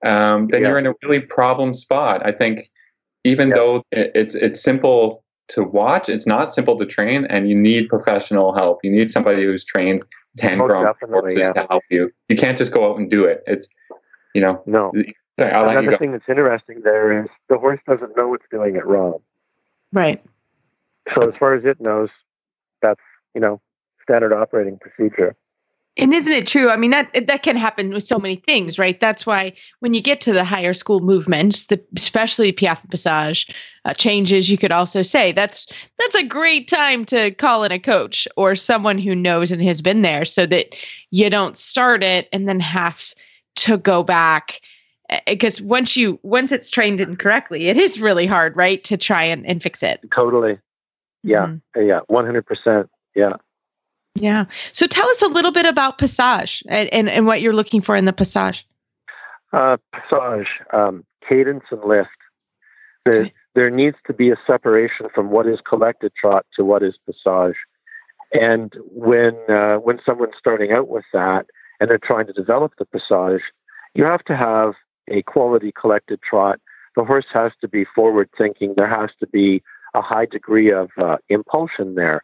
um, 0.06 0.48
then 0.48 0.62
Yeah. 0.62 0.70
you're 0.70 0.80
in 0.80 0.88
a 0.88 0.94
really 1.04 1.20
problem 1.20 1.74
spot 1.74 2.22
i 2.26 2.32
think 2.32 2.70
even 3.24 3.50
Yeah. 3.50 3.56
though 3.56 3.84
it, 3.92 4.12
it's 4.16 4.36
it's 4.36 4.62
simple 4.62 5.24
to 5.50 5.64
watch 5.64 6.10
it's 6.10 6.28
not 6.28 6.54
simple 6.54 6.78
to 6.78 6.86
train 6.86 7.26
and 7.26 7.50
you 7.50 7.56
need 7.56 7.90
professional 7.90 8.54
help 8.54 8.80
you 8.84 8.92
need 8.92 9.10
somebody 9.10 9.44
who's 9.44 9.64
trained 9.64 10.04
10 10.38 10.58
Most 10.60 10.68
Grand 10.68 10.96
horses 11.10 11.38
yeah. 11.40 11.54
to 11.54 11.68
help 11.70 11.84
you 11.90 12.12
you 12.28 12.36
can't 12.36 12.58
just 12.58 12.74
go 12.74 12.90
out 12.90 12.98
and 13.00 13.10
do 13.10 13.24
it 13.26 13.44
it's 13.48 13.68
you 14.34 14.42
know 14.42 14.62
No. 14.66 14.92
sorry, 15.40 15.52
i'll 15.52 15.66
let 15.66 15.74
you 15.74 15.80
Another 15.80 15.92
go 15.92 15.98
thing 15.98 16.12
that's 16.12 16.30
interesting 16.30 16.82
there 16.84 17.24
is 17.24 17.30
the 17.50 17.58
horse 17.58 17.80
doesn't 17.88 18.16
know 18.18 18.34
it's 18.34 18.46
doing 18.52 18.76
it 18.76 18.86
wrong. 18.86 19.20
Right. 19.94 20.24
So 21.16 21.28
as 21.28 21.36
far 21.38 21.56
as 21.56 21.66
it 21.66 21.82
knows, 21.82 22.10
that's 22.82 23.02
you 23.34 23.42
know 23.42 23.62
standard 24.04 24.34
operating 24.34 24.78
procedure. 24.78 25.36
And 25.98 26.14
isn't 26.14 26.32
it 26.32 26.48
true? 26.48 26.70
I 26.70 26.78
mean, 26.78 26.92
that 26.92 27.28
that 27.28 27.44
can 27.44 27.58
happen 27.58 27.90
with 27.90 28.04
so 28.04 28.20
many 28.20 28.38
things, 28.46 28.78
right? 28.80 29.00
That's 29.00 29.26
why 29.26 29.54
when 29.80 29.94
you 29.94 30.02
get 30.02 30.22
to 30.22 30.32
the 30.32 30.44
higher 30.44 30.74
school 30.74 31.00
movements, 31.00 31.66
the 31.66 31.82
especially 31.96 32.52
Piaffe 32.52 32.88
Passage 32.90 33.54
uh, 33.86 33.94
changes, 33.94 34.50
you 34.50 34.58
could 34.58 34.72
also 34.72 35.02
say 35.02 35.32
that's 35.32 35.66
that's 35.98 36.16
a 36.16 36.24
great 36.24 36.68
time 36.68 37.04
to 37.06 37.32
call 37.32 37.64
in 37.64 37.72
a 37.72 37.80
coach 37.80 38.28
or 38.38 38.56
someone 38.56 38.98
who 38.98 39.16
knows 39.16 39.52
and 39.52 39.62
has 39.64 39.82
been 39.82 40.04
there, 40.04 40.24
so 40.26 40.46
that 40.46 40.76
you 41.10 41.30
don't 41.30 41.58
start 41.58 42.04
it 42.04 42.30
and 42.32 42.48
then 42.48 42.60
have 42.60 43.14
to 43.64 43.78
go 43.78 44.04
back. 44.04 44.62
Because 45.26 45.60
once 45.60 45.96
you 45.96 46.20
once 46.22 46.52
it's 46.52 46.70
trained 46.70 47.02
incorrectly, 47.02 47.68
it 47.68 47.78
is 47.78 48.00
really 48.00 48.28
hard, 48.28 48.56
right, 48.56 48.84
to 48.84 48.96
try 48.96 49.24
and, 49.24 49.46
and 49.48 49.62
fix 49.64 49.82
it. 49.82 50.00
Totally. 50.14 50.60
Yeah. 51.24 51.48
Mhm. 51.48 51.62
Yeah. 51.76 52.02
One 52.08 52.26
hundred 52.26 52.46
percent. 52.46 52.90
Yeah. 53.16 53.34
Yeah. 54.16 54.46
So 54.72 54.86
tell 54.86 55.10
us 55.10 55.22
a 55.22 55.28
little 55.28 55.52
bit 55.52 55.66
about 55.66 55.98
Passage 55.98 56.64
and, 56.68 56.90
and, 56.94 57.10
and 57.10 57.26
what 57.26 57.42
you're 57.42 57.54
looking 57.54 57.82
for 57.82 57.96
in 57.96 58.06
the 58.06 58.14
Passage. 58.14 58.68
Uh, 59.52 59.78
passage, 59.92 60.48
um, 60.74 61.04
cadence, 61.28 61.64
and 61.72 61.84
lift. 61.84 62.10
There, 63.06 63.22
Okay. 63.22 63.34
there 63.56 63.72
needs 63.72 63.98
to 64.06 64.14
be 64.14 64.30
a 64.30 64.38
separation 64.46 65.08
from 65.16 65.32
what 65.32 65.48
is 65.48 65.60
collected 65.62 66.12
trot 66.14 66.46
to 66.56 66.64
what 66.64 66.84
is 66.84 66.96
passage. 67.08 67.58
And 68.40 68.76
when 68.92 69.36
uh, 69.50 69.78
when 69.78 70.00
someone's 70.06 70.36
starting 70.38 70.72
out 70.72 70.88
with 70.88 71.06
that 71.14 71.48
and 71.80 71.90
they're 71.90 71.98
trying 71.98 72.28
to 72.28 72.34
develop 72.34 72.74
the 72.78 72.86
passage, 72.86 73.44
you 73.94 74.04
have 74.04 74.24
to 74.26 74.36
have 74.36 74.74
a 75.08 75.22
quality 75.24 75.72
collected 75.72 76.22
trot. 76.22 76.60
The 76.96 77.04
horse 77.04 77.26
has 77.34 77.52
to 77.62 77.68
be 77.68 77.86
forward 77.86 78.30
thinking. 78.38 78.74
There 78.76 78.88
has 78.88 79.10
to 79.20 79.28
be 79.28 79.64
a 79.94 80.02
high 80.02 80.26
degree 80.26 80.72
of 80.72 80.90
uh, 80.98 81.18
impulsion 81.30 81.96
there. 81.96 82.24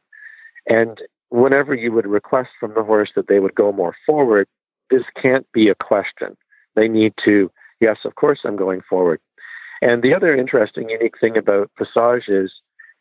And 0.69 1.01
whenever 1.29 1.73
you 1.73 1.91
would 1.91 2.07
request 2.07 2.49
from 2.59 2.73
the 2.73 2.83
horse 2.83 3.11
that 3.15 3.27
they 3.27 3.39
would 3.39 3.55
go 3.55 3.71
more 3.71 3.95
forward, 4.05 4.47
this 4.89 5.03
can't 5.21 5.49
be 5.51 5.69
a 5.69 5.75
question. 5.75 6.37
They 6.75 6.87
need 6.87 7.13
to, 7.17 7.51
yes, 7.79 7.99
of 8.05 8.15
course, 8.15 8.41
I'm 8.43 8.55
going 8.55 8.81
forward. 8.81 9.19
And 9.81 10.03
the 10.03 10.13
other 10.13 10.35
interesting, 10.35 10.89
unique 10.89 11.19
thing 11.19 11.37
about 11.37 11.71
passage 11.77 12.29
is 12.29 12.53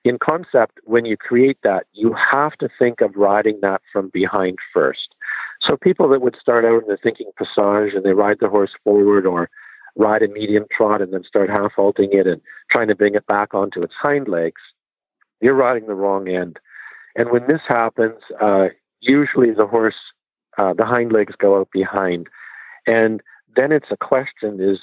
in 0.05 0.19
concept, 0.19 0.81
when 0.85 1.07
you 1.07 1.17
create 1.17 1.59
that, 1.63 1.87
you 1.93 2.13
have 2.13 2.53
to 2.59 2.69
think 2.79 3.01
of 3.01 3.17
riding 3.17 3.61
that 3.63 3.81
from 3.91 4.11
behind 4.11 4.59
first. 4.73 5.14
So 5.61 5.77
people 5.77 6.09
that 6.09 6.21
would 6.21 6.37
start 6.37 6.65
out 6.65 6.83
and 6.83 6.89
they're 6.89 6.97
thinking 6.97 7.31
passage 7.37 7.95
and 7.95 8.05
they 8.05 8.13
ride 8.13 8.39
the 8.41 8.49
horse 8.49 8.73
forward 8.85 9.27
or 9.27 9.49
ride 9.97 10.23
a 10.23 10.29
medium 10.29 10.67
trot 10.71 11.01
and 11.01 11.13
then 11.13 11.25
start 11.25 11.49
half 11.49 11.73
halting 11.73 12.13
it 12.13 12.27
and 12.27 12.41
trying 12.71 12.89
to 12.89 12.95
bring 12.95 13.15
it 13.15 13.27
back 13.27 13.55
onto 13.55 13.83
its 13.83 13.95
hind 13.95 14.29
legs, 14.29 14.61
you're 15.41 15.55
riding 15.55 15.87
the 15.87 15.95
wrong 15.95 16.29
end. 16.29 16.59
And 17.17 17.31
when 17.31 17.47
this 17.47 17.63
happens, 17.67 18.21
uh, 18.41 18.69
usually 19.01 19.53
the 19.53 19.67
horse, 19.67 19.97
uh, 20.59 20.75
the 20.75 20.85
hind 20.85 21.13
legs 21.13 21.35
go 21.39 21.59
out 21.61 21.69
behind. 21.73 22.29
And 22.87 23.23
then 23.55 23.71
it's 23.73 23.91
a 23.91 23.97
question 23.97 24.61
is, 24.61 24.81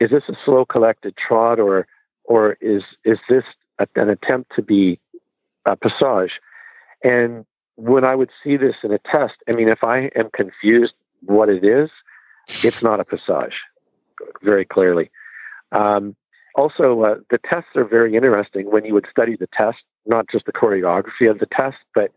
is 0.00 0.10
this 0.10 0.24
a 0.28 0.34
slow 0.44 0.64
collected 0.64 1.16
trot 1.16 1.58
or, 1.60 1.86
or 2.24 2.58
is, 2.60 2.82
is 3.04 3.18
this 3.28 3.44
an 3.94 4.10
attempt 4.10 4.52
to 4.56 4.62
be 4.62 4.98
a 5.64 5.76
passage? 5.76 6.40
And 7.02 7.46
when 7.76 8.04
I 8.04 8.14
would 8.14 8.30
see 8.42 8.56
this 8.56 8.76
in 8.82 8.92
a 8.92 8.98
test, 8.98 9.34
I 9.48 9.52
mean, 9.52 9.68
if 9.68 9.84
I 9.84 10.10
am 10.16 10.30
confused 10.30 10.94
what 11.20 11.48
it 11.48 11.64
is, 11.64 11.90
it's 12.62 12.82
not 12.82 13.00
a 13.00 13.04
passage, 13.04 13.60
very 14.42 14.64
clearly. 14.64 15.10
Um, 15.72 16.16
also, 16.54 17.02
uh, 17.02 17.16
the 17.30 17.38
tests 17.38 17.70
are 17.76 17.84
very 17.84 18.16
interesting 18.16 18.70
when 18.70 18.84
you 18.84 18.94
would 18.94 19.06
study 19.10 19.36
the 19.36 19.48
test, 19.48 19.78
not 20.06 20.26
just 20.30 20.46
the 20.46 20.52
choreography 20.52 21.30
of 21.30 21.38
the 21.38 21.46
test, 21.46 21.76
but 21.94 22.12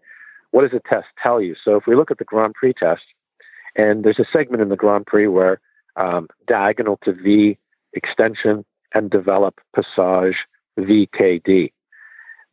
what 0.51 0.61
does 0.61 0.71
the 0.71 0.81
test 0.87 1.07
tell 1.21 1.41
you? 1.41 1.55
So 1.61 1.75
if 1.75 1.85
we 1.85 1.95
look 1.95 2.09
at 2.09 2.17
the 2.17 2.23
Grand 2.25 2.53
Prix 2.53 2.73
test, 2.73 3.03
and 3.75 4.03
there's 4.03 4.19
a 4.19 4.25
segment 4.31 4.61
in 4.61 4.69
the 4.69 4.75
Grand 4.75 5.05
Prix 5.05 5.27
where 5.27 5.59
um, 5.95 6.27
diagonal 6.47 6.97
to 7.03 7.11
V 7.11 7.57
extension 7.93 8.65
and 8.93 9.09
develop 9.09 9.59
passage 9.75 10.45
VKD. 10.77 11.71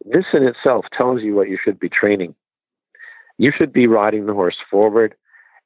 This 0.04 0.26
in 0.32 0.42
itself 0.42 0.86
tells 0.92 1.22
you 1.22 1.34
what 1.34 1.48
you 1.48 1.58
should 1.62 1.78
be 1.78 1.88
training. 1.88 2.34
You 3.38 3.52
should 3.52 3.72
be 3.72 3.86
riding 3.86 4.26
the 4.26 4.34
horse 4.34 4.58
forward, 4.70 5.14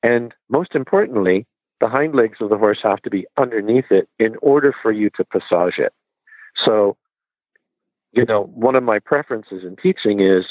and 0.02 0.34
most 0.48 0.74
importantly, 0.74 1.46
the 1.80 1.88
hind 1.88 2.14
legs 2.14 2.40
of 2.40 2.50
the 2.50 2.58
horse 2.58 2.80
have 2.82 3.00
to 3.02 3.10
be 3.10 3.26
underneath 3.36 3.90
it 3.90 4.08
in 4.18 4.36
order 4.42 4.74
for 4.82 4.92
you 4.92 5.10
to 5.10 5.24
passage 5.24 5.78
it. 5.78 5.92
So, 6.54 6.96
you 8.12 8.24
know, 8.24 8.44
one 8.44 8.76
of 8.76 8.82
my 8.82 8.98
preferences 8.98 9.64
in 9.64 9.76
teaching 9.76 10.20
is 10.20 10.46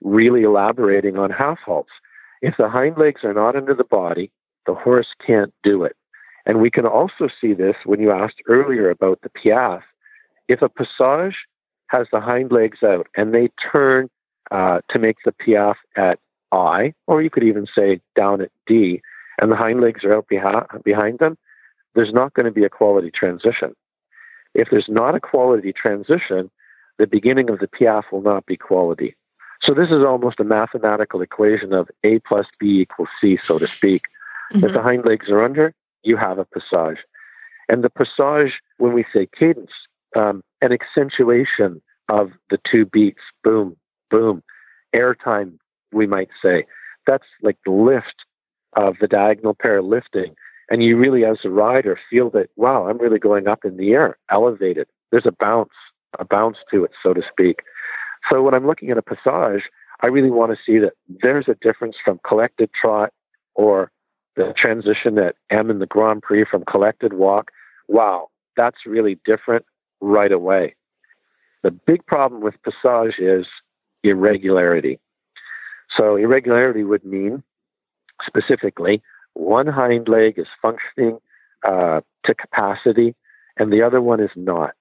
really 0.00 0.42
elaborating 0.42 1.18
on 1.18 1.30
half 1.30 1.60
halts. 1.60 1.92
If 2.40 2.56
the 2.56 2.68
hind 2.68 2.98
legs 2.98 3.22
are 3.22 3.34
not 3.34 3.54
under 3.54 3.74
the 3.74 3.84
body, 3.84 4.32
the 4.66 4.74
horse 4.74 5.14
can't 5.24 5.54
do 5.62 5.84
it. 5.84 5.96
And 6.44 6.60
we 6.60 6.70
can 6.70 6.86
also 6.86 7.28
see 7.40 7.52
this 7.52 7.76
when 7.84 8.00
you 8.00 8.10
asked 8.10 8.42
earlier 8.48 8.90
about 8.90 9.20
the 9.22 9.30
piaffe. 9.30 9.84
If 10.48 10.62
a 10.62 10.68
passage 10.68 11.46
has 11.86 12.08
the 12.10 12.20
hind 12.20 12.50
legs 12.50 12.82
out 12.82 13.06
and 13.16 13.32
they 13.32 13.48
turn 13.60 14.10
uh, 14.50 14.80
to 14.88 14.98
make 14.98 15.18
the 15.24 15.32
piaffe 15.32 15.78
at 15.94 16.18
I, 16.52 16.94
or 17.06 17.22
you 17.22 17.30
could 17.30 17.44
even 17.44 17.66
say 17.66 18.00
down 18.14 18.40
at 18.40 18.50
D, 18.66 19.02
and 19.40 19.50
the 19.50 19.56
hind 19.56 19.80
legs 19.80 20.04
are 20.04 20.14
out 20.14 20.28
behind, 20.28 20.66
behind 20.84 21.18
them, 21.18 21.36
there's 21.94 22.12
not 22.12 22.34
going 22.34 22.46
to 22.46 22.52
be 22.52 22.64
a 22.64 22.70
quality 22.70 23.10
transition. 23.10 23.74
If 24.54 24.68
there's 24.70 24.88
not 24.88 25.14
a 25.14 25.20
quality 25.20 25.72
transition, 25.72 26.50
the 26.98 27.06
beginning 27.06 27.50
of 27.50 27.58
the 27.58 27.68
piaffe 27.68 28.12
will 28.12 28.22
not 28.22 28.46
be 28.46 28.56
quality. 28.56 29.16
So 29.62 29.74
this 29.74 29.90
is 29.90 30.04
almost 30.04 30.40
a 30.40 30.44
mathematical 30.44 31.22
equation 31.22 31.72
of 31.72 31.90
A 32.04 32.18
plus 32.20 32.46
B 32.58 32.80
equals 32.80 33.08
C, 33.20 33.38
so 33.40 33.58
to 33.58 33.66
speak. 33.66 34.02
Mm-hmm. 34.52 34.66
If 34.66 34.72
the 34.72 34.82
hind 34.82 35.04
legs 35.04 35.30
are 35.30 35.42
under, 35.42 35.72
you 36.02 36.16
have 36.16 36.38
a 36.38 36.44
passage. 36.44 36.98
And 37.68 37.82
the 37.82 37.90
passage, 37.90 38.60
when 38.78 38.92
we 38.92 39.04
say 39.12 39.28
cadence, 39.38 39.70
um, 40.16 40.42
an 40.60 40.72
accentuation 40.72 41.80
of 42.08 42.32
the 42.50 42.58
two 42.58 42.84
beats, 42.84 43.22
boom, 43.42 43.76
boom, 44.10 44.42
airtime, 44.94 45.58
we 45.92 46.06
might 46.06 46.30
say. 46.42 46.66
That's 47.06 47.26
like 47.42 47.58
the 47.64 47.72
lift 47.72 48.24
of 48.74 48.96
the 49.00 49.08
diagonal 49.08 49.54
pair 49.54 49.82
lifting. 49.82 50.34
And 50.70 50.82
you 50.82 50.96
really, 50.96 51.24
as 51.24 51.38
a 51.44 51.50
rider, 51.50 51.98
feel 52.08 52.30
that, 52.30 52.48
wow, 52.56 52.88
I'm 52.88 52.98
really 52.98 53.18
going 53.18 53.46
up 53.46 53.64
in 53.64 53.76
the 53.76 53.92
air, 53.92 54.16
elevated. 54.30 54.86
There's 55.10 55.26
a 55.26 55.32
bounce, 55.32 55.74
a 56.18 56.24
bounce 56.24 56.58
to 56.70 56.84
it, 56.84 56.92
so 57.02 57.12
to 57.12 57.22
speak. 57.28 57.62
So 58.30 58.42
when 58.42 58.54
I'm 58.54 58.66
looking 58.66 58.90
at 58.90 58.98
a 58.98 59.02
passage, 59.02 59.68
I 60.00 60.06
really 60.06 60.30
want 60.30 60.52
to 60.52 60.58
see 60.64 60.78
that 60.78 60.94
there's 61.20 61.48
a 61.48 61.56
difference 61.56 61.96
from 62.02 62.20
collected 62.26 62.70
trot 62.72 63.12
or 63.54 63.90
the 64.36 64.52
transition 64.56 65.18
at 65.18 65.36
M 65.50 65.70
in 65.70 65.78
the 65.78 65.86
Grand 65.86 66.22
Prix 66.22 66.44
from 66.44 66.64
collected 66.64 67.12
walk. 67.12 67.50
Wow, 67.88 68.30
that's 68.56 68.86
really 68.86 69.18
different 69.24 69.66
right 70.00 70.32
away. 70.32 70.74
The 71.62 71.70
big 71.70 72.06
problem 72.06 72.40
with 72.40 72.54
passage 72.62 73.18
is 73.18 73.46
irregularity. 74.02 74.98
So 75.96 76.16
irregularity 76.16 76.84
would 76.84 77.04
mean 77.04 77.42
specifically 78.22 79.02
one 79.34 79.66
hind 79.66 80.08
leg 80.08 80.38
is 80.38 80.46
functioning 80.60 81.18
uh, 81.66 82.00
to 82.24 82.34
capacity 82.34 83.14
and 83.56 83.72
the 83.72 83.82
other 83.82 84.00
one 84.00 84.20
is 84.20 84.30
not. 84.36 84.74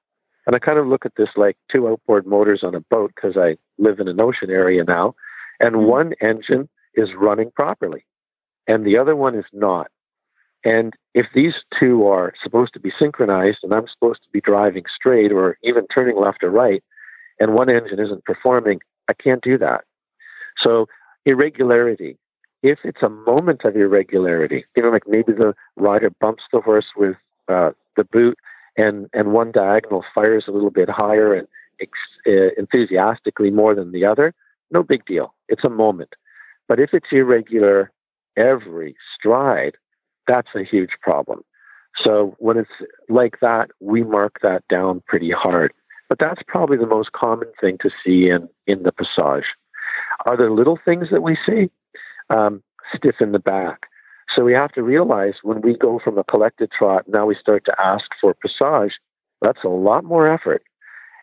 And 0.45 0.55
I 0.55 0.59
kind 0.59 0.80
of 0.80 0.88
look 0.88 1.05
at 1.05 1.16
this 1.16 1.30
like 1.36 1.57
two 1.70 1.88
outboard 1.88 2.26
motors 2.26 2.64
on 2.64 2.76
a 2.76 2.82
boat 2.82 3.12
because 3.16 3.38
I 3.38 3.57
live 3.78 3.99
in 3.99 4.07
an 4.07 4.20
ocean 4.20 4.49
area 4.49 4.84
now, 4.84 5.16
and 5.59 5.76
mm-hmm. 5.76 5.86
one 5.86 6.14
engine 6.22 6.68
is 6.95 7.14
running 7.14 7.51
properly 7.51 8.05
and 8.68 8.86
the 8.86 8.97
other 8.97 9.16
one 9.16 9.36
is 9.36 9.45
not. 9.53 9.89
And 10.64 10.93
if 11.14 11.28
these 11.34 11.64
two 11.78 12.07
are 12.07 12.34
supposed 12.41 12.74
to 12.74 12.80
be 12.80 12.91
synchronized 12.91 13.59
and 13.64 13.74
I'm 13.74 13.88
supposed 13.88 14.24
to 14.24 14.30
be 14.30 14.41
driving 14.41 14.86
straight 14.93 15.32
or 15.32 15.57
even 15.64 15.88
turning 15.88 16.18
left 16.18 16.43
or 16.43 16.51
right, 16.51 16.84
and 17.39 17.53
one 17.53 17.70
engine 17.70 17.99
isn't 17.99 18.26
performing, 18.26 18.82
I 19.07 19.14
can't 19.14 19.41
do 19.41 19.57
that. 19.57 19.86
So 20.57 20.88
irregularity. 21.26 22.17
If 22.63 22.80
it's 22.84 23.01
a 23.01 23.09
moment 23.09 23.65
of 23.65 23.76
irregularity, 23.76 24.65
you 24.76 24.84
know, 24.84 24.89
like 24.89 25.07
maybe 25.07 25.34
the 25.34 25.55
rider 25.76 26.11
bumps 26.11 26.43
the 26.51 26.61
horse 26.61 26.89
with 26.95 27.15
uh, 27.47 27.72
the 27.95 28.03
boot, 28.03 28.38
and 28.78 29.09
and 29.13 29.34
one 29.34 29.51
diagonal 29.51 30.05
fires 30.13 30.45
a 30.47 30.51
little 30.51 30.69
bit 30.69 30.89
higher 30.89 31.34
and 31.34 31.47
ex- 31.80 32.28
uh, 32.28 32.53
enthusiastically 32.57 33.49
more 33.49 33.74
than 33.76 33.91
the 33.91 34.05
other, 34.05 34.34
no 34.69 34.84
big 34.84 35.05
deal. 35.05 35.34
It's 35.49 35.63
a 35.63 35.69
moment. 35.69 36.13
But 36.67 36.80
if 36.80 36.93
it's 36.93 37.11
irregular 37.11 37.91
every 38.38 38.95
stride, 39.15 39.76
that's 40.28 40.55
a 40.55 40.63
huge 40.63 40.97
problem. 41.01 41.43
So 41.95 42.36
when 42.39 42.57
it's 42.57 42.72
like 43.09 43.39
that, 43.41 43.72
we 43.80 44.03
mark 44.03 44.39
that 44.41 44.65
down 44.69 45.01
pretty 45.07 45.32
hard. 45.32 45.74
But 46.07 46.19
that's 46.19 46.41
probably 46.47 46.78
the 46.78 46.88
most 46.88 47.11
common 47.11 47.49
thing 47.59 47.78
to 47.80 47.89
see 48.03 48.30
in 48.30 48.49
in 48.67 48.84
the 48.84 48.91
passage. 48.91 49.55
Are 50.25 50.37
there 50.37 50.51
little 50.51 50.77
things 50.77 51.09
that 51.09 51.23
we 51.23 51.37
see? 51.45 51.69
Um, 52.29 52.63
stiff 52.95 53.21
in 53.21 53.31
the 53.31 53.39
back. 53.39 53.87
So 54.33 54.45
we 54.45 54.53
have 54.53 54.71
to 54.73 54.83
realize 54.83 55.35
when 55.43 55.61
we 55.61 55.75
go 55.75 55.99
from 55.99 56.17
a 56.17 56.23
collected 56.23 56.71
trot, 56.71 57.07
now 57.07 57.25
we 57.25 57.35
start 57.35 57.65
to 57.65 57.81
ask 57.81 58.11
for 58.19 58.33
passage, 58.33 58.99
that's 59.41 59.63
a 59.63 59.69
lot 59.69 60.05
more 60.05 60.27
effort. 60.27 60.63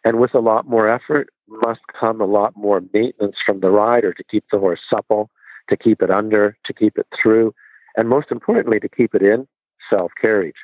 And 0.04 0.20
with 0.20 0.34
a 0.34 0.40
lot 0.40 0.68
more 0.68 0.88
effort 0.88 1.28
must 1.48 1.80
come 1.98 2.20
a 2.20 2.26
lot 2.26 2.56
more 2.56 2.82
maintenance 2.92 3.38
from 3.40 3.60
the 3.60 3.70
rider 3.70 4.12
to 4.12 4.24
keep 4.24 4.44
the 4.50 4.58
horse 4.58 4.80
supple, 4.88 5.30
to 5.68 5.76
keep 5.76 6.02
it 6.02 6.10
under, 6.10 6.56
to 6.64 6.72
keep 6.72 6.98
it 6.98 7.06
through, 7.14 7.54
and 7.96 8.08
most 8.08 8.30
importantly, 8.30 8.80
to 8.80 8.88
keep 8.88 9.14
it 9.14 9.22
in 9.22 9.46
self 9.88 10.12
carriage. 10.20 10.56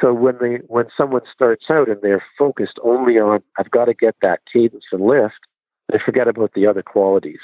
So 0.00 0.12
when 0.12 0.38
they 0.40 0.56
when 0.66 0.86
someone 0.96 1.22
starts 1.32 1.70
out 1.70 1.88
and 1.88 2.00
they're 2.02 2.24
focused 2.38 2.78
only 2.82 3.18
on 3.18 3.42
I've 3.58 3.70
got 3.70 3.86
to 3.86 3.94
get 3.94 4.16
that 4.22 4.40
cadence 4.52 4.86
and 4.92 5.02
lift, 5.02 5.40
they 5.90 5.98
forget 5.98 6.28
about 6.28 6.52
the 6.54 6.66
other 6.66 6.82
qualities. 6.82 7.40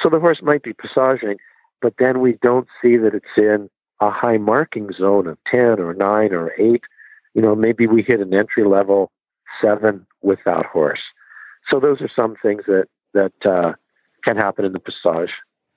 So 0.00 0.08
the 0.08 0.20
horse 0.20 0.42
might 0.42 0.62
be 0.62 0.72
passaging, 0.72 1.38
but 1.80 1.94
then 1.98 2.20
we 2.20 2.34
don't 2.34 2.68
see 2.80 2.96
that 2.96 3.14
it's 3.14 3.26
in 3.36 3.68
a 4.00 4.10
high 4.10 4.38
marking 4.38 4.90
zone 4.92 5.26
of 5.26 5.38
10 5.46 5.80
or 5.80 5.94
9 5.94 6.32
or 6.32 6.52
8. 6.58 6.82
You 7.34 7.42
know, 7.42 7.54
maybe 7.54 7.86
we 7.86 8.02
hit 8.02 8.20
an 8.20 8.34
entry 8.34 8.64
level 8.64 9.10
7 9.60 10.04
with 10.22 10.40
that 10.44 10.66
horse. 10.66 11.02
So 11.68 11.78
those 11.78 12.00
are 12.00 12.08
some 12.08 12.36
things 12.36 12.64
that, 12.66 12.86
that 13.14 13.46
uh, 13.46 13.74
can 14.24 14.36
happen 14.36 14.64
in 14.64 14.72
the 14.72 14.80
passage. 14.80 15.32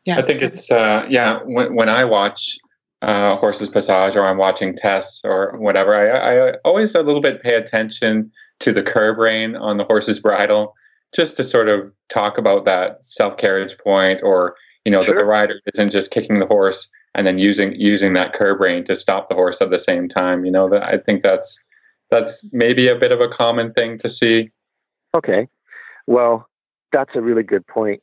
Yeah. 0.06 0.18
I 0.18 0.22
think 0.22 0.42
it's, 0.42 0.72
uh, 0.72 1.06
yeah, 1.10 1.40
when, 1.44 1.76
when 1.76 1.90
I 1.90 2.04
watch 2.04 2.58
uh, 3.02 3.36
horses 3.36 3.70
passage 3.70 4.16
or 4.16 4.26
I'm 4.26 4.38
watching 4.38 4.76
tests 4.76 5.22
or 5.24 5.58
whatever, 5.58 5.94
I, 5.96 6.50
I 6.50 6.54
always 6.64 6.96
a 6.96 7.04
little 7.04 7.22
bit 7.22 7.42
pay 7.42 7.56
attention 7.56 8.32
to 8.60 8.72
the 8.72 8.84
curb 8.84 9.18
rein 9.18 9.56
on 9.56 9.78
the 9.78 9.84
horse's 9.84 10.20
bridle 10.20 10.74
just 11.14 11.36
to 11.38 11.44
sort 11.44 11.70
of 11.70 11.92
talk 12.10 12.38
about 12.38 12.66
that 12.66 13.04
self 13.04 13.38
carriage 13.38 13.78
point 13.78 14.22
or 14.24 14.56
you 14.86 14.92
know 14.92 15.04
sure. 15.04 15.14
that 15.14 15.20
the 15.20 15.26
rider 15.26 15.60
isn't 15.74 15.92
just 15.92 16.12
kicking 16.12 16.40
the 16.40 16.46
horse 16.46 16.90
and 17.14 17.26
then 17.26 17.40
using 17.40 17.74
using 17.80 18.14
that 18.14 18.34
curb 18.34 18.60
rein 18.60 18.84
to 18.84 18.96
stop 18.96 19.28
the 19.30 19.36
horse 19.36 19.62
at 19.62 19.70
the 19.70 19.80
same 19.80 20.08
time 20.08 20.46
you 20.46 20.52
know 20.52 20.70
that 20.70 20.84
i 20.84 20.98
think 20.98 21.24
that's 21.24 21.60
that's 22.12 22.46
maybe 22.52 22.88
a 22.88 22.96
bit 22.96 23.12
of 23.12 23.20
a 23.20 23.28
common 23.28 23.74
thing 23.74 23.98
to 24.00 24.10
see. 24.10 24.52
Okay. 25.14 25.48
Well 26.08 26.48
that's 26.92 27.12
a 27.16 27.22
really 27.22 27.44
good 27.44 27.66
point. 27.68 28.02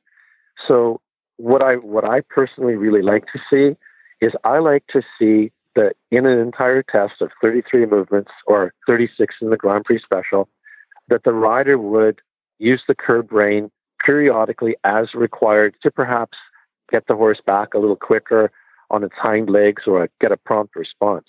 So 0.66 1.00
what 1.38 1.62
i 1.62 1.74
what 1.76 2.04
i 2.04 2.20
personally 2.20 2.74
really 2.74 3.02
like 3.02 3.24
to 3.32 3.40
see 3.50 3.76
is 4.20 4.32
i 4.44 4.58
like 4.58 4.86
to 4.88 5.02
see 5.18 5.50
that 5.74 5.94
in 6.10 6.26
an 6.26 6.38
entire 6.38 6.82
test 6.82 7.22
of 7.22 7.30
33 7.40 7.86
movements 7.86 8.30
or 8.46 8.74
36 8.86 9.34
in 9.40 9.48
the 9.48 9.56
grand 9.56 9.84
prix 9.86 9.98
special 9.98 10.48
that 11.08 11.24
the 11.24 11.32
rider 11.32 11.78
would 11.78 12.20
use 12.58 12.82
the 12.86 12.94
curb 12.94 13.32
rein 13.32 13.70
periodically 14.04 14.76
as 14.84 15.14
required 15.14 15.74
to 15.82 15.90
perhaps 15.90 16.38
get 16.90 17.06
the 17.06 17.16
horse 17.16 17.40
back 17.44 17.74
a 17.74 17.78
little 17.78 17.96
quicker 17.96 18.50
on 18.90 19.02
its 19.02 19.14
hind 19.16 19.48
legs 19.48 19.84
or 19.86 20.08
get 20.20 20.32
a 20.32 20.36
prompt 20.36 20.76
response. 20.76 21.26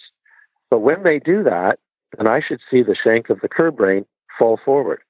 But 0.69 0.79
when 0.79 1.03
they 1.03 1.19
do 1.19 1.43
that, 1.43 1.79
then 2.17 2.27
I 2.27 2.41
should 2.41 2.59
see 2.69 2.83
the 2.83 2.95
shank 2.95 3.29
of 3.29 3.41
the 3.41 3.47
curb 3.47 3.79
rein 3.79 4.05
fall 4.37 4.59
forward. 4.63 5.01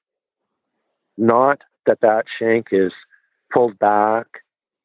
Not 1.16 1.62
that 1.86 2.00
that 2.00 2.26
shank 2.38 2.68
is 2.70 2.92
pulled 3.52 3.78
back 3.78 4.26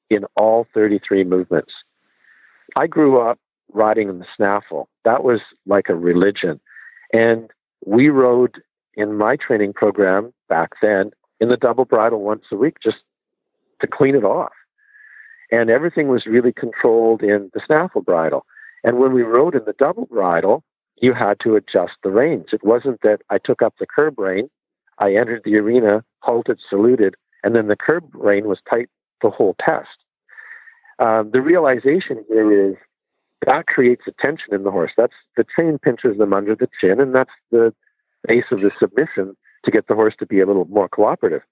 in 0.10 0.26
all 0.36 0.68
33 0.74 1.24
movements. 1.24 1.74
I 2.76 2.88
grew 2.88 3.20
up 3.20 3.40
riding 3.72 4.10
in 4.10 4.20
the 4.20 4.26
snaffle. 4.36 4.90
That 5.06 5.24
was 5.24 5.42
like 5.66 5.90
a 5.90 5.96
religion. 5.96 6.60
And 7.14 7.50
we 7.86 8.10
rode 8.10 8.62
in 8.96 9.18
my 9.18 9.36
training 9.36 9.74
program 9.74 10.34
back 10.48 10.74
then 10.82 11.12
in 11.40 11.50
the 11.50 11.58
double 11.58 11.86
bridle 11.86 12.22
once 12.22 12.46
a 12.52 12.56
week 12.56 12.78
just 12.82 12.98
to 13.82 13.88
clean 13.88 14.16
it 14.16 14.24
off. 14.24 14.52
And 15.52 15.70
everything 15.70 16.08
was 16.08 16.26
really 16.26 16.54
controlled 16.54 17.24
in 17.24 17.50
the 17.54 17.62
snaffle 17.66 18.02
bridle. 18.02 18.46
And 18.84 19.00
when 19.00 19.14
we 19.14 19.24
rode 19.24 19.56
in 19.56 19.66
the 19.66 19.74
double 19.74 20.06
bridle, 20.06 20.64
you 21.02 21.14
had 21.14 21.40
to 21.42 21.56
adjust 21.56 21.94
the 22.04 22.12
reins. 22.12 22.48
It 22.52 22.64
wasn't 22.64 23.02
that 23.02 23.22
I 23.30 23.38
took 23.38 23.62
up 23.62 23.76
the 23.80 23.88
curb 23.88 24.20
rein, 24.20 24.50
I 25.00 25.16
entered 25.16 25.44
the 25.46 25.58
arena, 25.58 26.04
halted, 26.20 26.60
saluted, 26.70 27.16
and 27.44 27.56
then 27.56 27.68
the 27.68 27.76
curb 27.76 28.04
rein 28.14 28.48
was 28.48 28.60
tight 28.70 28.90
the 29.22 29.30
whole 29.30 29.56
test. 29.60 29.90
Um, 31.00 31.32
the 31.32 31.42
realization 31.42 32.24
here 32.28 32.52
is 32.52 32.76
that 33.46 33.68
creates 33.68 34.04
a 34.08 34.12
tension 34.22 34.54
in 34.54 34.64
the 34.64 34.72
horse. 34.72 34.92
That's 34.98 35.14
the 35.38 35.46
chain 35.56 35.80
pinches 35.80 36.18
them 36.18 36.34
under 36.34 36.56
the 36.56 36.70
chin, 36.80 37.00
and 37.00 37.16
that's 37.16 37.32
the 37.52 37.74
base 38.28 38.46
of 38.52 38.60
the 38.60 38.72
submission 38.72 39.38
to 39.70 39.78
get 39.78 39.88
the 39.88 39.96
horse 39.96 40.16
to 40.20 40.26
be 40.26 40.40
a 40.40 40.46
little 40.46 40.66
more 40.66 40.90
cooperative. 40.90 41.44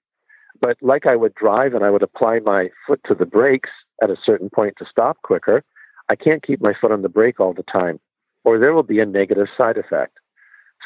But 0.60 0.76
like 0.80 1.06
I 1.06 1.14
would 1.14 1.34
drive 1.34 1.74
and 1.74 1.84
I 1.84 1.90
would 1.90 2.02
apply 2.02 2.40
my 2.40 2.70
foot 2.86 3.00
to 3.04 3.14
the 3.14 3.26
brakes 3.26 3.70
at 4.02 4.10
a 4.10 4.16
certain 4.16 4.50
point 4.50 4.74
to 4.78 4.86
stop 4.86 5.22
quicker, 5.22 5.62
I 6.08 6.16
can't 6.16 6.42
keep 6.42 6.60
my 6.60 6.74
foot 6.74 6.90
on 6.90 7.02
the 7.02 7.08
brake 7.08 7.38
all 7.38 7.52
the 7.52 7.62
time, 7.62 8.00
or 8.44 8.58
there 8.58 8.72
will 8.72 8.82
be 8.82 8.98
a 8.98 9.06
negative 9.06 9.48
side 9.56 9.78
effect. 9.78 10.18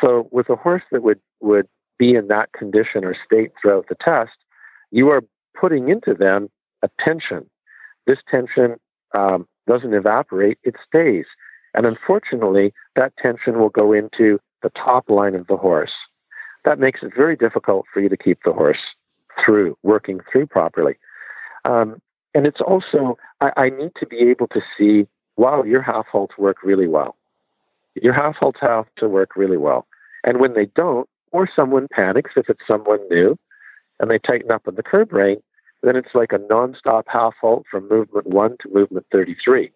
So 0.00 0.28
with 0.30 0.50
a 0.50 0.56
horse 0.56 0.82
that 0.90 1.02
would, 1.02 1.20
would 1.40 1.68
be 1.98 2.14
in 2.14 2.28
that 2.28 2.52
condition 2.52 3.04
or 3.04 3.14
state 3.24 3.52
throughout 3.60 3.88
the 3.88 3.94
test, 3.94 4.36
you 4.90 5.08
are 5.08 5.24
putting 5.58 5.88
into 5.88 6.12
them 6.12 6.50
a 6.82 6.90
tension. 6.98 7.48
This 8.06 8.18
tension 8.28 8.76
um, 9.16 9.46
doesn't 9.66 9.94
evaporate, 9.94 10.58
it 10.64 10.74
stays. 10.86 11.26
And 11.74 11.86
unfortunately, 11.86 12.74
that 12.96 13.16
tension 13.16 13.58
will 13.58 13.70
go 13.70 13.92
into 13.92 14.38
the 14.62 14.70
top 14.70 15.08
line 15.08 15.34
of 15.34 15.46
the 15.46 15.56
horse. 15.56 15.94
That 16.64 16.78
makes 16.78 17.02
it 17.02 17.14
very 17.14 17.36
difficult 17.36 17.86
for 17.92 18.00
you 18.00 18.08
to 18.08 18.16
keep 18.16 18.42
the 18.44 18.52
horse 18.52 18.94
through, 19.44 19.76
working 19.82 20.20
through 20.30 20.46
properly. 20.46 20.96
Um, 21.64 22.00
and 22.34 22.46
it's 22.46 22.60
also, 22.60 23.18
I, 23.40 23.52
I, 23.56 23.70
need 23.70 23.92
to 23.96 24.06
be 24.06 24.18
able 24.18 24.48
to 24.48 24.62
see, 24.76 25.06
wow, 25.36 25.62
your 25.62 25.82
half 25.82 26.06
halts 26.06 26.38
work 26.38 26.58
really 26.62 26.88
well. 26.88 27.16
Your 27.94 28.12
half 28.12 28.36
halts 28.36 28.60
have 28.60 28.86
to 28.96 29.08
work 29.08 29.36
really 29.36 29.56
well. 29.56 29.86
And 30.24 30.40
when 30.40 30.54
they 30.54 30.66
don't, 30.66 31.08
or 31.30 31.48
someone 31.54 31.88
panics 31.88 32.32
if 32.36 32.48
it's 32.48 32.66
someone 32.66 33.00
new 33.10 33.38
and 34.00 34.10
they 34.10 34.18
tighten 34.18 34.50
up 34.50 34.66
on 34.66 34.74
the 34.74 34.82
curb 34.82 35.12
rein, 35.12 35.42
then 35.82 35.96
it's 35.96 36.14
like 36.14 36.32
a 36.32 36.38
nonstop 36.38 37.04
half 37.06 37.34
halt 37.40 37.64
from 37.70 37.88
movement 37.88 38.26
one 38.26 38.56
to 38.60 38.68
movement 38.72 39.06
33. 39.10 39.70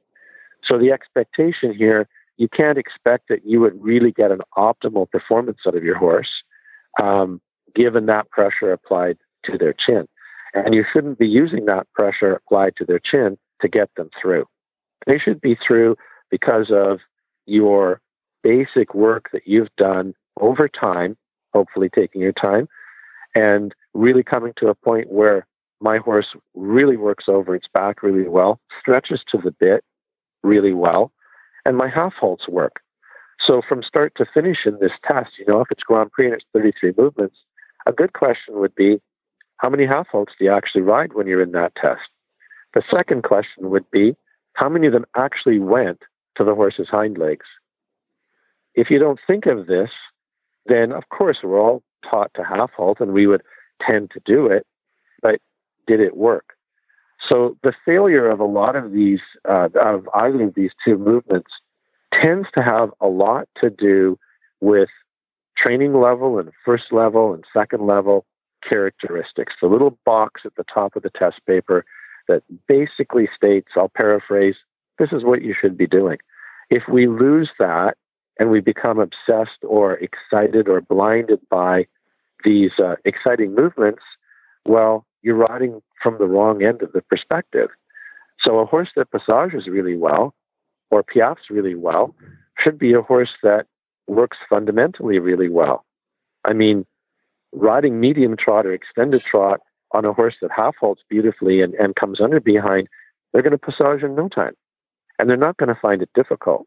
So 0.63 0.79
the 0.79 0.93
expectation 0.93 1.75
here, 1.75 2.09
you 2.37 2.49
can't 2.49 2.79
expect 2.79 3.29
that 3.29 3.47
you 3.47 3.61
would 3.61 3.83
really 3.83 4.13
get 4.13 4.31
an 4.31 4.41
optimal 4.57 5.11
performance 5.11 5.59
out 5.67 5.75
of 5.75 5.85
your 5.85 5.97
horse 5.97 6.43
um, 7.03 7.41
given 7.75 8.07
that 8.07 8.31
pressure 8.31 8.73
applied 8.73 9.19
to 9.45 9.59
their 9.59 9.73
chin. 9.73 10.09
And 10.55 10.75
you 10.75 10.85
shouldn't 10.91 11.19
be 11.19 11.29
using 11.29 11.67
that 11.67 11.87
pressure 11.93 12.33
applied 12.33 12.77
to 12.77 12.85
their 12.85 12.99
chin 12.99 13.37
to 13.61 13.69
get 13.69 13.95
them 13.95 14.11
through. 14.21 14.47
They 15.07 15.19
should 15.19 15.41
be 15.41 15.55
through 15.55 15.97
because 16.31 16.71
of 16.71 17.01
your 17.47 18.01
basic 18.43 18.95
work 18.95 19.31
that 19.33 19.47
you've 19.47 19.75
done 19.77 20.15
over 20.41 20.69
time, 20.69 21.17
hopefully 21.53 21.89
taking 21.89 22.23
your 22.23 22.33
time, 22.33 22.69
and 23.35 23.75
really 23.95 24.23
coming 24.23 24.53
to 24.57 24.69
a 24.69 24.75
point 24.75 25.11
where 25.11 25.47
my 25.81 25.99
horse 25.99 26.35
really 26.55 26.97
works 26.97 27.29
over 27.29 27.55
its 27.55 27.69
back 27.69 28.03
really 28.03 28.29
well, 28.29 28.61
stretches 28.81 29.23
to 29.25 29.39
the 29.39 29.51
bit 29.51 29.85
really 30.43 30.73
well, 30.73 31.13
and 31.65 31.77
my 31.77 31.89
half 31.89 32.15
halts 32.15 32.49
work. 32.49 32.81
So 33.47 33.63
from 33.63 33.85
start 33.85 34.13
to 34.17 34.27
finish 34.27 34.67
in 34.67 34.81
this 34.81 34.91
test, 35.05 35.39
you 35.39 35.45
know, 35.47 35.61
if 35.61 35.71
it's 35.71 35.85
Grand 35.85 36.11
Prix 36.11 36.27
and 36.27 36.35
it's 36.35 36.45
33 36.53 36.95
movements, 36.99 37.37
a 37.87 37.93
good 37.93 38.13
question 38.13 38.59
would 38.59 38.75
be, 38.75 39.01
how 39.59 39.71
many 39.71 39.87
half 39.87 40.09
halts 40.09 40.33
do 40.37 40.47
you 40.47 40.51
actually 40.51 40.83
ride 40.83 41.13
when 41.13 41.29
you're 41.29 41.41
in 41.41 41.53
that 41.53 41.77
test? 41.77 42.09
The 42.75 42.83
second 42.91 43.23
question 43.23 43.71
would 43.71 43.89
be, 43.93 44.17
how 44.55 44.69
many 44.69 44.89
of 44.89 44.93
them 44.93 45.07
actually 45.15 45.61
went 45.61 46.03
to 46.35 46.43
the 46.43 46.57
horse's 46.57 46.89
hind 46.89 47.19
legs? 47.19 47.47
If 48.75 48.91
you 48.91 48.99
don't 48.99 49.21
think 49.29 49.47
of 49.47 49.69
this, 49.69 49.91
then 50.67 50.91
of 50.91 51.09
course 51.09 51.45
we're 51.45 51.61
all 51.61 51.85
taught 52.05 52.35
to 52.35 52.43
half 52.43 52.73
halt 52.73 53.01
and 53.01 53.13
we 53.13 53.29
would 53.29 53.43
tend 53.81 54.11
to 54.11 54.21
do 54.25 54.47
it, 54.47 54.67
but 55.23 55.41
did 55.87 56.01
it 56.01 56.17
work? 56.17 56.55
So 57.21 57.57
the 57.63 57.75
failure 57.85 58.29
of 58.29 58.41
a 58.41 58.45
lot 58.45 58.75
of 58.75 58.91
these, 58.91 59.21
uh, 59.49 59.69
of 59.81 60.09
either 60.13 60.43
of 60.43 60.55
these 60.55 60.73
two 60.85 60.99
movements, 60.99 61.53
tends 62.21 62.49
to 62.55 62.63
have 62.63 62.91
a 63.01 63.09
lot 63.09 63.49
to 63.61 63.71
do 63.71 64.19
with 64.61 64.89
training 65.57 65.95
level 65.95 66.39
and 66.39 66.51
first 66.65 66.93
level 66.93 67.33
and 67.33 67.45
second 67.53 67.87
level 67.87 68.25
characteristics. 68.63 69.55
The 69.61 69.69
little 69.69 69.99
box 70.05 70.43
at 70.45 70.55
the 70.57 70.65
top 70.65 70.97
of 70.97 71.03
the 71.03 71.11
test 71.11 71.41
paper 71.47 71.85
that 72.29 72.43
basically 72.67 73.29
states, 73.35 73.69
I'll 73.77 73.89
paraphrase, 73.89 74.57
this 74.99 75.13
is 75.13 75.25
what 75.25 75.43
you 75.43 75.55
should 75.55 75.77
be 75.77 75.87
doing. 75.87 76.19
If 76.71 76.89
we 76.89 77.07
lose 77.07 77.51
that 77.59 77.97
and 78.39 78.51
we 78.51 78.61
become 78.61 78.99
obsessed 78.99 79.59
or 79.63 79.95
excited 79.95 80.69
or 80.69 80.81
blinded 80.81 81.41
by 81.49 81.87
these 82.45 82.73
uh, 82.79 82.97
exciting 83.05 83.55
movements, 83.55 84.03
well, 84.65 85.07
you're 85.23 85.37
riding 85.37 85.81
from 86.03 86.19
the 86.19 86.27
wrong 86.27 86.63
end 86.63 86.83
of 86.83 86.93
the 86.93 87.03
perspective. 87.03 87.71
So 88.39 88.59
a 88.59 88.67
horse 88.67 88.91
that 88.97 89.11
passages 89.11 89.67
really 89.67 89.97
well 89.97 90.35
or 90.91 91.03
piaffes 91.03 91.51
really 91.51 91.75
well 91.75 92.15
should 92.59 92.79
be 92.79 92.93
a 92.93 93.03
horse 93.03 93.35
that 93.43 93.67
works 94.07 94.39
fundamentally 94.49 95.19
really 95.19 95.49
well. 95.49 95.85
I 96.45 96.53
mean, 96.53 96.87
riding 97.53 98.01
medium 98.01 98.37
trot 98.37 98.67
or 98.67 98.73
extended 98.73 99.23
trot 99.23 99.61
on 99.93 100.05
a 100.05 100.13
horse 100.13 100.37
that 100.41 100.51
half 100.51 100.77
halts 100.77 101.03
beautifully 101.09 101.61
and, 101.63 101.75
and 101.75 101.97
comes 101.97 102.21
under 102.21 102.41
behind, 102.41 102.89
they're 103.33 103.43
going 103.43 103.53
to 103.53 103.59
passage 103.59 104.03
in 104.03 104.15
no 104.15 104.29
time. 104.29 104.55
And 105.19 105.29
they're 105.29 105.37
not 105.37 105.57
going 105.57 105.69
to 105.69 105.81
find 105.81 106.03
it 106.03 106.11
difficult. 106.15 106.67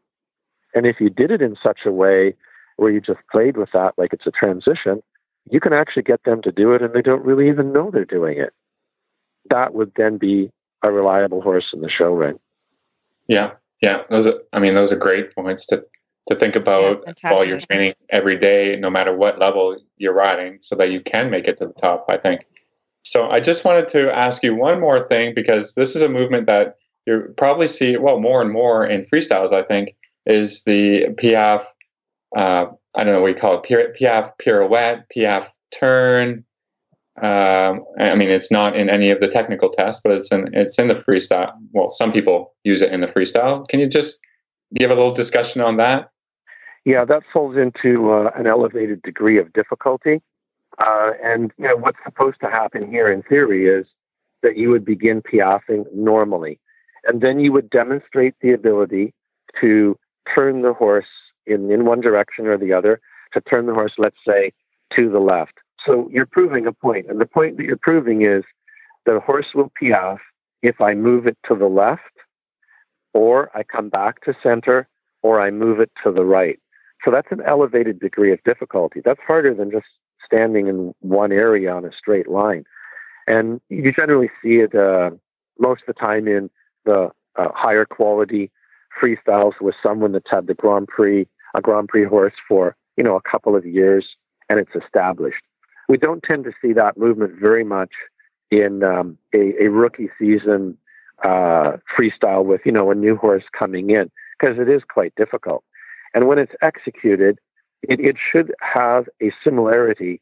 And 0.74 0.86
if 0.86 1.00
you 1.00 1.10
did 1.10 1.30
it 1.30 1.42
in 1.42 1.56
such 1.62 1.80
a 1.84 1.92
way 1.92 2.34
where 2.76 2.90
you 2.90 3.00
just 3.00 3.20
played 3.30 3.56
with 3.56 3.70
that 3.72 3.94
like 3.96 4.12
it's 4.12 4.26
a 4.26 4.30
transition, 4.30 5.02
you 5.50 5.60
can 5.60 5.72
actually 5.72 6.02
get 6.02 6.22
them 6.24 6.42
to 6.42 6.52
do 6.52 6.72
it 6.72 6.82
and 6.82 6.92
they 6.92 7.02
don't 7.02 7.24
really 7.24 7.48
even 7.48 7.72
know 7.72 7.90
they're 7.90 8.04
doing 8.04 8.38
it. 8.38 8.52
That 9.48 9.74
would 9.74 9.92
then 9.96 10.18
be 10.18 10.50
a 10.82 10.90
reliable 10.90 11.40
horse 11.40 11.72
in 11.72 11.80
the 11.80 11.88
show 11.88 12.12
ring. 12.12 12.38
Yeah, 13.26 13.52
yeah. 13.80 14.02
Those 14.10 14.26
are, 14.26 14.34
I 14.52 14.60
mean, 14.60 14.74
those 14.74 14.92
are 14.92 14.96
great 14.96 15.34
points 15.34 15.66
to 15.66 15.84
to 16.28 16.36
think 16.36 16.54
about 16.54 17.02
yeah, 17.06 17.32
while 17.32 17.44
you're 17.44 17.60
training 17.60 17.94
every 18.10 18.38
day, 18.38 18.76
no 18.78 18.90
matter 18.90 19.16
what 19.16 19.38
level 19.38 19.76
you're 19.96 20.12
riding, 20.12 20.58
so 20.60 20.76
that 20.76 20.90
you 20.90 21.00
can 21.00 21.30
make 21.30 21.48
it 21.48 21.58
to 21.58 21.66
the 21.66 21.72
top. 21.74 22.06
I 22.08 22.16
think. 22.16 22.46
So 23.04 23.30
I 23.30 23.40
just 23.40 23.64
wanted 23.64 23.88
to 23.88 24.14
ask 24.14 24.42
you 24.42 24.54
one 24.54 24.80
more 24.80 25.06
thing 25.06 25.34
because 25.34 25.74
this 25.74 25.96
is 25.96 26.02
a 26.02 26.08
movement 26.08 26.46
that 26.46 26.76
you 27.06 27.32
probably 27.36 27.66
see 27.66 27.96
well 27.96 28.20
more 28.20 28.42
and 28.42 28.52
more 28.52 28.86
in 28.86 29.02
freestyles. 29.02 29.52
I 29.52 29.62
think 29.62 29.96
is 30.26 30.64
the 30.64 31.08
piaffe 31.16 31.66
uh, 32.36 32.66
I 32.94 33.04
don't 33.04 33.14
know 33.14 33.20
what 33.20 33.28
you 33.28 33.34
call 33.34 33.62
it, 33.62 33.94
piaffe 33.94 34.32
pirouette, 34.38 35.08
piaffe 35.10 35.52
turn. 35.72 36.44
Um, 37.22 37.84
I 37.98 38.14
mean, 38.14 38.30
it's 38.30 38.50
not 38.50 38.76
in 38.76 38.88
any 38.88 39.10
of 39.10 39.20
the 39.20 39.28
technical 39.28 39.68
tests, 39.68 40.00
but 40.02 40.12
it's 40.12 40.32
in 40.32 40.48
it's 40.54 40.78
in 40.78 40.88
the 40.88 40.94
freestyle. 40.94 41.52
Well, 41.72 41.90
some 41.90 42.12
people 42.12 42.54
use 42.64 42.80
it 42.80 42.92
in 42.92 43.00
the 43.00 43.06
freestyle. 43.06 43.68
Can 43.68 43.80
you 43.80 43.86
just 43.86 44.18
give 44.74 44.90
a 44.90 44.94
little 44.94 45.10
discussion 45.10 45.60
on 45.60 45.76
that? 45.76 46.10
Yeah, 46.84 47.04
that 47.04 47.22
falls 47.30 47.56
into 47.56 48.10
uh, 48.10 48.30
an 48.34 48.46
elevated 48.46 49.02
degree 49.02 49.38
of 49.38 49.52
difficulty. 49.52 50.22
Uh, 50.78 51.12
and 51.22 51.52
you 51.58 51.66
know 51.66 51.76
what's 51.76 51.98
supposed 52.04 52.40
to 52.40 52.48
happen 52.48 52.90
here 52.90 53.10
in 53.10 53.22
theory 53.22 53.66
is 53.66 53.86
that 54.42 54.56
you 54.56 54.70
would 54.70 54.84
begin 54.84 55.20
piaffing 55.20 55.84
normally, 55.92 56.58
and 57.04 57.20
then 57.20 57.38
you 57.38 57.52
would 57.52 57.68
demonstrate 57.68 58.34
the 58.40 58.52
ability 58.52 59.12
to 59.60 59.98
turn 60.32 60.62
the 60.62 60.72
horse 60.72 61.08
in, 61.46 61.70
in 61.70 61.84
one 61.84 62.00
direction 62.00 62.46
or 62.46 62.56
the 62.56 62.72
other 62.72 63.00
to 63.32 63.40
turn 63.40 63.66
the 63.66 63.74
horse, 63.74 63.92
let's 63.98 64.16
say, 64.26 64.52
to 64.90 65.10
the 65.10 65.18
left. 65.18 65.59
So 65.84 66.08
you're 66.12 66.26
proving 66.26 66.66
a 66.66 66.72
point, 66.72 67.06
and 67.08 67.20
the 67.20 67.26
point 67.26 67.56
that 67.56 67.64
you're 67.64 67.76
proving 67.76 68.22
is 68.22 68.44
the 69.06 69.20
horse 69.20 69.46
will 69.54 69.72
piaffe 69.80 70.20
if 70.62 70.80
I 70.80 70.94
move 70.94 71.26
it 71.26 71.38
to 71.48 71.54
the 71.54 71.68
left, 71.68 72.02
or 73.14 73.50
I 73.56 73.62
come 73.62 73.88
back 73.88 74.22
to 74.24 74.36
center, 74.42 74.88
or 75.22 75.40
I 75.40 75.50
move 75.50 75.80
it 75.80 75.90
to 76.04 76.12
the 76.12 76.24
right. 76.24 76.58
So 77.04 77.10
that's 77.10 77.32
an 77.32 77.40
elevated 77.46 77.98
degree 77.98 78.32
of 78.32 78.42
difficulty. 78.44 79.00
That's 79.02 79.20
harder 79.26 79.54
than 79.54 79.70
just 79.70 79.86
standing 80.24 80.66
in 80.66 80.94
one 81.00 81.32
area 81.32 81.72
on 81.72 81.84
a 81.84 81.92
straight 81.92 82.28
line. 82.28 82.64
And 83.26 83.60
you 83.68 83.90
generally 83.92 84.30
see 84.42 84.56
it 84.58 84.74
uh, 84.74 85.10
most 85.58 85.82
of 85.82 85.94
the 85.94 86.00
time 86.00 86.28
in 86.28 86.50
the 86.84 87.10
uh, 87.36 87.48
higher 87.54 87.86
quality 87.86 88.50
freestyles 89.00 89.60
with 89.60 89.74
someone 89.82 90.12
that's 90.12 90.30
had 90.30 90.46
the 90.46 90.54
Grand 90.54 90.88
Prix 90.88 91.26
a 91.54 91.60
Grand 91.60 91.88
Prix 91.88 92.04
horse 92.04 92.34
for, 92.46 92.76
you 92.96 93.04
know, 93.04 93.16
a 93.16 93.22
couple 93.22 93.56
of 93.56 93.66
years 93.66 94.16
and 94.48 94.58
it's 94.58 94.74
established. 94.74 95.42
We 95.90 95.98
don't 95.98 96.22
tend 96.22 96.44
to 96.44 96.52
see 96.62 96.72
that 96.74 96.96
movement 96.96 97.40
very 97.40 97.64
much 97.64 97.90
in 98.52 98.84
um, 98.84 99.18
a, 99.34 99.64
a, 99.64 99.70
rookie 99.70 100.08
season 100.20 100.78
uh, 101.24 101.78
freestyle 101.92 102.44
with, 102.44 102.60
you 102.64 102.70
know, 102.70 102.92
a 102.92 102.94
new 102.94 103.16
horse 103.16 103.42
coming 103.50 103.90
in 103.90 104.08
because 104.38 104.56
it 104.60 104.68
is 104.68 104.82
quite 104.88 105.12
difficult. 105.16 105.64
And 106.14 106.28
when 106.28 106.38
it's 106.38 106.52
executed, 106.62 107.40
it, 107.82 107.98
it 107.98 108.16
should 108.16 108.54
have 108.60 109.08
a 109.20 109.32
similarity 109.42 110.20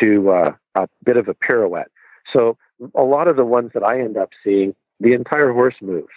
to 0.00 0.30
uh, 0.30 0.52
a 0.74 0.88
bit 1.04 1.16
of 1.16 1.28
a 1.28 1.34
pirouette. 1.34 1.92
So 2.32 2.58
a 2.96 3.04
lot 3.04 3.28
of 3.28 3.36
the 3.36 3.44
ones 3.44 3.70
that 3.74 3.84
I 3.84 4.00
end 4.00 4.16
up 4.16 4.30
seeing, 4.42 4.74
the 4.98 5.12
entire 5.12 5.52
horse 5.52 5.76
moves. 5.80 6.08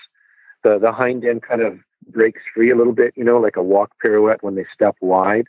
The 0.63 0.79
the 0.79 0.91
hind 0.91 1.23
end 1.23 1.43
kind 1.43 1.61
of 1.61 1.77
breaks 2.09 2.41
free 2.51 2.71
a 2.71 2.75
little 2.75 2.93
bit, 2.93 3.13
you 3.15 3.23
know, 3.23 3.37
like 3.37 3.57
a 3.57 3.63
walk 3.63 3.91
pirouette 4.03 4.41
when 4.41 4.55
they 4.55 4.65
step 4.73 4.95
wide. 5.01 5.45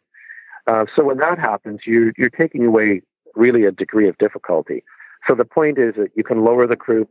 Uh, 0.66 0.84
so 0.94 1.02
when 1.02 1.16
that 1.16 1.38
happens, 1.38 1.80
you 1.86 2.12
you're 2.18 2.28
taking 2.28 2.66
away 2.66 3.00
really 3.34 3.64
a 3.64 3.72
degree 3.72 4.08
of 4.08 4.18
difficulty. 4.18 4.84
So 5.26 5.34
the 5.34 5.44
point 5.44 5.78
is 5.78 5.94
that 5.96 6.10
you 6.14 6.24
can 6.24 6.44
lower 6.44 6.66
the 6.66 6.76
croup. 6.76 7.10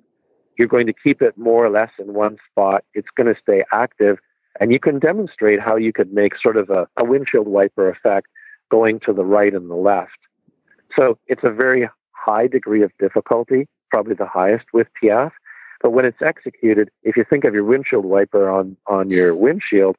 You're 0.57 0.67
going 0.67 0.87
to 0.87 0.93
keep 0.93 1.21
it 1.21 1.37
more 1.37 1.65
or 1.65 1.69
less 1.69 1.91
in 1.99 2.13
one 2.13 2.37
spot. 2.49 2.83
It's 2.93 3.09
going 3.15 3.33
to 3.33 3.39
stay 3.39 3.63
active, 3.71 4.17
and 4.59 4.71
you 4.71 4.79
can 4.79 4.99
demonstrate 4.99 5.59
how 5.59 5.75
you 5.75 5.93
could 5.93 6.13
make 6.13 6.37
sort 6.37 6.57
of 6.57 6.69
a, 6.69 6.87
a 6.97 7.05
windshield 7.05 7.47
wiper 7.47 7.89
effect 7.89 8.27
going 8.69 8.99
to 9.01 9.13
the 9.13 9.25
right 9.25 9.53
and 9.53 9.69
the 9.69 9.75
left. 9.75 10.17
So 10.95 11.17
it's 11.27 11.43
a 11.43 11.51
very 11.51 11.87
high 12.11 12.47
degree 12.47 12.81
of 12.81 12.91
difficulty, 12.99 13.67
probably 13.91 14.15
the 14.15 14.25
highest 14.25 14.65
with 14.73 14.87
Piaffe. 14.99 15.33
But 15.81 15.91
when 15.91 16.05
it's 16.05 16.21
executed, 16.21 16.89
if 17.03 17.15
you 17.15 17.23
think 17.23 17.43
of 17.43 17.53
your 17.53 17.63
windshield 17.63 18.05
wiper 18.05 18.49
on, 18.49 18.75
on 18.87 19.09
your 19.09 19.35
windshield, 19.35 19.95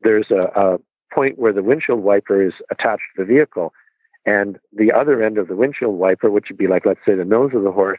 there's 0.00 0.30
a, 0.30 0.50
a 0.54 0.78
point 1.12 1.38
where 1.38 1.52
the 1.52 1.62
windshield 1.62 2.00
wiper 2.00 2.42
is 2.42 2.54
attached 2.70 3.02
to 3.14 3.22
the 3.22 3.26
vehicle. 3.26 3.72
And 4.28 4.58
the 4.74 4.92
other 4.92 5.22
end 5.22 5.38
of 5.38 5.48
the 5.48 5.56
windshield 5.56 5.98
wiper, 5.98 6.30
which 6.30 6.50
would 6.50 6.58
be 6.58 6.66
like, 6.66 6.84
let's 6.84 7.00
say, 7.06 7.14
the 7.14 7.24
nose 7.24 7.52
of 7.54 7.62
the 7.62 7.72
horse, 7.72 7.98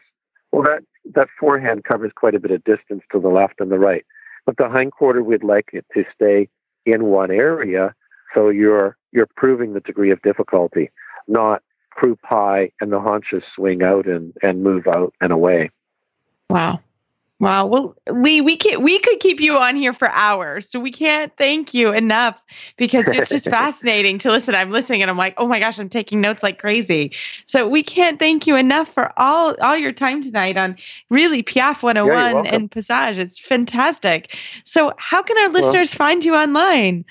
well, 0.52 0.62
that, 0.62 0.84
that 1.14 1.26
forehand 1.40 1.82
covers 1.82 2.12
quite 2.14 2.36
a 2.36 2.38
bit 2.38 2.52
of 2.52 2.62
distance 2.62 3.02
to 3.10 3.18
the 3.18 3.28
left 3.28 3.54
and 3.58 3.72
the 3.72 3.80
right. 3.80 4.06
But 4.46 4.56
the 4.56 4.68
hindquarter, 4.70 5.24
we'd 5.24 5.42
like 5.42 5.70
it 5.72 5.84
to 5.94 6.04
stay 6.14 6.48
in 6.86 7.06
one 7.06 7.32
area. 7.32 7.96
So 8.32 8.48
you're, 8.48 8.96
you're 9.10 9.28
proving 9.36 9.72
the 9.72 9.80
degree 9.80 10.12
of 10.12 10.22
difficulty, 10.22 10.90
not 11.26 11.64
croup 11.90 12.20
high 12.22 12.70
and 12.80 12.92
the 12.92 13.00
haunches 13.00 13.42
swing 13.56 13.82
out 13.82 14.06
and, 14.06 14.32
and 14.40 14.62
move 14.62 14.86
out 14.86 15.12
and 15.20 15.32
away. 15.32 15.70
Wow. 16.48 16.78
Wow. 17.40 17.66
Well, 17.66 17.96
Lee, 18.10 18.42
we 18.42 18.54
can 18.54 18.82
we 18.82 18.98
could 18.98 19.18
keep 19.18 19.40
you 19.40 19.56
on 19.56 19.74
here 19.74 19.94
for 19.94 20.10
hours. 20.10 20.68
So 20.68 20.78
we 20.78 20.90
can't 20.90 21.34
thank 21.38 21.72
you 21.72 21.90
enough 21.90 22.38
because 22.76 23.08
it's 23.08 23.30
just 23.30 23.44
fascinating 23.50 24.18
to 24.18 24.30
listen. 24.30 24.54
I'm 24.54 24.70
listening 24.70 25.00
and 25.00 25.10
I'm 25.10 25.16
like, 25.16 25.32
oh 25.38 25.46
my 25.46 25.58
gosh, 25.58 25.78
I'm 25.78 25.88
taking 25.88 26.20
notes 26.20 26.42
like 26.42 26.58
crazy. 26.58 27.12
So 27.46 27.66
we 27.66 27.82
can't 27.82 28.18
thank 28.18 28.46
you 28.46 28.56
enough 28.56 28.92
for 28.92 29.18
all 29.18 29.56
all 29.62 29.74
your 29.74 29.92
time 29.92 30.22
tonight 30.22 30.58
on 30.58 30.76
really 31.08 31.42
Piaffe 31.42 31.82
101 31.82 32.44
yeah, 32.44 32.54
and 32.54 32.70
Passage. 32.70 33.18
It's 33.18 33.38
fantastic. 33.38 34.36
So 34.64 34.92
how 34.98 35.22
can 35.22 35.38
our 35.38 35.48
listeners 35.48 35.92
well, 35.92 36.08
find 36.08 36.22
you 36.22 36.34
online? 36.34 37.06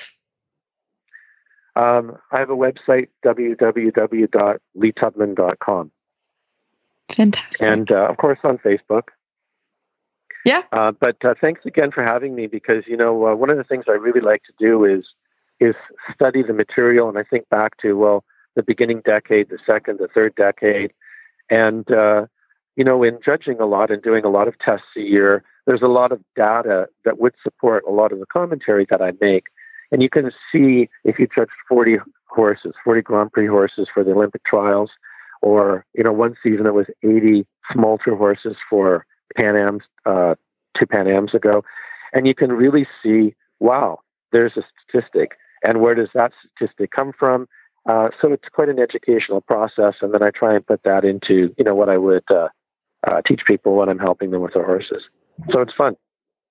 Um, 1.75 2.15
I 2.31 2.39
have 2.39 2.51
a 2.51 2.55
website, 2.55 3.07
www.leetubman.com. 3.25 5.91
Fantastic. 7.09 7.67
And 7.67 7.91
uh, 7.91 8.05
of 8.05 8.17
course 8.17 8.37
on 8.43 8.59
Facebook. 8.59 9.05
Yeah. 10.45 10.63
Uh, 10.71 10.91
but 10.91 11.23
uh, 11.23 11.35
thanks 11.39 11.65
again 11.65 11.91
for 11.91 12.03
having 12.03 12.35
me 12.35 12.47
because 12.47 12.85
you 12.87 12.97
know 12.97 13.27
uh, 13.27 13.35
one 13.35 13.49
of 13.49 13.57
the 13.57 13.63
things 13.63 13.85
I 13.87 13.93
really 13.93 14.21
like 14.21 14.43
to 14.43 14.53
do 14.57 14.85
is 14.85 15.05
is 15.59 15.75
study 16.13 16.41
the 16.41 16.53
material 16.53 17.09
and 17.09 17.17
I 17.17 17.23
think 17.23 17.49
back 17.49 17.77
to 17.81 17.97
well 17.97 18.23
the 18.55 18.63
beginning 18.63 19.01
decade, 19.05 19.49
the 19.49 19.59
second, 19.65 19.99
the 19.99 20.07
third 20.07 20.35
decade, 20.35 20.91
and 21.49 21.89
uh, 21.91 22.25
you 22.75 22.83
know 22.83 23.03
in 23.03 23.19
judging 23.23 23.59
a 23.59 23.65
lot 23.65 23.91
and 23.91 24.01
doing 24.01 24.23
a 24.23 24.29
lot 24.29 24.47
of 24.47 24.57
tests 24.59 24.87
a 24.97 25.01
year, 25.01 25.43
there's 25.65 25.81
a 25.81 25.87
lot 25.87 26.11
of 26.11 26.21
data 26.35 26.87
that 27.05 27.19
would 27.19 27.33
support 27.43 27.83
a 27.87 27.91
lot 27.91 28.11
of 28.11 28.19
the 28.19 28.25
commentary 28.25 28.85
that 28.89 29.01
I 29.01 29.13
make, 29.21 29.45
and 29.91 30.01
you 30.01 30.09
can 30.09 30.31
see 30.51 30.89
if 31.03 31.19
you 31.19 31.27
judged 31.27 31.51
40 31.67 31.97
horses, 32.27 32.73
40 32.83 33.01
Grand 33.01 33.31
Prix 33.31 33.47
horses 33.47 33.87
for 33.93 34.03
the 34.03 34.11
Olympic 34.11 34.43
trials, 34.45 34.91
or 35.41 35.85
you 35.93 36.03
know 36.03 36.13
one 36.13 36.35
season 36.45 36.65
it 36.65 36.73
was 36.73 36.87
80 37.03 37.45
small 37.71 37.97
tour 37.97 38.15
horses 38.15 38.55
for 38.69 39.05
Pan 39.35 39.55
Am's 39.55 39.83
uh, 40.05 40.35
two 40.73 40.85
Pan 40.85 41.07
Am's 41.07 41.33
ago, 41.33 41.63
and 42.13 42.27
you 42.27 42.33
can 42.33 42.51
really 42.51 42.87
see, 43.03 43.35
wow, 43.59 43.99
there's 44.31 44.57
a 44.57 44.63
statistic, 44.87 45.37
and 45.63 45.81
where 45.81 45.95
does 45.95 46.09
that 46.13 46.31
statistic 46.55 46.91
come 46.91 47.11
from? 47.11 47.47
Uh, 47.85 48.09
so 48.21 48.31
it's 48.31 48.49
quite 48.49 48.69
an 48.69 48.79
educational 48.79 49.41
process, 49.41 49.95
and 50.01 50.13
then 50.13 50.21
I 50.21 50.31
try 50.31 50.55
and 50.55 50.65
put 50.65 50.83
that 50.83 51.05
into 51.05 51.53
you 51.57 51.63
know 51.63 51.75
what 51.75 51.89
I 51.89 51.97
would 51.97 52.29
uh, 52.29 52.49
uh 53.07 53.21
teach 53.21 53.45
people 53.45 53.75
when 53.75 53.89
I'm 53.89 53.99
helping 53.99 54.31
them 54.31 54.41
with 54.41 54.53
their 54.53 54.65
horses. 54.65 55.09
So 55.51 55.61
it's 55.61 55.73
fun. 55.73 55.95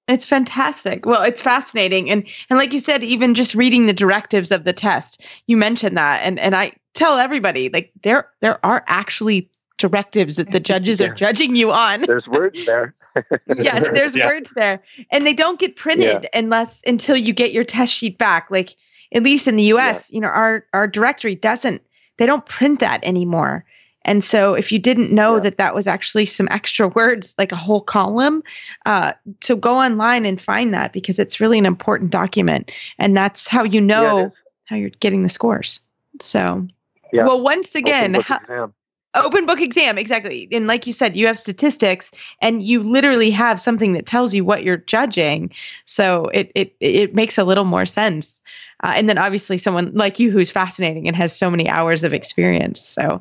It's 0.09 0.25
fantastic. 0.25 1.05
Well, 1.05 1.23
it's 1.23 1.43
fascinating, 1.43 2.11
and 2.11 2.27
and 2.49 2.59
like 2.59 2.73
you 2.73 2.81
said, 2.81 3.05
even 3.05 3.35
just 3.35 3.55
reading 3.55 3.87
the 3.87 3.93
directives 3.93 4.51
of 4.51 4.65
the 4.65 4.73
test, 4.73 5.23
you 5.47 5.57
mentioned 5.57 5.97
that, 5.99 6.23
and 6.25 6.39
and 6.41 6.57
I 6.57 6.73
tell 6.95 7.19
everybody 7.19 7.69
like 7.69 7.93
there 8.03 8.29
there 8.41 8.65
are 8.65 8.85
actually 8.87 9.51
directives 9.79 10.37
that 10.37 10.51
the 10.51 10.61
judges 10.61 11.01
are 11.01 11.15
judging 11.15 11.57
you 11.57 11.73
on. 11.73 12.03
There's 12.03 12.27
words 12.27 12.65
there. 12.67 12.95
yes, 13.57 13.89
there's 13.93 14.15
yeah. 14.15 14.27
words 14.27 14.53
there. 14.55 14.83
And 15.11 15.27
they 15.27 15.33
don't 15.33 15.59
get 15.59 15.77
printed 15.77 16.25
yeah. 16.25 16.39
unless 16.39 16.83
until 16.87 17.17
you 17.17 17.33
get 17.33 17.53
your 17.53 17.65
test 17.65 17.95
sheet 17.95 18.19
back. 18.19 18.49
Like 18.51 18.77
at 19.13 19.23
least 19.23 19.49
in 19.49 19.57
the 19.57 19.65
US, 19.65 20.11
yeah. 20.11 20.15
you 20.15 20.21
know, 20.21 20.29
our 20.29 20.67
our 20.75 20.87
directory 20.87 21.35
doesn't 21.35 21.83
they 22.19 22.27
don't 22.27 22.45
print 22.47 22.81
that 22.81 23.03
anymore. 23.05 23.65
And 24.05 24.25
so 24.25 24.55
if 24.55 24.73
you 24.73 24.79
didn't 24.79 25.13
know 25.13 25.39
that 25.41 25.59
that 25.59 25.75
was 25.75 25.87
actually 25.87 26.25
some 26.27 26.49
extra 26.51 26.89
words, 26.89 27.35
like 27.37 27.53
a 27.53 27.57
whole 27.57 27.81
column, 27.81 28.43
uh, 28.87 29.13
so 29.43 29.55
go 29.55 29.77
online 29.77 30.25
and 30.25 30.41
find 30.41 30.73
that 30.73 30.93
because 30.93 31.19
it's 31.19 31.41
really 31.41 31.59
an 31.59 31.67
important 31.67 32.11
document. 32.11 32.73
And 32.99 33.17
that's 33.17 33.47
how 33.47 33.65
you 33.65 33.81
know 33.81 34.33
how 34.65 34.77
you're 34.77 34.91
getting 35.01 35.25
the 35.25 35.29
scores. 35.29 35.81
So, 36.21 36.67
well, 37.13 37.41
once 37.43 37.75
again, 37.75 38.15
how, 38.15 38.73
open 39.15 39.47
book 39.47 39.61
exam 39.61 39.97
exactly. 39.99 40.49
And 40.53 40.67
like 40.67 40.87
you 40.87 40.93
said 40.93 41.17
you 41.17 41.27
have 41.27 41.39
statistics 41.39 42.11
and 42.41 42.63
you 42.63 42.83
literally 42.83 43.31
have 43.31 43.59
something 43.61 43.93
that 43.95 44.07
tells 44.07 44.35
you 44.35 44.45
what 44.45 44.65
you're 44.65 44.79
judging. 44.79 45.51
So 45.85 46.27
it 46.27 46.51
it 46.55 46.77
it 46.81 47.15
makes 47.15 47.37
a 47.39 47.45
little 47.45 47.65
more 47.65 47.87
sense. 47.87 48.43
Uh, 48.85 48.93
and 48.95 49.09
then 49.09 49.19
obviously 49.19 49.59
someone 49.59 49.93
like 49.95 50.21
you 50.21 50.31
who's 50.31 50.53
fascinating 50.53 51.09
and 51.09 51.17
has 51.17 51.37
so 51.37 51.51
many 51.51 51.69
hours 51.69 52.05
of 52.05 52.15
experience. 52.15 52.81
So 52.81 53.21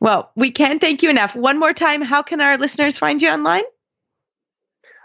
well 0.00 0.30
we 0.36 0.50
can't 0.50 0.80
thank 0.80 1.02
you 1.02 1.10
enough. 1.10 1.34
One 1.34 1.58
more 1.58 1.72
time 1.72 2.02
how 2.02 2.22
can 2.22 2.40
our 2.40 2.56
listeners 2.56 2.96
find 2.98 3.20
you 3.20 3.28
online? 3.28 3.64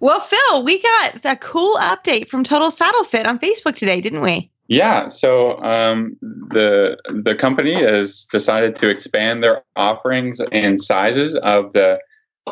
well, 0.00 0.20
Phil, 0.20 0.64
we 0.64 0.80
got 0.82 1.24
a 1.24 1.36
cool 1.36 1.76
update 1.76 2.28
from 2.28 2.42
Total 2.42 2.70
Saddle 2.70 3.04
Fit 3.04 3.26
on 3.26 3.38
Facebook 3.38 3.76
today, 3.76 4.00
didn't 4.00 4.22
we? 4.22 4.50
Yeah. 4.68 5.08
So 5.08 5.60
um, 5.62 6.16
the 6.20 6.96
the 7.22 7.34
company 7.34 7.74
has 7.74 8.26
decided 8.30 8.76
to 8.76 8.88
expand 8.88 9.42
their 9.42 9.62
offerings 9.76 10.40
and 10.52 10.80
sizes 10.80 11.34
of 11.36 11.72
the 11.72 12.00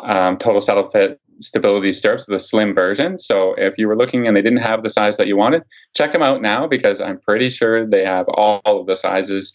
um, 0.02 0.36
Total 0.36 0.60
Saddle 0.60 0.90
Fit 0.90 1.20
stability 1.40 1.92
stirrups, 1.92 2.26
the 2.26 2.40
slim 2.40 2.74
version. 2.74 3.18
So 3.18 3.54
if 3.54 3.78
you 3.78 3.86
were 3.86 3.96
looking 3.96 4.26
and 4.26 4.36
they 4.36 4.42
didn't 4.42 4.58
have 4.58 4.82
the 4.82 4.90
size 4.90 5.16
that 5.16 5.28
you 5.28 5.36
wanted, 5.36 5.62
check 5.94 6.12
them 6.12 6.22
out 6.22 6.42
now 6.42 6.66
because 6.66 7.00
I'm 7.00 7.20
pretty 7.20 7.48
sure 7.48 7.86
they 7.86 8.04
have 8.04 8.26
all 8.34 8.60
of 8.64 8.86
the 8.86 8.96
sizes 8.96 9.52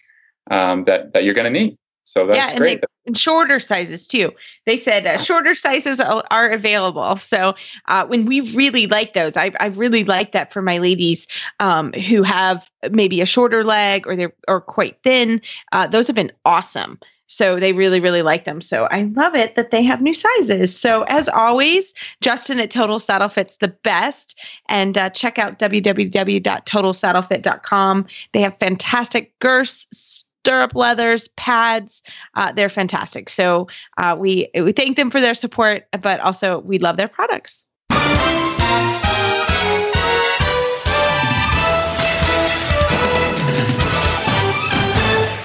um, 0.49 0.85
that 0.85 1.11
that 1.13 1.25
you're 1.25 1.33
going 1.33 1.51
to 1.53 1.59
need. 1.59 1.77
So 2.05 2.27
that's 2.27 2.37
yeah, 2.37 2.49
and 2.49 2.59
great. 2.59 2.81
They, 2.81 2.87
and 3.05 3.17
shorter 3.17 3.59
sizes 3.59 4.07
too. 4.07 4.31
They 4.65 4.77
said 4.77 5.05
uh, 5.05 5.17
shorter 5.17 5.55
sizes 5.55 5.99
are, 5.99 6.23
are 6.31 6.49
available. 6.49 7.15
So 7.15 7.53
uh, 7.87 8.05
when 8.05 8.25
we 8.25 8.41
really 8.53 8.87
like 8.87 9.13
those, 9.13 9.37
I, 9.37 9.51
I 9.59 9.67
really 9.67 10.03
like 10.03 10.31
that 10.31 10.53
for 10.53 10.61
my 10.61 10.77
ladies 10.77 11.27
um, 11.59 11.93
who 11.93 12.23
have 12.23 12.69
maybe 12.91 13.21
a 13.21 13.25
shorter 13.25 13.63
leg 13.63 14.07
or 14.07 14.15
they're 14.15 14.33
or 14.47 14.61
quite 14.61 14.97
thin. 15.03 15.41
Uh, 15.71 15.87
those 15.87 16.07
have 16.07 16.15
been 16.15 16.31
awesome. 16.45 16.99
So 17.27 17.59
they 17.59 17.73
really, 17.73 17.99
really 17.99 18.21
like 18.21 18.45
them. 18.45 18.61
So 18.61 18.87
I 18.91 19.03
love 19.15 19.33
it 19.33 19.55
that 19.55 19.71
they 19.71 19.81
have 19.83 20.01
new 20.01 20.13
sizes. 20.13 20.79
So 20.79 21.01
as 21.03 21.29
always, 21.29 21.95
Justin 22.21 22.59
at 22.59 22.69
Total 22.69 22.99
Saddle 22.99 23.29
Fit's 23.29 23.55
the 23.57 23.69
best. 23.69 24.39
And 24.69 24.95
uh, 24.97 25.09
check 25.09 25.39
out 25.39 25.57
www.totalsaddlefit.com. 25.57 28.05
They 28.33 28.41
have 28.41 28.59
fantastic 28.59 29.39
girths 29.39 30.25
stirrup 30.43 30.75
leathers, 30.75 31.29
pads. 31.29 32.03
Uh, 32.35 32.51
they're 32.51 32.67
fantastic. 32.67 33.29
So 33.29 33.67
uh, 33.97 34.17
we 34.19 34.49
we 34.59 34.73
thank 34.73 34.97
them 34.97 35.09
for 35.09 35.21
their 35.21 35.33
support, 35.33 35.87
but 36.01 36.19
also 36.19 36.59
we 36.59 36.79
love 36.79 36.97
their 36.97 37.07
products. 37.07 37.65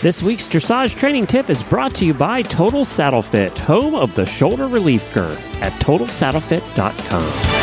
This 0.00 0.22
week's 0.22 0.46
dressage 0.46 0.96
training 0.96 1.26
tip 1.26 1.50
is 1.50 1.62
brought 1.62 1.94
to 1.96 2.06
you 2.06 2.14
by 2.14 2.42
Total 2.42 2.84
Saddle 2.84 3.22
Fit, 3.22 3.58
home 3.58 3.96
of 3.96 4.14
the 4.14 4.26
shoulder 4.26 4.68
relief 4.68 5.12
girth 5.12 5.62
at 5.62 5.72
totalsaddlefit.com. 5.74 7.57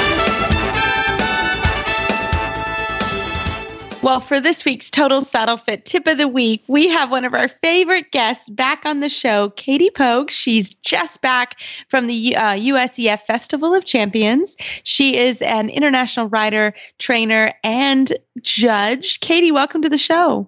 Well, 4.05 4.21
for 4.21 4.39
this 4.39 4.65
week's 4.65 4.91
Total 4.91 5.19
Saddle 5.19 5.57
Fit 5.57 5.85
tip 5.85 6.05
of 6.05 6.19
the 6.19 6.27
week, 6.27 6.63
we 6.67 6.87
have 6.89 7.09
one 7.09 7.25
of 7.25 7.33
our 7.33 7.47
favorite 7.47 8.11
guests 8.11 8.49
back 8.49 8.85
on 8.85 8.99
the 8.99 9.09
show, 9.09 9.49
Katie 9.55 9.89
Poag. 9.89 10.29
She's 10.29 10.75
just 10.75 11.21
back 11.21 11.59
from 11.89 12.05
the 12.05 12.35
uh, 12.35 12.53
USEF 12.53 13.21
Festival 13.21 13.73
of 13.73 13.85
Champions. 13.85 14.55
She 14.83 15.17
is 15.17 15.41
an 15.41 15.69
international 15.69 16.27
rider, 16.27 16.75
trainer, 16.99 17.51
and 17.63 18.13
judge. 18.43 19.21
Katie, 19.21 19.51
welcome 19.51 19.81
to 19.81 19.89
the 19.89 19.97
show. 19.97 20.47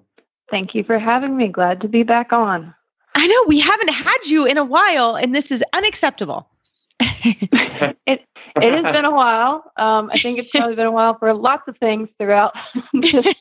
Thank 0.51 0.75
you 0.75 0.83
for 0.83 0.99
having 0.99 1.35
me. 1.35 1.47
Glad 1.47 1.81
to 1.81 1.87
be 1.87 2.03
back 2.03 2.31
on. 2.31 2.71
I 3.15 3.25
know 3.25 3.43
we 3.47 3.59
haven't 3.59 3.89
had 3.89 4.27
you 4.27 4.45
in 4.45 4.59
a 4.59 4.63
while, 4.63 5.15
and 5.15 5.33
this 5.33 5.49
is 5.49 5.63
unacceptable. 5.73 6.47
it 6.99 8.23
it 8.61 8.85
has 8.85 8.93
been 8.93 9.05
a 9.05 9.11
while. 9.11 9.71
Um, 9.77 10.09
I 10.13 10.17
think 10.17 10.39
it's 10.39 10.49
probably 10.49 10.75
been 10.75 10.85
a 10.85 10.91
while 10.91 11.17
for 11.17 11.33
lots 11.33 11.67
of 11.67 11.77
things 11.77 12.09
throughout 12.19 12.53
this, 12.93 13.35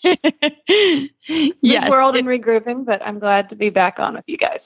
yes, 1.60 1.90
world 1.90 2.16
and 2.16 2.26
regrouping, 2.26 2.84
but 2.84 3.02
I'm 3.02 3.18
glad 3.18 3.48
to 3.50 3.56
be 3.56 3.70
back 3.70 3.98
on 3.98 4.14
with 4.14 4.24
you 4.26 4.38
guys. 4.38 4.60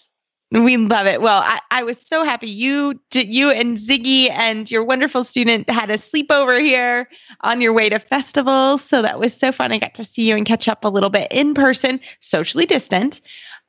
We 0.52 0.76
love 0.76 1.06
it. 1.06 1.22
Well, 1.22 1.42
I, 1.44 1.60
I 1.70 1.84
was 1.84 1.96
so 1.96 2.24
happy 2.24 2.50
you 2.50 3.00
you 3.12 3.50
and 3.50 3.78
Ziggy 3.78 4.30
and 4.30 4.68
your 4.68 4.82
wonderful 4.82 5.22
student 5.22 5.70
had 5.70 5.90
a 5.90 5.96
sleepover 5.96 6.60
here 6.60 7.08
on 7.42 7.60
your 7.60 7.72
way 7.72 7.88
to 7.88 8.00
festival. 8.00 8.76
So 8.78 9.00
that 9.00 9.20
was 9.20 9.32
so 9.32 9.52
fun. 9.52 9.70
I 9.70 9.78
got 9.78 9.94
to 9.94 10.04
see 10.04 10.28
you 10.28 10.36
and 10.36 10.44
catch 10.44 10.66
up 10.66 10.84
a 10.84 10.88
little 10.88 11.10
bit 11.10 11.30
in 11.30 11.54
person, 11.54 12.00
socially 12.18 12.66
distant. 12.66 13.20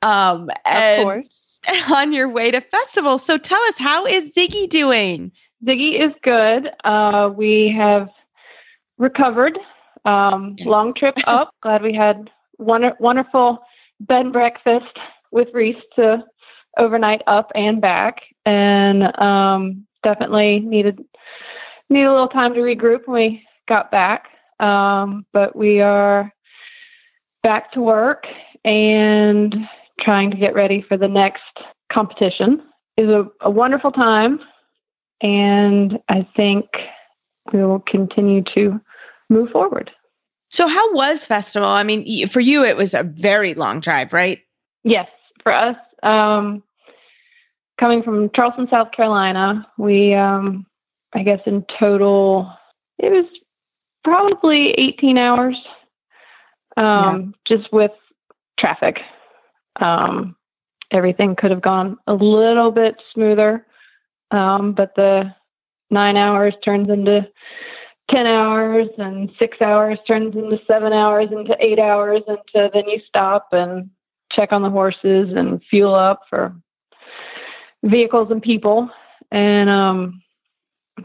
Um, 0.01 0.49
of 0.65 1.03
course. 1.03 1.61
On 1.93 2.11
your 2.11 2.27
way 2.27 2.49
to 2.49 2.59
festival. 2.59 3.19
So 3.19 3.37
tell 3.37 3.61
us, 3.65 3.77
how 3.77 4.07
is 4.07 4.33
Ziggy 4.33 4.67
doing? 4.67 5.31
Ziggy 5.65 5.99
is 5.99 6.13
good. 6.23 6.69
Uh, 6.83 7.31
we 7.35 7.69
have 7.69 8.09
recovered. 8.97 9.57
Um, 10.05 10.55
yes. 10.57 10.67
Long 10.67 10.93
trip 10.93 11.17
up. 11.27 11.53
Glad 11.61 11.83
we 11.83 11.93
had 11.93 12.29
one 12.57 12.91
wonderful 12.99 13.59
bed 13.99 14.21
and 14.21 14.33
breakfast 14.33 14.97
with 15.31 15.49
Reese 15.53 15.81
to 15.95 16.23
overnight 16.77 17.21
up 17.27 17.51
and 17.55 17.81
back, 17.81 18.21
and 18.45 19.17
um, 19.19 19.85
definitely 20.03 20.59
needed 20.59 21.03
need 21.89 22.05
a 22.05 22.11
little 22.11 22.27
time 22.27 22.53
to 22.53 22.61
regroup 22.61 23.01
when 23.05 23.15
we 23.15 23.47
got 23.67 23.91
back. 23.91 24.29
Um, 24.59 25.25
but 25.33 25.55
we 25.55 25.81
are 25.81 26.31
back 27.43 27.71
to 27.73 27.81
work 27.81 28.25
and 28.63 29.67
trying 29.99 30.31
to 30.31 30.37
get 30.37 30.53
ready 30.53 30.81
for 30.81 30.97
the 30.97 31.07
next 31.07 31.59
competition. 31.91 32.63
Is 32.97 33.09
a, 33.09 33.27
a 33.41 33.49
wonderful 33.49 33.91
time, 33.91 34.39
and 35.21 35.99
I 36.09 36.27
think 36.35 36.65
we 37.53 37.63
will 37.63 37.79
continue 37.79 38.41
to 38.43 38.79
move 39.29 39.51
forward. 39.51 39.91
So, 40.49 40.67
how 40.67 40.93
was 40.93 41.23
festival? 41.23 41.69
I 41.69 41.83
mean, 41.83 42.27
for 42.27 42.41
you, 42.41 42.65
it 42.65 42.75
was 42.75 42.93
a 42.93 43.03
very 43.03 43.53
long 43.53 43.79
drive, 43.79 44.11
right? 44.11 44.39
Yes, 44.83 45.07
for 45.43 45.53
us, 45.53 45.77
um, 46.03 46.63
coming 47.79 48.03
from 48.03 48.29
Charleston, 48.31 48.67
South 48.69 48.91
Carolina, 48.91 49.65
we, 49.77 50.13
um, 50.13 50.65
I 51.13 51.23
guess, 51.23 51.39
in 51.45 51.63
total, 51.63 52.51
it 52.99 53.11
was 53.11 53.25
probably 54.03 54.71
18 54.71 55.17
hours, 55.17 55.61
um, 56.75 56.85
yeah. 56.85 57.57
just 57.57 57.71
with 57.71 57.91
traffic. 58.57 59.01
Um, 59.77 60.35
everything 60.91 61.35
could 61.35 61.51
have 61.51 61.61
gone 61.61 61.97
a 62.07 62.13
little 62.13 62.71
bit 62.71 63.01
smoother, 63.13 63.65
um, 64.31 64.73
but 64.73 64.95
the 64.95 65.33
nine 65.89 66.17
hours 66.17 66.55
turns 66.63 66.89
into 66.89 67.29
10 68.07 68.25
hours 68.25 68.87
and 68.97 69.31
six 69.37 69.61
hours 69.61 69.97
turns 70.05 70.35
into 70.35 70.59
seven 70.65 70.91
hours 70.93 71.31
into 71.31 71.55
eight 71.59 71.79
hours 71.79 72.21
into 72.27 72.69
then 72.73 72.89
you 72.89 72.99
stop 73.07 73.47
and 73.51 73.89
check 74.29 74.51
on 74.51 74.61
the 74.61 74.69
horses 74.69 75.33
and 75.33 75.63
fuel 75.65 75.93
up 75.93 76.21
for 76.29 76.55
vehicles 77.83 78.31
and 78.31 78.41
people. 78.41 78.89
And 79.31 79.69
um 79.69 80.21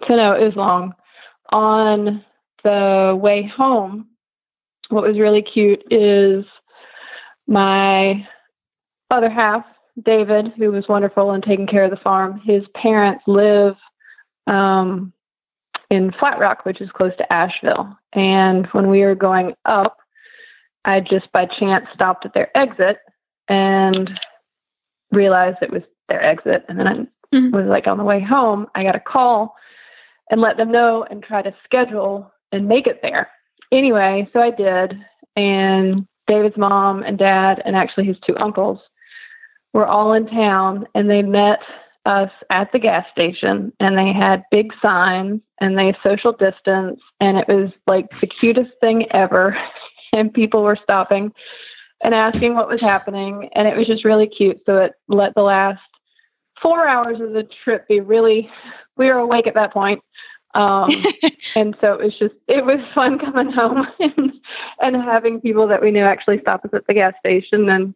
so 0.07 0.16
no 0.16 0.35
it 0.35 0.45
was 0.45 0.57
long. 0.57 0.95
On 1.53 2.24
the 2.64 3.16
way 3.20 3.43
home 3.43 4.09
what 4.89 5.05
was 5.05 5.18
really 5.18 5.43
cute 5.43 5.83
is 5.91 6.45
my 7.47 8.27
other 9.11 9.31
half, 9.31 9.64
David, 10.03 10.53
who 10.57 10.70
was 10.70 10.88
wonderful 10.88 11.30
and 11.30 11.42
taking 11.42 11.66
care 11.66 11.84
of 11.84 11.90
the 11.90 11.97
farm, 11.97 12.40
his 12.40 12.66
parents 12.74 13.24
live 13.26 13.76
um, 14.47 15.12
in 15.90 16.12
Flat 16.12 16.38
Rock, 16.38 16.64
which 16.64 16.80
is 16.80 16.90
close 16.90 17.16
to 17.16 17.32
Asheville. 17.32 17.97
And 18.12 18.66
when 18.68 18.88
we 18.88 19.03
were 19.03 19.14
going 19.14 19.55
up, 19.64 19.99
I 20.84 21.01
just 21.01 21.30
by 21.32 21.47
chance 21.47 21.86
stopped 21.92 22.26
at 22.26 22.34
their 22.34 22.57
exit 22.57 22.99
and 23.49 24.20
realized 25.11 25.59
it 25.62 25.72
was 25.72 25.82
their 26.09 26.22
exit. 26.22 26.64
And 26.68 26.78
then 26.78 26.88
I 26.88 26.94
mm-hmm. 27.34 27.51
was 27.57 27.66
like 27.66 27.86
on 27.86 27.99
the 27.99 28.05
way 28.05 28.20
home, 28.20 28.66
I 28.74 28.82
got 28.82 28.97
a 28.97 29.01
call 29.01 29.57
and 30.30 30.40
let 30.40 30.57
them 30.57 30.70
know 30.70 31.05
and 31.05 31.22
try 31.22 31.42
to 31.42 31.55
schedule 31.64 32.32
and 32.53 32.68
make 32.68 32.86
it 32.86 33.01
there. 33.03 33.30
Anyway, 33.72 34.28
so 34.32 34.40
I 34.40 34.51
did. 34.51 34.99
And 35.34 36.07
David's 36.26 36.57
mom 36.57 37.03
and 37.03 37.18
dad, 37.18 37.62
and 37.64 37.76
actually 37.76 38.05
his 38.05 38.18
two 38.20 38.36
uncles, 38.38 38.80
were 39.72 39.86
all 39.86 40.12
in 40.12 40.26
town 40.26 40.86
and 40.94 41.10
they 41.10 41.22
met 41.22 41.60
us 42.06 42.30
at 42.50 42.70
the 42.72 42.78
gas 42.78 43.06
station 43.10 43.72
and 43.80 43.98
they 43.98 44.12
had 44.12 44.44
big 44.50 44.72
signs 44.80 45.40
and 45.60 45.78
they 45.78 45.94
social 46.02 46.32
distance 46.32 47.00
and 47.20 47.36
it 47.36 47.48
was 47.48 47.70
like 47.86 48.08
the 48.20 48.26
cutest 48.26 48.72
thing 48.80 49.10
ever. 49.12 49.58
And 50.12 50.32
people 50.32 50.62
were 50.62 50.78
stopping 50.82 51.34
and 52.02 52.14
asking 52.14 52.54
what 52.54 52.68
was 52.68 52.80
happening 52.80 53.50
and 53.52 53.68
it 53.68 53.76
was 53.76 53.86
just 53.86 54.04
really 54.04 54.28
cute. 54.28 54.62
So 54.64 54.78
it 54.78 54.92
let 55.08 55.34
the 55.34 55.42
last 55.42 55.82
four 56.62 56.86
hours 56.86 57.20
of 57.20 57.32
the 57.32 57.42
trip 57.42 57.86
be 57.86 58.00
really 58.00 58.50
we 58.96 59.06
were 59.06 59.18
awake 59.18 59.46
at 59.46 59.54
that 59.54 59.72
point. 59.72 60.02
Um, 60.54 60.88
and 61.56 61.76
so 61.80 61.92
it 61.94 62.04
was 62.04 62.18
just 62.18 62.34
it 62.48 62.64
was 62.64 62.80
fun 62.94 63.18
coming 63.18 63.52
home 63.52 63.86
and, 64.00 64.32
and 64.80 64.96
having 64.96 65.40
people 65.40 65.66
that 65.66 65.82
we 65.82 65.90
knew 65.90 66.04
actually 66.04 66.40
stop 66.40 66.64
us 66.64 66.72
at 66.72 66.86
the 66.86 66.94
gas 66.94 67.14
station 67.20 67.68
and 67.68 67.94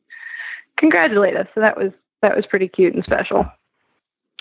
congratulate 0.81 1.37
us. 1.37 1.47
So 1.55 1.61
that 1.61 1.76
was 1.76 1.93
that 2.22 2.35
was 2.35 2.45
pretty 2.47 2.66
cute 2.66 2.95
and 2.95 3.05
special. 3.05 3.47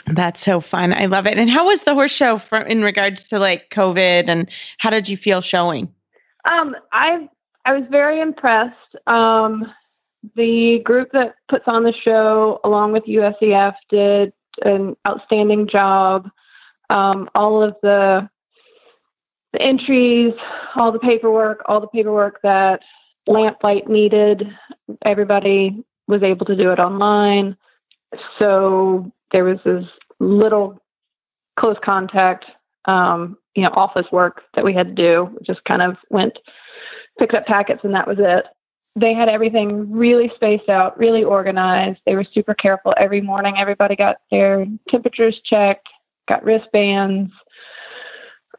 That's 0.08 0.42
so 0.42 0.60
fun. 0.60 0.94
I 0.94 1.06
love 1.06 1.28
it. 1.28 1.38
And 1.38 1.50
how 1.50 1.68
was 1.68 1.84
the 1.84 1.94
horse 1.94 2.12
show 2.12 2.40
for, 2.40 2.60
in 2.60 2.82
regards 2.82 3.28
to 3.30 3.38
like 3.38 3.70
COVID 3.70 4.28
and 4.28 4.50
how 4.80 4.90
did 4.90 5.08
you 5.08 5.18
feel 5.18 5.42
showing? 5.42 5.94
Um, 6.46 6.76
I 6.92 7.30
I 7.66 7.74
was 7.74 7.84
very 7.92 8.20
impressed. 8.20 8.96
Um, 9.06 9.72
the 10.36 10.80
group 10.80 11.12
that 11.12 11.36
puts 11.48 11.66
on 11.68 11.84
the 11.84 11.94
show, 11.94 12.60
along 12.64 12.94
with 12.94 13.06
USEF, 13.06 13.76
did 13.90 14.34
an 14.64 14.96
outstanding 15.08 15.68
job. 15.68 16.30
Um, 16.90 17.30
all 17.36 17.62
of 17.62 17.76
the 17.84 18.30
the 19.54 19.62
entries, 19.62 20.34
all 20.76 20.92
the 20.92 21.00
paperwork, 21.00 21.64
all 21.66 21.82
the 21.82 21.88
paperwork 21.88 22.40
that 22.44 22.82
Lamplight 23.28 23.88
needed, 23.88 24.56
everybody 25.04 25.84
was 26.10 26.24
able 26.24 26.46
to 26.48 26.56
do 26.56 26.72
it 26.72 26.80
online. 26.80 27.56
So 28.40 29.12
there 29.32 29.46
was 29.46 29.60
this 29.64 29.86
little 30.20 30.82
close 31.56 31.78
contact, 31.84 32.46
um, 32.86 33.38
you 33.56 33.62
know, 33.62 33.70
office 33.74 34.08
work 34.12 34.42
that 34.56 34.66
we 34.66 34.74
had 34.74 34.88
to 34.88 35.02
do. 35.02 35.26
We 35.26 35.46
just 35.46 35.64
kind 35.66 35.84
of 35.84 35.98
went, 36.10 36.40
picked 37.20 37.36
up 37.36 37.46
packets, 37.46 37.82
and 37.84 37.94
that 37.94 38.08
was 38.08 38.18
it. 38.20 38.46
They 38.96 39.14
had 39.14 39.30
everything 39.30 39.92
really 39.92 40.32
spaced 40.34 40.68
out, 40.68 40.98
really 40.98 41.24
organized. 41.24 42.00
They 42.08 42.16
were 42.16 42.24
super 42.24 42.56
careful 42.56 42.94
every 42.98 43.22
morning. 43.22 43.54
Everybody 43.58 43.96
got 43.96 44.18
their 44.32 44.66
temperatures 44.90 45.40
checked, 45.42 45.88
got 46.28 46.44
wristbands. 46.44 47.32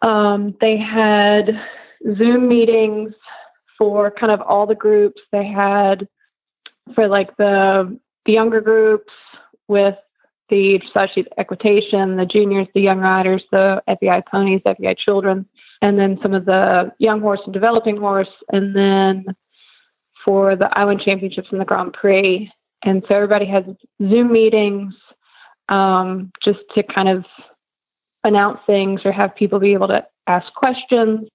Um, 0.02 0.54
they 0.60 0.76
had 0.76 1.60
Zoom 2.16 2.46
meetings 2.46 3.12
for 3.76 4.12
kind 4.12 4.30
of 4.30 4.40
all 4.40 4.66
the 4.66 4.74
groups. 4.76 5.20
They 5.32 5.46
had 5.46 6.06
for 6.94 7.08
like 7.08 7.36
the 7.36 7.98
the 8.24 8.32
younger 8.32 8.60
groups 8.60 9.12
with 9.68 9.96
the 10.48 10.80
dressage 10.80 11.26
equitation, 11.38 12.16
the 12.16 12.26
juniors, 12.26 12.66
the 12.74 12.80
young 12.80 12.98
riders, 12.98 13.44
the 13.52 13.82
FEI 13.86 14.22
ponies, 14.22 14.60
FEI 14.64 14.94
children, 14.94 15.46
and 15.80 15.98
then 15.98 16.18
some 16.20 16.34
of 16.34 16.44
the 16.44 16.92
young 16.98 17.20
horse 17.20 17.40
and 17.44 17.54
developing 17.54 17.96
horse, 17.96 18.30
and 18.52 18.74
then 18.74 19.24
for 20.24 20.56
the 20.56 20.76
island 20.78 21.00
championships 21.00 21.48
and 21.52 21.60
the 21.60 21.64
Grand 21.64 21.92
Prix. 21.92 22.52
And 22.82 23.04
so 23.08 23.14
everybody 23.14 23.46
has 23.46 23.64
Zoom 24.02 24.32
meetings 24.32 24.94
um, 25.68 26.32
just 26.40 26.60
to 26.74 26.82
kind 26.82 27.08
of 27.08 27.24
announce 28.24 28.60
things 28.66 29.02
or 29.04 29.12
have 29.12 29.34
people 29.34 29.58
be 29.58 29.72
able 29.72 29.88
to 29.88 30.06
ask 30.26 30.52
questions 30.54 31.28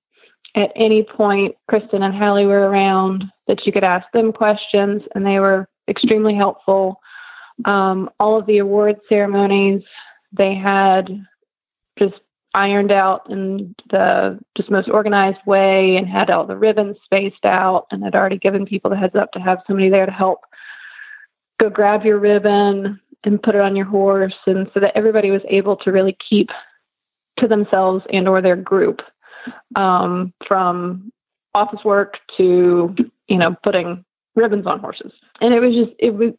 at 0.53 0.71
any 0.75 1.03
point, 1.03 1.55
Kristen 1.67 2.03
and 2.03 2.15
Hallie 2.15 2.45
were 2.45 2.69
around 2.69 3.25
that 3.47 3.65
you 3.65 3.71
could 3.71 3.83
ask 3.83 4.09
them 4.11 4.31
questions, 4.31 5.03
and 5.13 5.25
they 5.25 5.39
were 5.39 5.67
extremely 5.87 6.35
helpful. 6.35 7.01
Um, 7.65 8.09
all 8.19 8.37
of 8.37 8.45
the 8.45 8.59
award 8.59 8.99
ceremonies, 9.09 9.83
they 10.31 10.55
had 10.55 11.25
just 11.97 12.15
ironed 12.53 12.91
out 12.91 13.29
in 13.29 13.75
the 13.89 14.39
just 14.55 14.71
most 14.71 14.89
organized 14.89 15.45
way 15.45 15.97
and 15.97 16.07
had 16.07 16.29
all 16.29 16.45
the 16.45 16.55
ribbons 16.55 16.97
spaced 17.03 17.45
out 17.45 17.85
and 17.91 18.03
had 18.03 18.15
already 18.15 18.37
given 18.37 18.65
people 18.65 18.89
the 18.89 18.95
heads 18.95 19.15
up 19.15 19.31
to 19.33 19.39
have 19.39 19.61
somebody 19.67 19.89
there 19.89 20.05
to 20.05 20.11
help 20.11 20.39
go 21.59 21.69
grab 21.69 22.05
your 22.05 22.17
ribbon 22.17 22.99
and 23.25 23.43
put 23.43 23.55
it 23.55 23.61
on 23.61 23.75
your 23.75 23.85
horse 23.85 24.37
and 24.47 24.71
so 24.73 24.79
that 24.79 24.95
everybody 24.95 25.31
was 25.31 25.41
able 25.49 25.75
to 25.75 25.91
really 25.91 26.13
keep 26.13 26.49
to 27.35 27.47
themselves 27.47 28.05
and 28.09 28.27
or 28.27 28.41
their 28.41 28.55
group 28.55 29.01
um, 29.75 30.33
from 30.47 31.11
office 31.53 31.83
work 31.83 32.19
to 32.37 32.95
you 33.27 33.37
know 33.37 33.55
putting 33.63 34.05
ribbons 34.35 34.67
on 34.67 34.79
horses. 34.79 35.13
And 35.41 35.53
it 35.53 35.59
was 35.59 35.75
just 35.75 35.91
it 35.99 36.13
was 36.13 36.33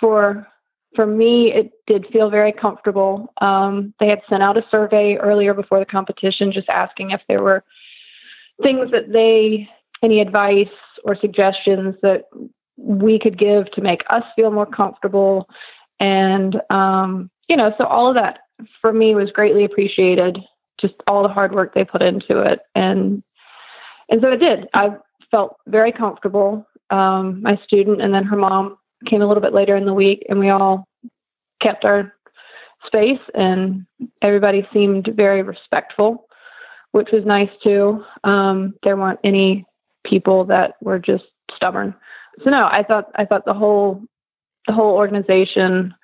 for 0.00 0.46
for 0.94 1.06
me 1.06 1.52
it 1.52 1.72
did 1.86 2.06
feel 2.06 2.30
very 2.30 2.52
comfortable. 2.52 3.32
Um, 3.40 3.92
they 4.00 4.08
had 4.08 4.22
sent 4.28 4.42
out 4.42 4.56
a 4.56 4.64
survey 4.70 5.16
earlier 5.16 5.52
before 5.52 5.80
the 5.80 5.86
competition 5.86 6.52
just 6.52 6.68
asking 6.68 7.10
if 7.10 7.22
there 7.28 7.42
were 7.42 7.64
things 8.62 8.90
that 8.92 9.12
they 9.12 9.68
any 10.02 10.20
advice 10.20 10.68
or 11.04 11.16
suggestions 11.16 11.96
that 12.02 12.24
we 12.76 13.18
could 13.18 13.38
give 13.38 13.70
to 13.72 13.80
make 13.80 14.02
us 14.10 14.24
feel 14.36 14.50
more 14.50 14.66
comfortable. 14.66 15.48
And 16.00 16.60
um, 16.70 17.30
you 17.48 17.56
know 17.56 17.74
so 17.76 17.84
all 17.84 18.08
of 18.08 18.14
that 18.14 18.40
for 18.80 18.92
me 18.92 19.14
was 19.14 19.32
greatly 19.32 19.64
appreciated 19.64 20.38
just 20.78 20.94
all 21.06 21.22
the 21.22 21.28
hard 21.28 21.54
work 21.54 21.74
they 21.74 21.84
put 21.84 22.02
into 22.02 22.40
it. 22.40 22.60
And 22.74 23.22
and 24.08 24.20
so 24.20 24.32
it 24.32 24.38
did. 24.38 24.68
I 24.74 24.96
felt 25.30 25.56
very 25.66 25.92
comfortable 25.92 26.66
um, 26.90 27.42
my 27.42 27.56
student 27.64 28.02
and 28.02 28.12
then 28.12 28.24
her 28.24 28.36
mom 28.36 28.76
came 29.06 29.22
a 29.22 29.26
little 29.26 29.42
bit 29.42 29.54
later 29.54 29.76
in 29.76 29.86
the 29.86 29.94
week 29.94 30.24
and 30.28 30.38
we 30.38 30.50
all 30.50 30.86
kept 31.60 31.84
our 31.84 32.14
space 32.86 33.20
and 33.34 33.86
everybody 34.20 34.68
seemed 34.72 35.06
very 35.08 35.42
respectful 35.42 36.28
which 36.92 37.10
was 37.10 37.24
nice 37.24 37.50
too. 37.60 38.04
Um, 38.22 38.74
there 38.84 38.96
weren't 38.96 39.18
any 39.24 39.66
people 40.04 40.44
that 40.44 40.76
were 40.80 41.00
just 41.00 41.24
stubborn. 41.52 41.92
So 42.42 42.50
no 42.50 42.68
i 42.70 42.82
thought 42.82 43.10
i 43.14 43.24
thought 43.24 43.44
the 43.44 43.54
whole 43.54 44.02
the 44.66 44.72
whole 44.72 44.96
organization 44.96 45.94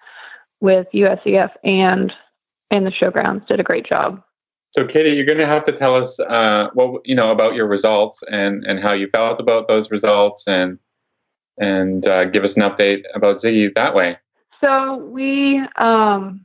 with 0.60 0.86
usef 0.94 1.50
and 1.64 2.14
and 2.70 2.86
the 2.86 2.90
showgrounds 2.90 3.46
did 3.46 3.60
a 3.60 3.64
great 3.64 3.86
job 3.86 4.22
so, 4.72 4.84
Katie, 4.84 5.10
you're 5.10 5.26
going 5.26 5.38
to 5.38 5.46
have 5.46 5.64
to 5.64 5.72
tell 5.72 5.96
us 5.96 6.20
uh, 6.20 6.68
what 6.74 7.06
you 7.06 7.14
know 7.14 7.32
about 7.32 7.54
your 7.54 7.66
results 7.66 8.22
and 8.30 8.64
and 8.66 8.78
how 8.78 8.92
you 8.92 9.08
felt 9.08 9.40
about 9.40 9.66
those 9.66 9.90
results, 9.90 10.46
and 10.46 10.78
and 11.58 12.06
uh, 12.06 12.26
give 12.26 12.44
us 12.44 12.56
an 12.56 12.62
update 12.62 13.02
about 13.14 13.36
Ziggy 13.36 13.74
that 13.74 13.94
way. 13.94 14.16
So 14.60 14.96
we 14.96 15.60
um, 15.76 16.44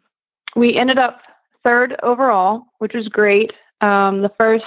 we 0.55 0.76
ended 0.76 0.97
up 0.97 1.21
third 1.63 1.95
overall, 2.01 2.63
which 2.80 2.93
was 2.93 3.07
great. 3.09 3.53
Um, 3.82 4.23
the 4.23 4.32
first 4.38 4.65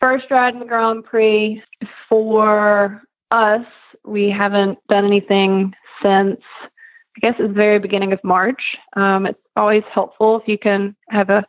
first 0.00 0.30
ride 0.30 0.54
in 0.54 0.60
the 0.60 0.66
Grand 0.66 1.04
Prix 1.04 1.60
for 2.08 3.02
us, 3.32 3.66
we 4.04 4.30
haven't 4.30 4.78
done 4.88 5.04
anything 5.04 5.74
since 6.00 6.40
I 6.62 7.20
guess 7.20 7.34
it's 7.40 7.48
the 7.48 7.54
very 7.54 7.80
beginning 7.80 8.12
of 8.12 8.22
March. 8.22 8.76
Um, 8.92 9.26
it's 9.26 9.40
always 9.56 9.82
helpful 9.92 10.38
if 10.38 10.46
you 10.46 10.58
can 10.58 10.94
have 11.08 11.30
a 11.30 11.44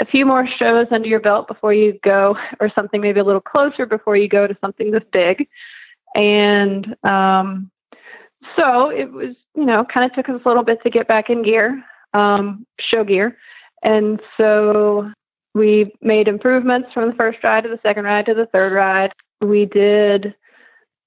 a 0.00 0.06
few 0.06 0.24
more 0.24 0.46
shows 0.46 0.86
under 0.90 1.06
your 1.06 1.20
belt 1.20 1.46
before 1.46 1.74
you 1.74 1.98
go, 2.02 2.36
or 2.58 2.70
something 2.70 3.02
maybe 3.02 3.20
a 3.20 3.24
little 3.24 3.40
closer 3.40 3.84
before 3.84 4.16
you 4.16 4.28
go 4.28 4.46
to 4.46 4.56
something 4.60 4.90
this 4.90 5.04
big. 5.12 5.46
And 6.16 6.96
um, 7.04 7.70
so 8.56 8.90
it 8.90 9.12
was, 9.12 9.36
you 9.54 9.66
know, 9.66 9.84
kind 9.84 10.10
of 10.10 10.16
took 10.16 10.28
us 10.28 10.40
a 10.42 10.48
little 10.48 10.64
bit 10.64 10.82
to 10.82 10.90
get 10.90 11.06
back 11.06 11.28
in 11.28 11.42
gear, 11.42 11.84
um, 12.14 12.66
show 12.78 13.04
gear. 13.04 13.36
And 13.82 14.20
so 14.38 15.10
we 15.54 15.92
made 16.00 16.28
improvements 16.28 16.92
from 16.94 17.10
the 17.10 17.14
first 17.14 17.44
ride 17.44 17.64
to 17.64 17.68
the 17.68 17.80
second 17.82 18.04
ride 18.04 18.26
to 18.26 18.34
the 18.34 18.46
third 18.46 18.72
ride. 18.72 19.12
We 19.42 19.66
did 19.66 20.34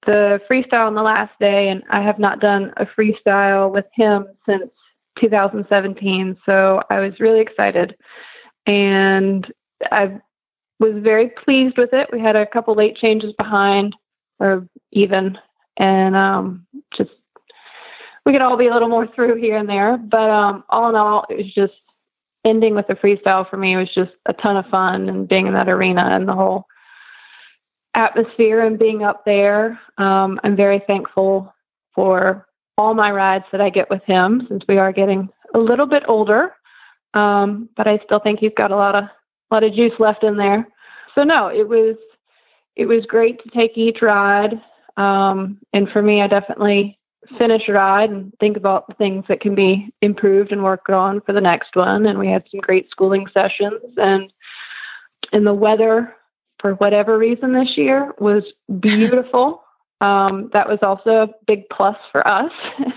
the 0.06 0.40
freestyle 0.48 0.86
on 0.86 0.94
the 0.94 1.02
last 1.02 1.32
day, 1.40 1.68
and 1.68 1.82
I 1.90 2.00
have 2.00 2.20
not 2.20 2.40
done 2.40 2.72
a 2.76 2.86
freestyle 2.86 3.72
with 3.72 3.86
him 3.92 4.28
since 4.46 4.70
2017. 5.16 6.36
So 6.46 6.82
I 6.90 7.00
was 7.00 7.18
really 7.18 7.40
excited 7.40 7.96
and 8.66 9.50
I 9.90 10.20
was 10.80 10.94
very 10.96 11.28
pleased 11.28 11.78
with 11.78 11.92
it. 11.92 12.08
We 12.12 12.20
had 12.20 12.36
a 12.36 12.46
couple 12.46 12.74
late 12.74 12.96
changes 12.96 13.32
behind, 13.34 13.96
or 14.38 14.68
even, 14.92 15.38
and 15.76 16.16
um, 16.16 16.66
just 16.90 17.10
we 18.24 18.32
could 18.32 18.42
all 18.42 18.56
be 18.56 18.68
a 18.68 18.72
little 18.72 18.88
more 18.88 19.06
through 19.06 19.36
here 19.36 19.56
and 19.56 19.68
there. 19.68 19.96
But 19.96 20.30
um, 20.30 20.64
all 20.68 20.88
in 20.88 20.96
all, 20.96 21.26
it 21.28 21.36
was 21.36 21.52
just 21.52 21.74
ending 22.44 22.74
with 22.74 22.86
the 22.86 22.94
freestyle 22.94 23.48
for 23.48 23.56
me 23.56 23.76
was 23.76 23.92
just 23.92 24.12
a 24.26 24.32
ton 24.32 24.56
of 24.56 24.66
fun, 24.68 25.08
and 25.08 25.28
being 25.28 25.46
in 25.46 25.54
that 25.54 25.68
arena 25.68 26.08
and 26.10 26.28
the 26.28 26.34
whole 26.34 26.66
atmosphere 27.94 28.60
and 28.60 28.78
being 28.78 29.02
up 29.02 29.24
there. 29.24 29.78
Um, 29.98 30.40
I'm 30.42 30.56
very 30.56 30.80
thankful 30.80 31.54
for 31.94 32.46
all 32.76 32.94
my 32.94 33.10
rides 33.10 33.44
that 33.52 33.60
I 33.60 33.70
get 33.70 33.88
with 33.88 34.02
him 34.04 34.44
since 34.48 34.64
we 34.68 34.78
are 34.78 34.92
getting 34.92 35.28
a 35.54 35.58
little 35.58 35.86
bit 35.86 36.02
older. 36.08 36.54
Um, 37.14 37.68
but 37.76 37.86
I 37.86 37.98
still 38.04 38.18
think 38.18 38.40
he's 38.40 38.52
got 38.56 38.72
a 38.72 38.76
lot 38.76 38.94
of 38.94 39.04
a 39.04 39.54
lot 39.54 39.64
of 39.64 39.74
juice 39.74 39.98
left 39.98 40.24
in 40.24 40.36
there. 40.36 40.66
So 41.14 41.22
no, 41.22 41.48
it 41.48 41.68
was 41.68 41.96
it 42.76 42.86
was 42.86 43.06
great 43.06 43.42
to 43.42 43.50
take 43.50 43.78
each 43.78 44.02
ride. 44.02 44.60
Um, 44.96 45.58
and 45.72 45.88
for 45.88 46.02
me, 46.02 46.22
I 46.22 46.26
definitely 46.26 46.98
finish 47.38 47.68
a 47.68 47.72
ride 47.72 48.10
and 48.10 48.32
think 48.38 48.56
about 48.56 48.86
the 48.86 48.94
things 48.94 49.24
that 49.28 49.40
can 49.40 49.54
be 49.54 49.92
improved 50.02 50.52
and 50.52 50.62
worked 50.62 50.90
on 50.90 51.20
for 51.22 51.32
the 51.32 51.40
next 51.40 51.74
one. 51.74 52.06
And 52.06 52.18
we 52.18 52.28
had 52.28 52.44
some 52.50 52.60
great 52.60 52.90
schooling 52.90 53.26
sessions 53.28 53.82
and 53.96 54.32
and 55.32 55.46
the 55.46 55.54
weather 55.54 56.14
for 56.58 56.74
whatever 56.74 57.18
reason 57.18 57.52
this 57.52 57.76
year 57.76 58.12
was 58.18 58.44
beautiful. 58.80 59.60
Um, 60.00 60.50
that 60.52 60.68
was 60.68 60.80
also 60.82 61.22
a 61.22 61.30
big 61.46 61.66
plus 61.70 61.96
for 62.12 62.26
us. 62.28 62.52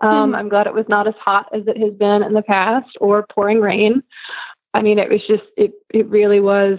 Um, 0.00 0.30
hmm. 0.30 0.34
I'm 0.34 0.48
glad 0.48 0.66
it 0.66 0.74
was 0.74 0.88
not 0.88 1.06
as 1.06 1.14
hot 1.18 1.48
as 1.52 1.66
it 1.66 1.76
has 1.78 1.92
been 1.94 2.22
in 2.22 2.32
the 2.32 2.42
past 2.42 2.96
or 3.00 3.26
pouring 3.26 3.60
rain. 3.60 4.02
I 4.72 4.82
mean, 4.82 4.98
it 4.98 5.10
was 5.10 5.26
just, 5.26 5.42
it, 5.56 5.72
it 5.92 6.06
really 6.06 6.40
was 6.40 6.78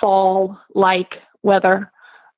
fall 0.00 0.58
like 0.74 1.18
weather. 1.42 1.90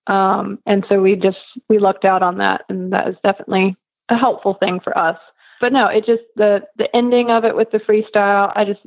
Um, 0.06 0.58
and 0.66 0.84
so 0.88 1.00
we 1.00 1.16
just, 1.16 1.38
we 1.68 1.78
lucked 1.78 2.04
out 2.04 2.22
on 2.22 2.38
that. 2.38 2.64
And 2.68 2.92
that 2.92 3.08
is 3.08 3.16
definitely 3.22 3.76
a 4.08 4.16
helpful 4.16 4.54
thing 4.54 4.80
for 4.80 4.96
us. 4.96 5.18
But 5.60 5.72
no, 5.72 5.86
it 5.86 6.04
just, 6.04 6.24
the, 6.34 6.66
the 6.76 6.94
ending 6.94 7.30
of 7.30 7.44
it 7.44 7.54
with 7.54 7.70
the 7.70 7.78
freestyle, 7.78 8.52
I 8.54 8.64
just, 8.64 8.80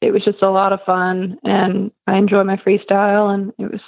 it 0.00 0.12
was 0.12 0.24
just 0.24 0.42
a 0.42 0.50
lot 0.50 0.72
of 0.72 0.82
fun 0.82 1.38
and 1.44 1.90
I 2.06 2.18
enjoy 2.18 2.44
my 2.44 2.56
freestyle 2.56 3.32
and 3.32 3.52
it 3.58 3.70
was 3.70 3.80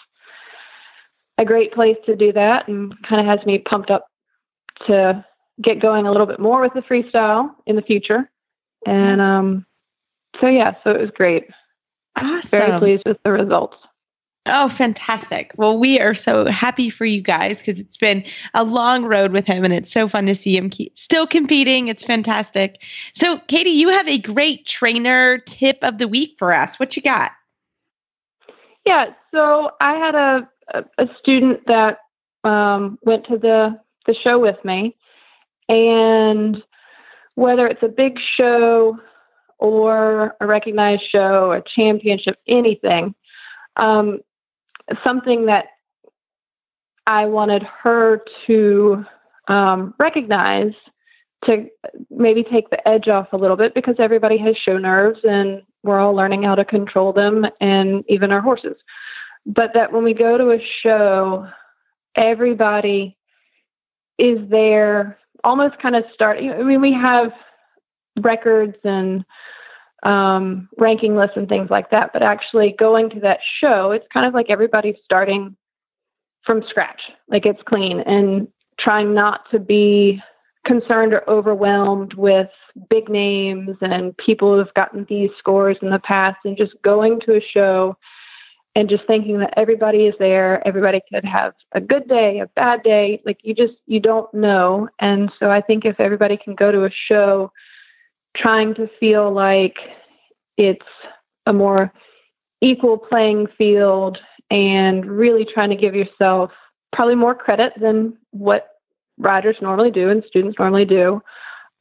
a 1.37 1.45
great 1.45 1.73
place 1.73 1.97
to 2.07 2.17
do 2.17 2.33
that 2.33 2.69
and 2.69 2.95
kind 3.03 3.21
of 3.21 3.27
has 3.27 3.45
me 3.45 3.59
pumped 3.59 3.91
up 3.91 4.07
to 4.87 5.25
get 5.61 5.81
going 5.81 6.07
a 6.07 6.11
little 6.11 6.27
bit 6.27 6.41
more 6.41 6.61
with 6.61 6.75
the 6.75 6.83
freestyle 6.83 7.51
in 7.67 7.77
the 7.77 7.83
future. 7.83 8.31
And 8.87 9.21
um, 9.21 9.67
so, 10.41 10.47
yeah, 10.47 10.75
so 10.85 10.91
it 10.91 11.01
was 11.01 11.11
great. 11.11 11.49
Awesome. 12.17 12.59
Very 12.59 12.79
pleased 12.79 13.03
with 13.07 13.19
the 13.25 13.33
results. 13.33 13.77
Oh, 14.47 14.69
fantastic. 14.71 15.53
Well, 15.57 15.79
we 15.79 16.01
are 16.01 16.15
so 16.15 16.47
happy 16.47 16.89
for 16.89 17.05
you 17.05 17.21
guys 17.21 17.59
because 17.59 17.81
it's 17.81 17.99
been 17.99 18.25
a 18.55 18.65
long 18.65 19.05
road 19.05 19.33
with 19.33 19.45
him 19.45 19.63
and 19.63 19.75
it's 19.75 19.93
so 19.93 20.09
fun 20.09 20.27
to 20.27 20.35
see 20.35 20.57
him 20.57 20.71
keep, 20.71 20.97
still 20.97 21.27
competing. 21.27 21.89
It's 21.89 22.05
fantastic. 22.05 22.83
So, 23.15 23.39
Katie, 23.49 23.71
you 23.71 23.91
have 23.91 24.09
a 24.09 24.19
great 24.19 24.65
trainer 24.65 25.39
tip 25.39 25.79
of 25.83 25.99
the 25.99 26.09
week 26.09 26.37
for 26.39 26.55
us. 26.55 26.81
What 26.81 26.97
you 26.97 27.03
got? 27.03 27.33
Yeah, 28.87 29.13
so 29.33 29.73
I 29.81 29.95
had 29.95 30.15
a, 30.15 30.49
a, 30.73 30.85
a 30.97 31.09
student 31.19 31.67
that 31.67 31.99
um, 32.43 32.99
went 33.03 33.27
to 33.27 33.37
the, 33.37 33.79
the 34.07 34.15
show 34.15 34.39
with 34.39 34.65
me 34.65 34.97
and 35.69 36.63
whether 37.35 37.67
it's 37.67 37.83
a 37.83 37.89
big 37.89 38.19
show 38.19 38.99
or 39.59 40.37
a 40.41 40.47
recognized 40.47 41.03
show, 41.03 41.53
a 41.53 41.61
championship, 41.61 42.39
anything, 42.47 43.15
um, 43.77 44.21
something 45.05 45.47
that 45.47 45.67
I 47.07 47.27
wanted 47.27 47.63
her 47.63 48.23
to 48.47 49.05
um, 49.49 49.95
recognize 49.99 50.75
to 51.45 51.69
maybe 52.11 52.43
take 52.43 52.71
the 52.71 52.89
edge 52.89 53.09
off 53.09 53.33
a 53.33 53.37
little 53.37 53.57
bit 53.57 53.75
because 53.75 53.97
everybody 53.99 54.37
has 54.39 54.57
show 54.57 54.77
nerves 54.77 55.21
and 55.25 55.63
we're 55.83 56.01
all 56.01 56.15
learning 56.15 56.43
how 56.43 56.55
to 56.55 56.65
control 56.65 57.13
them 57.13 57.47
and 57.61 58.05
even 58.09 58.33
our 58.33 58.41
horses. 58.41 58.77
But 59.47 59.73
that 59.75 59.93
when 59.93 60.03
we 60.03 60.15
go 60.15 60.37
to 60.37 60.51
a 60.51 60.61
show, 60.61 61.49
everybody 62.15 63.17
is 64.19 64.39
there 64.49 65.18
almost 65.45 65.79
kind 65.79 65.97
of 65.97 66.05
start. 66.13 66.39
I 66.39 66.63
mean, 66.63 66.81
we 66.81 66.93
have 66.93 67.33
records 68.21 68.77
and 68.85 69.25
um, 70.03 70.69
ranking 70.79 71.17
lists 71.17 71.37
and 71.37 71.49
things 71.49 71.71
like 71.71 71.91
that, 71.91 72.13
but 72.13 72.23
actually 72.23 72.73
going 72.73 73.11
to 73.11 73.21
that 73.21 73.41
show, 73.43 73.91
it's 73.91 74.07
kind 74.13 74.27
of 74.27 74.35
like 74.35 74.51
everybody's 74.51 74.99
starting 75.03 75.57
from 76.43 76.63
scratch, 76.69 77.11
like 77.29 77.47
it's 77.47 77.63
clean 77.63 78.01
and 78.01 78.49
trying 78.79 79.13
not 79.13 79.51
to 79.51 79.59
be 79.59 80.23
concerned 80.65 81.13
or 81.13 81.29
overwhelmed 81.29 82.15
with 82.15 82.51
big 82.91 83.09
names 83.09 83.77
and 83.81 84.17
people 84.19 84.53
who 84.53 84.59
have 84.59 84.75
gotten 84.75 85.05
these 85.09 85.31
scores 85.39 85.77
in 85.83 85.91
the 85.91 85.99
past 85.99 86.39
and 86.45 86.57
just 86.57 86.81
going 86.83 87.19
to 87.21 87.37
a 87.37 87.41
show 87.41 87.97
and 88.79 88.89
just 88.89 89.05
thinking 89.09 89.41
that 89.41 89.55
everybody 89.57 90.07
is 90.07 90.15
there 90.21 90.65
everybody 90.65 91.01
could 91.13 91.25
have 91.25 91.53
a 91.73 91.81
good 91.81 92.07
day 92.07 92.39
a 92.39 92.47
bad 92.47 92.81
day 92.85 93.21
like 93.27 93.41
you 93.43 93.53
just 93.53 93.75
you 93.87 93.99
don't 93.99 94.33
know. 94.33 94.89
And 95.01 95.33
so 95.41 95.51
i 95.51 95.61
think 95.61 95.85
if 95.85 95.99
everybody 95.99 96.37
can 96.37 96.55
go 96.55 96.71
to 96.71 96.85
a 96.85 96.91
show 96.91 97.51
trying 98.35 98.75
to 98.75 98.89
feel 99.01 99.33
like 99.33 99.79
it's 100.57 100.87
a 101.47 101.53
more 101.53 101.93
equal 102.61 102.97
playing 102.97 103.49
field 103.59 104.21
and 104.49 105.05
really 105.05 105.45
trying 105.45 105.71
to 105.71 105.77
give 105.77 105.97
yourself 105.97 106.53
probably 106.93 107.17
more 107.17 107.35
credit 107.35 107.73
than 107.81 108.17
what 108.31 108.69
riders 109.19 109.57
normally 109.61 109.91
do 109.91 110.09
and 110.09 110.23
students 110.25 110.57
normally 110.57 110.85
do 110.85 111.21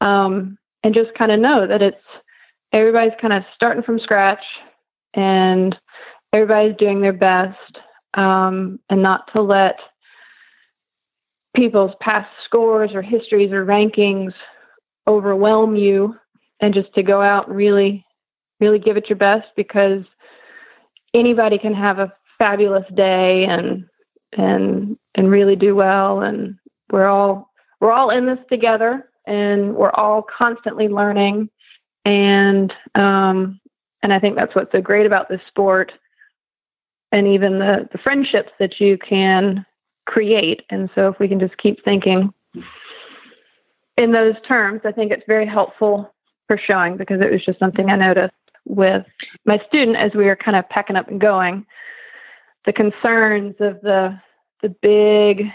um, 0.00 0.58
and 0.82 0.94
just 0.94 1.14
kind 1.14 1.30
of 1.30 1.38
know 1.38 1.64
that 1.64 1.80
it's 1.80 2.04
everybody's 2.72 3.18
kind 3.20 3.32
of 3.32 3.44
starting 3.54 3.84
from 3.84 4.00
scratch 4.00 4.42
and 5.14 5.78
everybody's 6.32 6.76
doing 6.76 7.00
their 7.00 7.12
best 7.12 7.78
um, 8.14 8.78
and 8.90 9.02
not 9.02 9.32
to 9.34 9.42
let 9.42 9.78
people's 11.54 11.94
past 12.00 12.28
scores 12.44 12.92
or 12.94 13.02
histories 13.02 13.52
or 13.52 13.64
rankings 13.64 14.32
overwhelm 15.06 15.74
you 15.74 16.14
and 16.60 16.74
just 16.74 16.92
to 16.94 17.02
go 17.02 17.22
out 17.22 17.48
and 17.48 17.56
really 17.56 18.04
really 18.60 18.78
give 18.78 18.96
it 18.96 19.08
your 19.08 19.16
best 19.16 19.46
because 19.56 20.04
anybody 21.14 21.58
can 21.58 21.74
have 21.74 21.98
a 21.98 22.12
fabulous 22.38 22.84
day 22.94 23.44
and 23.46 23.84
and 24.34 24.98
and 25.14 25.30
really 25.30 25.56
do 25.56 25.74
well. 25.74 26.20
And 26.20 26.56
we're 26.90 27.06
all 27.06 27.50
we're 27.80 27.92
all 27.92 28.10
in 28.10 28.26
this 28.26 28.38
together 28.50 29.08
and 29.26 29.74
we're 29.74 29.92
all 29.92 30.22
constantly 30.22 30.88
learning. 30.88 31.50
And 32.04 32.72
um 32.94 33.60
and 34.02 34.12
I 34.12 34.18
think 34.18 34.36
that's 34.36 34.54
what's 34.54 34.72
so 34.72 34.80
great 34.80 35.06
about 35.06 35.28
this 35.28 35.40
sport 35.48 35.92
and 37.12 37.26
even 37.26 37.58
the 37.58 37.88
the 37.92 37.98
friendships 37.98 38.52
that 38.58 38.80
you 38.80 38.98
can 38.98 39.64
create. 40.06 40.62
And 40.70 40.88
so 40.94 41.08
if 41.08 41.18
we 41.18 41.28
can 41.28 41.40
just 41.40 41.56
keep 41.58 41.84
thinking 41.84 42.32
in 43.96 44.12
those 44.12 44.34
terms 44.46 44.82
I 44.84 44.92
think 44.92 45.12
it's 45.12 45.26
very 45.26 45.46
helpful 45.46 46.12
for 46.46 46.56
showing 46.56 46.96
because 46.96 47.20
it 47.20 47.30
was 47.30 47.44
just 47.44 47.58
something 47.58 47.90
I 47.90 47.96
noticed 47.96 48.34
with 48.66 49.04
my 49.44 49.60
student 49.66 49.96
as 49.96 50.14
we 50.14 50.24
were 50.24 50.36
kind 50.36 50.56
of 50.56 50.68
packing 50.68 50.96
up 50.96 51.08
and 51.08 51.20
going. 51.20 51.66
The 52.64 52.72
concerns 52.72 53.56
of 53.60 53.80
the 53.82 54.20
the 54.62 54.68
big 54.68 55.50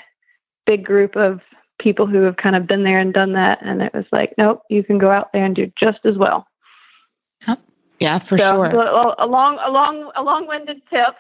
big 0.66 0.86
group 0.86 1.16
of 1.16 1.42
people 1.80 2.06
who 2.06 2.22
have 2.22 2.38
kind 2.38 2.56
of 2.56 2.68
been 2.68 2.84
there 2.84 3.00
and 3.00 3.14
done 3.14 3.34
that. 3.34 3.60
And 3.62 3.82
it 3.82 3.94
was 3.94 4.06
like 4.12 4.34
nope 4.38 4.64
you 4.70 4.84
can 4.84 4.98
go 4.98 5.12
out 5.12 5.34
there 5.34 5.46
and 5.46 5.56
do 5.56 5.72
just 5.76 6.00
as 6.06 6.18
well. 6.18 6.48
Yeah 8.00 8.20
for 8.20 8.38
so, 8.38 8.50
sure. 8.50 8.66
a, 8.66 9.16
a 9.20 9.28
long 9.28 9.58
a 9.64 9.72
long 9.72 10.12
a 10.16 10.24
long-winded 10.24 10.82
tip 10.90 11.16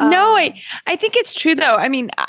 no 0.00 0.06
Um, 0.06 0.36
i 0.36 0.62
i 0.86 0.96
think 0.96 1.16
it's 1.16 1.34
true 1.34 1.54
though. 1.54 1.76
I 1.76 1.88
mean 1.88 2.10
I- 2.18 2.26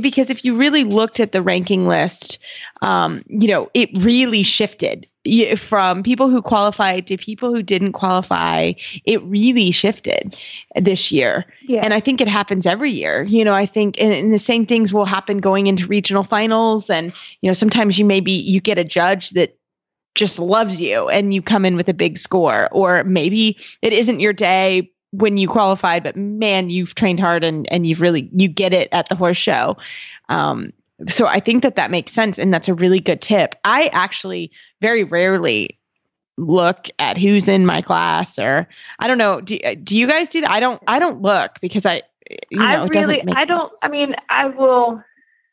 because 0.00 0.30
if 0.30 0.42
you 0.42 0.56
really 0.56 0.84
looked 0.84 1.20
at 1.20 1.32
the 1.32 1.42
ranking 1.42 1.86
list 1.86 2.38
um, 2.82 3.22
you 3.28 3.48
know 3.48 3.70
it 3.74 3.90
really 4.02 4.42
shifted. 4.42 5.06
From 5.56 6.04
people 6.04 6.30
who 6.30 6.40
qualified 6.40 7.08
to 7.08 7.16
people 7.16 7.52
who 7.52 7.60
didn't 7.60 7.94
qualify 7.94 8.74
it 9.04 9.20
really 9.24 9.72
shifted 9.72 10.36
this 10.80 11.10
year. 11.10 11.44
Yeah. 11.66 11.80
And 11.82 11.92
I 11.92 11.98
think 11.98 12.20
it 12.20 12.28
happens 12.28 12.64
every 12.64 12.92
year. 12.92 13.24
You 13.24 13.44
know, 13.44 13.52
I 13.52 13.66
think, 13.66 14.00
and, 14.00 14.12
and 14.12 14.32
the 14.32 14.38
same 14.38 14.64
things 14.64 14.92
will 14.92 15.04
happen 15.04 15.38
going 15.38 15.66
into 15.66 15.84
regional 15.88 16.22
finals. 16.22 16.88
And, 16.88 17.12
you 17.40 17.48
know, 17.48 17.54
sometimes 17.54 17.98
you 17.98 18.04
maybe 18.04 18.30
you 18.30 18.60
get 18.60 18.78
a 18.78 18.84
judge 18.84 19.30
that 19.30 19.58
just 20.14 20.38
loves 20.38 20.80
you 20.80 21.08
and 21.08 21.34
you 21.34 21.42
come 21.42 21.64
in 21.64 21.74
with 21.74 21.88
a 21.88 21.94
big 21.94 22.18
score, 22.18 22.68
or 22.70 23.02
maybe 23.02 23.58
it 23.82 23.92
isn't 23.92 24.20
your 24.20 24.32
day 24.32 24.88
when 25.18 25.36
you 25.38 25.48
qualified, 25.48 26.02
but 26.02 26.16
man, 26.16 26.70
you've 26.70 26.94
trained 26.94 27.20
hard 27.20 27.44
and, 27.44 27.70
and 27.72 27.86
you've 27.86 28.00
really, 28.00 28.28
you 28.32 28.48
get 28.48 28.72
it 28.72 28.88
at 28.92 29.08
the 29.08 29.14
horse 29.14 29.36
show. 29.36 29.76
Um, 30.28 30.72
so 31.08 31.26
I 31.26 31.40
think 31.40 31.62
that 31.62 31.76
that 31.76 31.90
makes 31.90 32.12
sense. 32.12 32.38
And 32.38 32.52
that's 32.52 32.68
a 32.68 32.74
really 32.74 33.00
good 33.00 33.20
tip. 33.20 33.54
I 33.64 33.90
actually 33.92 34.50
very 34.80 35.04
rarely 35.04 35.78
look 36.38 36.88
at 36.98 37.16
who's 37.16 37.48
in 37.48 37.66
my 37.66 37.80
class 37.80 38.38
or 38.38 38.68
I 38.98 39.08
don't 39.08 39.18
know. 39.18 39.40
Do, 39.40 39.58
do 39.76 39.96
you 39.96 40.06
guys 40.06 40.28
do 40.28 40.40
that? 40.40 40.50
I 40.50 40.60
don't, 40.60 40.82
I 40.86 40.98
don't 40.98 41.22
look 41.22 41.60
because 41.60 41.86
I, 41.86 42.02
you 42.50 42.58
know, 42.58 42.64
I 42.64 42.84
really, 42.86 43.22
I 43.28 43.44
don't, 43.44 43.72
I 43.82 43.88
mean, 43.88 44.16
I 44.28 44.46
will 44.46 45.02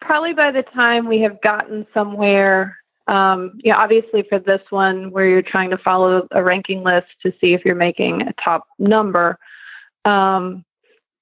probably 0.02 0.34
by 0.34 0.52
the 0.52 0.64
time 0.64 1.08
we 1.08 1.20
have 1.22 1.40
gotten 1.42 1.88
somewhere, 1.94 2.78
um, 3.08 3.60
you 3.64 3.72
know, 3.72 3.78
obviously 3.78 4.24
for 4.24 4.40
this 4.40 4.62
one 4.70 5.12
where 5.12 5.28
you're 5.28 5.42
trying 5.42 5.70
to 5.70 5.78
follow 5.78 6.28
a 6.32 6.44
ranking 6.44 6.84
list 6.84 7.08
to 7.22 7.34
see 7.40 7.54
if 7.54 7.64
you're 7.64 7.76
making 7.76 8.22
a 8.24 8.34
top 8.34 8.68
number, 8.80 9.38
um, 10.06 10.64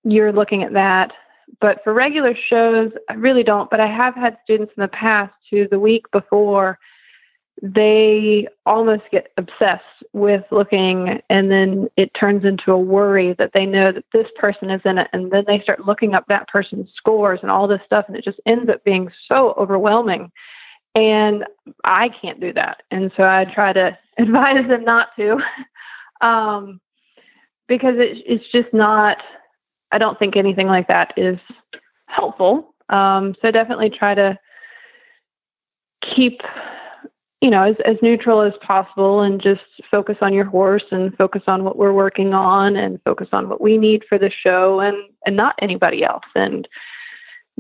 you're 0.04 0.32
looking 0.32 0.64
at 0.64 0.74
that. 0.74 1.12
But 1.60 1.84
for 1.84 1.94
regular 1.94 2.36
shows, 2.36 2.92
I 3.10 3.14
really 3.14 3.44
don't. 3.44 3.70
But 3.70 3.80
I 3.80 3.88
have 3.88 4.16
had 4.16 4.38
students 4.44 4.74
in 4.76 4.82
the 4.82 4.88
past 4.88 5.34
who 5.50 5.68
the 5.68 5.80
week 5.80 6.10
before, 6.12 6.80
they 7.62 8.48
almost 8.66 9.04
get 9.12 9.32
obsessed 9.38 9.84
with 10.14 10.44
looking 10.52 11.22
and 11.30 11.52
then 11.52 11.88
it 11.96 12.14
turns 12.14 12.44
into 12.44 12.72
a 12.72 12.78
worry 12.78 13.34
that 13.34 13.54
they 13.54 13.66
know 13.66 13.92
that 13.92 14.06
this 14.14 14.28
person 14.36 14.72
is 14.72 14.82
in 14.84 14.98
it 14.98 15.08
and 15.14 15.32
then 15.32 15.44
they 15.46 15.62
start 15.62 15.86
looking 15.86 16.16
up 16.16 16.26
that 16.28 16.48
person's 16.48 16.90
scores 16.96 17.40
and 17.44 17.52
all 17.52 17.68
this 17.68 17.82
stuff 17.86 18.06
and 18.08 18.18
it 18.18 18.24
just 18.24 18.40
ends 18.48 18.70
up 18.70 18.84
being 18.84 19.12
so 19.32 19.54
overwhelming 19.58 20.32
and 20.96 21.46
i 21.84 22.10
can't 22.10 22.40
do 22.40 22.52
that 22.52 22.82
and 22.90 23.12
so 23.16 23.24
i 23.24 23.46
try 23.46 23.72
to 23.72 23.96
advise 24.18 24.68
them 24.68 24.84
not 24.84 25.10
to 25.16 25.38
um, 26.22 26.82
because 27.72 27.98
it, 27.98 28.18
it's 28.26 28.48
just 28.52 28.74
not 28.74 29.24
i 29.92 29.98
don't 29.98 30.20
think 30.20 30.36
anything 30.36 30.68
like 30.68 30.88
that 30.88 31.14
is 31.18 31.40
helpful 32.08 32.76
um, 32.90 33.36
so 33.42 33.52
definitely 33.52 33.90
try 33.90 34.14
to 34.14 34.38
keep 36.02 36.42
you 37.42 37.50
know, 37.50 37.64
as, 37.64 37.76
as 37.86 37.98
neutral 38.04 38.42
as 38.42 38.54
possible 38.62 39.22
and 39.22 39.42
just 39.42 39.64
focus 39.90 40.18
on 40.22 40.32
your 40.32 40.46
horse 40.46 40.86
and 40.92 41.18
focus 41.18 41.42
on 41.48 41.64
what 41.64 41.76
we're 41.76 41.92
working 41.92 42.36
on 42.36 42.76
and 42.76 43.02
focus 43.04 43.30
on 43.34 43.50
what 43.50 43.60
we 43.60 43.80
need 43.80 44.06
for 44.08 44.20
the 44.20 44.30
show 44.30 44.80
and, 44.80 44.96
and 45.26 45.36
not 45.36 45.56
anybody 45.60 46.04
else. 46.04 46.24
And 46.36 46.68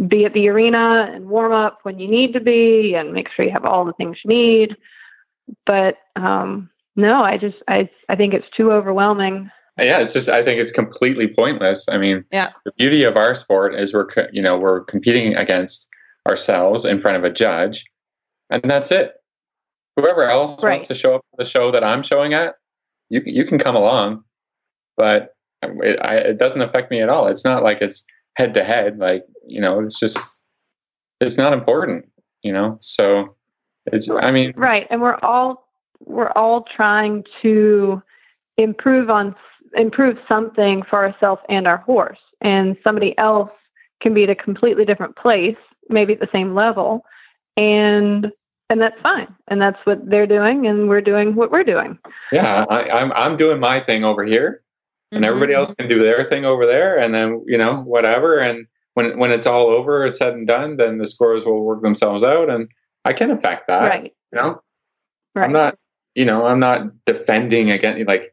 be 0.07 0.23
at 0.25 0.33
the 0.33 0.47
arena 0.49 1.09
and 1.11 1.27
warm 1.27 1.51
up 1.51 1.79
when 1.81 1.99
you 1.99 2.07
need 2.07 2.33
to 2.33 2.39
be 2.39 2.93
and 2.93 3.11
make 3.11 3.29
sure 3.29 3.43
you 3.43 3.51
have 3.51 3.65
all 3.65 3.83
the 3.83 3.93
things 3.93 4.17
you 4.23 4.29
need. 4.29 4.77
But 5.65 5.97
um, 6.15 6.69
no, 6.95 7.23
I 7.23 7.37
just, 7.37 7.57
I, 7.67 7.89
I 8.07 8.15
think 8.15 8.35
it's 8.35 8.49
too 8.55 8.71
overwhelming. 8.71 9.49
Yeah 9.81 9.99
it's 9.99 10.13
just 10.13 10.29
i 10.29 10.43
think 10.43 10.59
it's 10.59 10.71
completely 10.71 11.27
pointless 11.27 11.87
i 11.89 11.97
mean 11.97 12.23
Yeah. 12.31 12.51
the 12.65 12.71
beauty 12.77 13.03
of 13.03 13.17
our 13.17 13.35
sport 13.35 13.75
is 13.75 13.93
we're 13.93 14.07
you 14.31 14.41
know 14.41 14.57
we're 14.57 14.81
competing 14.85 15.35
against 15.35 15.87
ourselves 16.27 16.85
in 16.85 16.99
front 16.99 17.17
of 17.17 17.23
a 17.23 17.29
judge 17.31 17.83
and 18.49 18.61
that's 18.63 18.91
it 18.91 19.13
whoever 19.95 20.23
else 20.23 20.61
Right. 20.63 20.75
wants 20.75 20.87
to 20.87 20.95
show 20.95 21.15
up 21.15 21.25
for 21.31 21.43
the 21.43 21.49
show 21.49 21.71
that 21.71 21.83
i'm 21.83 22.03
showing 22.03 22.33
at 22.33 22.55
you, 23.09 23.21
you 23.25 23.43
can 23.45 23.57
come 23.59 23.75
along 23.75 24.23
but 24.97 25.35
it, 25.63 25.99
I, 26.01 26.15
it 26.15 26.37
doesn't 26.39 26.61
affect 26.61 26.91
me 26.91 27.01
at 27.01 27.09
all 27.09 27.27
it's 27.27 27.43
not 27.45 27.63
like 27.63 27.81
it's 27.81 28.03
head 28.35 28.53
to 28.53 28.63
head 28.63 28.97
like 28.99 29.23
you 29.47 29.59
know 29.61 29.79
it's 29.81 29.99
just 29.99 30.37
it's 31.19 31.37
not 31.37 31.53
important 31.53 32.05
you 32.43 32.51
know 32.53 32.77
so 32.81 33.35
it's 33.87 34.09
i 34.09 34.31
mean 34.31 34.53
Right. 34.55 34.85
And 34.91 35.01
we're 35.01 35.17
all, 35.23 35.67
we're 36.05 36.31
all 36.31 36.63
trying 36.75 37.23
to 37.41 38.01
improve 38.57 39.09
on, 39.09 39.35
improve 39.75 40.17
something 40.27 40.83
for 40.83 41.05
ourselves 41.05 41.41
and 41.49 41.67
our 41.67 41.77
horse. 41.77 42.19
And 42.41 42.77
somebody 42.83 43.17
else 43.17 43.51
can 44.01 44.13
be 44.13 44.23
at 44.23 44.29
a 44.29 44.35
completely 44.35 44.85
different 44.85 45.15
place, 45.15 45.57
maybe 45.89 46.13
at 46.13 46.19
the 46.19 46.29
same 46.31 46.55
level. 46.55 47.05
And, 47.57 48.31
and 48.69 48.81
that's 48.81 48.99
fine. 49.01 49.27
And 49.47 49.61
that's 49.61 49.79
what 49.85 50.09
they're 50.09 50.27
doing. 50.27 50.65
And 50.67 50.89
we're 50.89 51.01
doing 51.01 51.35
what 51.35 51.51
we're 51.51 51.63
doing. 51.63 51.97
yeah 52.31 52.65
I, 52.69 52.89
i'm 52.89 53.11
i'm 53.13 53.35
doing 53.35 53.59
my 53.59 53.79
thing 53.79 54.03
over 54.03 54.23
here 54.23 54.61
and 55.11 55.25
everybody 55.25 55.51
mm-hmm. 55.53 55.59
else 55.59 55.75
can 55.75 55.89
do 55.89 56.01
their 56.01 56.23
thing 56.27 56.45
over 56.45 56.65
there 56.65 56.97
and 56.97 57.13
then 57.13 57.43
you 57.45 57.57
know 57.57 57.81
whatever 57.81 58.39
and 58.39 58.65
when 58.93 59.17
when 59.17 59.31
it's 59.31 59.45
all 59.45 59.67
over 59.67 60.05
it's 60.05 60.17
said 60.17 60.33
and 60.33 60.47
done 60.47 60.77
then 60.77 60.97
the 60.97 61.05
scores 61.05 61.45
will 61.45 61.63
work 61.63 61.81
themselves 61.81 62.23
out 62.23 62.49
and 62.49 62.69
i 63.05 63.11
can 63.13 63.31
affect 63.31 63.67
that 63.67 63.81
right. 63.81 64.13
you 64.31 64.35
know 64.39 64.61
Right. 65.35 65.45
i'm 65.45 65.53
not 65.53 65.77
you 66.15 66.25
know 66.25 66.45
i'm 66.45 66.59
not 66.59 66.87
defending 67.05 67.71
against 67.71 68.07
like 68.07 68.30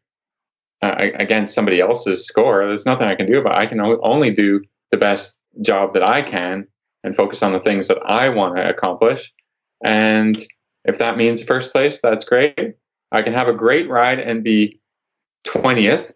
uh, 0.82 0.94
against 1.14 1.54
somebody 1.54 1.80
else's 1.80 2.26
score 2.26 2.66
there's 2.66 2.86
nothing 2.86 3.08
i 3.08 3.14
can 3.14 3.26
do 3.26 3.38
about 3.38 3.54
it. 3.54 3.58
i 3.58 3.66
can 3.66 3.80
only 3.80 4.30
do 4.30 4.62
the 4.90 4.96
best 4.96 5.38
job 5.62 5.92
that 5.94 6.02
i 6.08 6.22
can 6.22 6.66
and 7.04 7.14
focus 7.16 7.42
on 7.42 7.52
the 7.52 7.60
things 7.60 7.88
that 7.88 7.98
i 8.06 8.28
want 8.28 8.54
to 8.56 8.68
accomplish 8.68 9.32
and 9.84 10.38
if 10.84 10.98
that 10.98 11.16
means 11.16 11.42
first 11.42 11.72
place 11.72 12.00
that's 12.00 12.24
great 12.24 12.74
i 13.12 13.22
can 13.22 13.32
have 13.32 13.48
a 13.48 13.52
great 13.52 13.88
ride 13.88 14.18
and 14.20 14.44
be 14.44 14.78
20th 15.46 16.12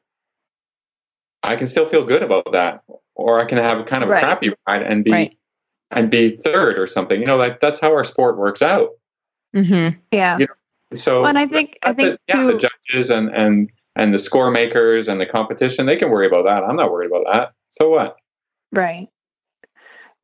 i 1.43 1.57
can 1.57 1.67
still 1.67 1.87
feel 1.87 2.05
good 2.05 2.23
about 2.23 2.51
that 2.53 2.83
or 3.15 3.41
i 3.41 3.45
can 3.45 3.59
have 3.59 3.85
kind 3.87 4.03
of 4.05 4.11
Right. 4.11 4.23
a 4.23 4.27
crappy 4.27 4.53
ride 4.69 4.83
and 4.83 5.05
be 5.05 5.11
Right. 5.11 5.37
and 5.91 6.11
be 6.11 6.37
third 6.37 6.79
or 6.79 6.87
something 6.87 7.21
you 7.21 7.27
know 7.27 7.37
like 7.37 7.61
that's 7.61 7.81
how 7.81 7.93
our 7.93 8.05
sport 8.05 8.37
works 8.39 8.63
out 8.63 8.91
Mm-hmm. 9.55 9.99
Yeah. 10.13 10.39
You 10.39 10.47
So 10.95 11.21
Well, 11.21 11.29
and 11.29 11.39
I 11.39 11.47
think 11.47 11.77
I 11.83 11.93
but 11.93 11.97
the- 11.99 12.03
think 12.09 12.21
yeah, 12.27 12.37
too. 12.37 12.53
the 12.53 12.69
judges 12.89 13.11
and 13.11 13.29
and 13.35 13.69
and 13.97 14.13
the 14.13 14.19
score 14.19 14.51
makers 14.51 15.09
and 15.09 15.21
the 15.21 15.27
competition, 15.27 15.87
they 15.87 15.97
can 15.97 16.11
worry 16.11 16.27
about 16.27 16.45
that. 16.45 16.65
I'm 16.65 16.77
not 16.77 16.91
worried 16.91 17.11
about 17.11 17.25
that. 17.33 17.53
So 17.71 17.91
what? 17.91 18.17
Right. 18.73 19.09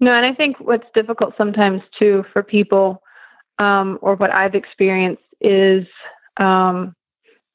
No, 0.00 0.12
and 0.12 0.24
I 0.24 0.32
think 0.32 0.58
what's 0.60 0.86
difficult 0.94 1.34
sometimes 1.36 1.82
too 1.98 2.24
for 2.32 2.42
people, 2.42 3.02
um, 3.58 3.98
or 4.00 4.14
what 4.14 4.32
I've 4.32 4.54
experienced 4.54 5.22
is, 5.40 5.86
um, 6.36 6.94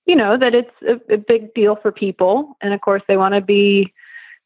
you 0.06 0.16
know, 0.16 0.38
that 0.38 0.54
it's 0.54 0.74
a, 0.86 1.14
a 1.14 1.18
big 1.18 1.54
deal 1.54 1.78
for 1.78 1.92
people, 1.92 2.58
and 2.62 2.74
of 2.74 2.82
course 2.82 3.02
they 3.08 3.18
want 3.18 3.34
to 3.34 3.42
be 3.42 3.94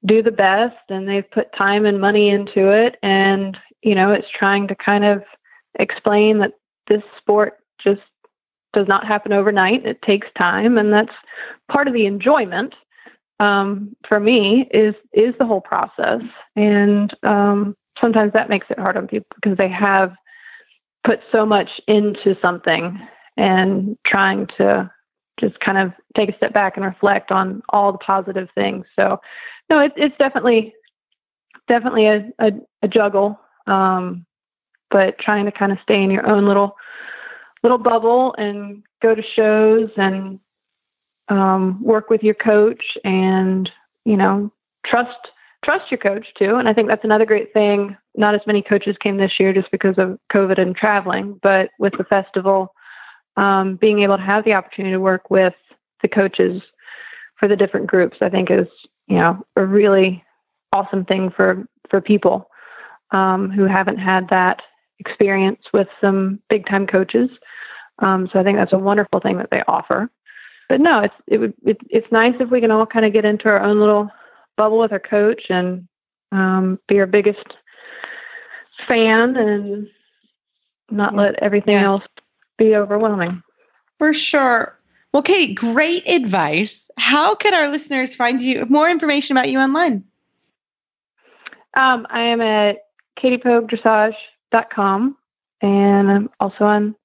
do 0.06 0.22
the 0.22 0.32
best, 0.32 0.78
and 0.90 1.10
they've 1.10 1.30
put 1.32 1.56
time 1.56 1.86
and 1.86 2.00
money 2.00 2.30
into 2.30 2.70
it, 2.72 2.98
and 3.02 3.58
you 3.82 3.96
know, 3.96 4.12
it's 4.12 4.28
trying 4.34 4.68
to 4.68 4.76
kind 4.76 5.04
of 5.04 5.24
explain 5.80 6.40
that 6.40 6.54
this 6.88 7.04
sport 7.18 7.58
just 7.84 8.02
does 8.74 8.88
not 8.88 9.06
happen 9.06 9.34
overnight. 9.34 9.86
It 9.86 10.02
takes 10.02 10.28
time, 10.38 10.78
and 10.78 10.92
that's 10.92 11.14
part 11.70 11.88
of 11.88 11.94
the 11.94 12.06
enjoyment 12.06 12.76
um, 13.40 13.96
for 14.08 14.20
me 14.20 14.68
is 14.72 14.96
is 15.14 15.36
the 15.38 15.46
whole 15.46 15.62
process, 15.62 16.22
and 16.56 17.14
um, 17.24 17.76
sometimes 18.00 18.34
that 18.34 18.50
makes 18.50 18.68
it 18.70 18.80
hard 18.80 18.98
on 18.98 19.08
people 19.08 19.28
because 19.36 19.58
they 19.58 19.68
have 19.68 20.14
put 21.04 21.22
so 21.32 21.46
much 21.46 21.80
into 21.88 22.38
something 22.42 23.00
and 23.38 23.98
trying 24.04 24.48
to 24.58 24.90
just 25.40 25.60
kind 25.60 25.78
of 25.78 25.94
take 26.16 26.30
a 26.30 26.36
step 26.36 26.54
back 26.54 26.76
and 26.76 26.86
reflect 26.86 27.32
on 27.32 27.62
all 27.70 27.92
the 27.92 27.98
positive 28.00 28.50
things. 28.56 28.86
So, 28.98 29.22
no, 29.70 29.80
it's 29.80 29.96
it's 29.98 30.18
definitely 30.18 30.74
definitely 31.68 32.08
a 32.08 32.30
a, 32.40 32.52
a 32.82 32.88
juggle, 32.88 33.40
um, 33.68 34.26
but 34.90 35.20
trying 35.20 35.46
to 35.46 35.52
kind 35.52 35.72
of 35.72 35.78
stay 35.84 36.02
in 36.02 36.10
your 36.10 36.28
own 36.28 36.46
little 36.46 36.76
little 37.64 37.78
bubble 37.78 38.36
and 38.38 38.84
go 39.02 39.16
to 39.16 39.22
shows 39.22 39.90
and 39.98 40.40
um, 41.30 41.82
work 41.84 42.10
with 42.10 42.24
your 42.24 42.34
coach 42.34 42.98
and 43.04 43.72
you 44.06 44.16
know 44.16 44.52
trust 44.84 45.30
trust 45.64 45.92
your 45.92 45.98
coach 45.98 46.34
too. 46.36 46.56
And 46.56 46.70
i 46.70 46.74
think 46.74 46.88
that's 46.88 47.04
another 47.04 47.26
great 47.26 47.54
thing. 47.54 47.98
Not 48.16 48.36
as 48.36 48.48
many 48.48 48.62
coaches 48.62 48.96
came 49.00 49.18
this 49.18 49.40
year 49.40 49.54
just 49.54 49.72
because 49.72 49.98
of 49.98 50.20
covid 50.32 50.58
and 50.58 50.76
traveling 50.76 51.40
but 51.42 51.70
with 51.80 51.94
the 51.98 52.04
festival 52.04 52.74
um, 53.36 53.76
being 53.76 54.02
able 54.02 54.18
to 54.18 54.24
have 54.24 54.44
the 54.44 54.54
opportunity 54.54 54.94
to 54.94 55.00
work 55.00 55.30
with 55.30 55.54
the 56.02 56.08
coaches 56.08 56.62
for 57.36 57.48
the 57.48 57.56
different 57.56 57.88
groups 57.88 58.18
i 58.22 58.30
think 58.30 58.50
is 58.50 58.68
you 59.08 59.18
know 59.18 59.46
a 59.56 59.66
really 59.66 60.24
awesome 60.74 61.06
thing 61.06 61.30
for 61.30 61.68
for 61.90 62.02
people 62.02 62.50
um, 63.12 63.50
who 63.50 63.66
haven't 63.66 63.98
had 63.98 64.28
that 64.30 64.62
experience 65.00 65.62
with 65.74 65.88
some 66.02 66.40
big 66.50 66.66
time 66.66 66.88
coaches 66.88 67.30
um, 68.00 68.30
so 68.32 68.40
i 68.40 68.44
think 68.44 68.58
that's 68.58 68.74
a 68.74 68.80
wonderful 68.80 69.20
thing 69.20 69.38
that 69.38 69.50
they 69.52 69.62
offer 69.68 70.10
but 70.70 70.82
no, 70.82 71.00
it's 71.00 71.16
it 71.28 71.38
would 71.38 71.54
it, 71.66 71.78
it's 71.90 72.12
nice 72.12 72.36
if 72.40 72.50
we 72.50 72.60
can 72.62 72.72
all 72.72 72.86
kind 72.86 73.06
of 73.06 73.14
get 73.14 73.26
into 73.26 73.48
our 73.48 73.62
own 73.62 73.80
little 73.80 74.10
bubble 74.58 74.80
with 74.80 74.92
our 74.92 75.00
coach 75.00 75.44
and 75.50 75.88
um, 76.32 76.80
be 76.88 77.00
our 77.00 77.06
biggest 77.06 77.56
fan 78.88 79.36
and 79.38 79.88
not 80.90 81.16
let 81.16 81.42
everything 81.42 81.76
Yeah. 81.76 81.86
else 81.86 82.04
be 82.58 82.76
overwhelming. 82.76 83.42
For 83.98 84.14
sure. 84.14 84.78
Well, 85.14 85.24
Katie, 85.24 85.54
great 85.54 86.08
advice. 86.08 86.90
How 86.98 87.34
can 87.34 87.54
our 87.54 87.70
listeners 87.70 88.14
find 88.16 88.42
you 88.42 88.66
more 88.70 88.90
information 88.90 89.38
about 89.38 89.50
you 89.50 89.60
online? 89.60 90.04
Um, 91.76 92.06
I 92.10 92.22
am 92.22 92.42
at 92.42 92.78
katiepoagdressage.com 94.54 95.18
and 95.62 96.12
I'm 96.12 96.30
also 96.40 96.66
on 96.66 96.96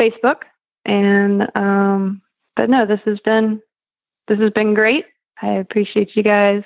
Facebook. 0.00 0.42
And 0.84 1.48
um, 1.56 2.22
but 2.54 2.70
no, 2.70 2.86
this 2.86 3.00
has 3.04 3.18
been 3.20 3.60
this 4.28 4.38
has 4.38 4.50
been 4.52 4.74
great. 4.74 5.06
I 5.42 5.52
appreciate 5.52 6.16
you 6.16 6.22
guys 6.22 6.62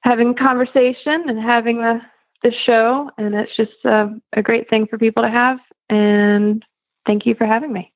having 0.00 0.34
conversation 0.34 1.28
and 1.28 1.40
having 1.40 1.78
the 1.78 2.00
the 2.42 2.52
show, 2.52 3.10
and 3.18 3.34
it's 3.34 3.56
just 3.56 3.84
uh, 3.84 4.08
a 4.32 4.42
great 4.42 4.68
thing 4.68 4.86
for 4.86 4.98
people 4.98 5.22
to 5.22 5.30
have. 5.30 5.58
And 5.88 6.64
thank 7.06 7.24
you 7.24 7.34
for 7.34 7.46
having 7.46 7.72
me. 7.72 7.92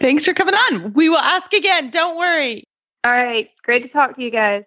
Thanks 0.00 0.24
for 0.24 0.34
coming 0.34 0.54
on. 0.54 0.92
We 0.92 1.08
will 1.08 1.18
ask 1.18 1.52
again. 1.52 1.90
Don't 1.90 2.16
worry. 2.16 2.64
All 3.04 3.12
right, 3.12 3.50
great 3.64 3.82
to 3.82 3.88
talk 3.88 4.16
to 4.16 4.22
you 4.22 4.30
guys. 4.30 4.64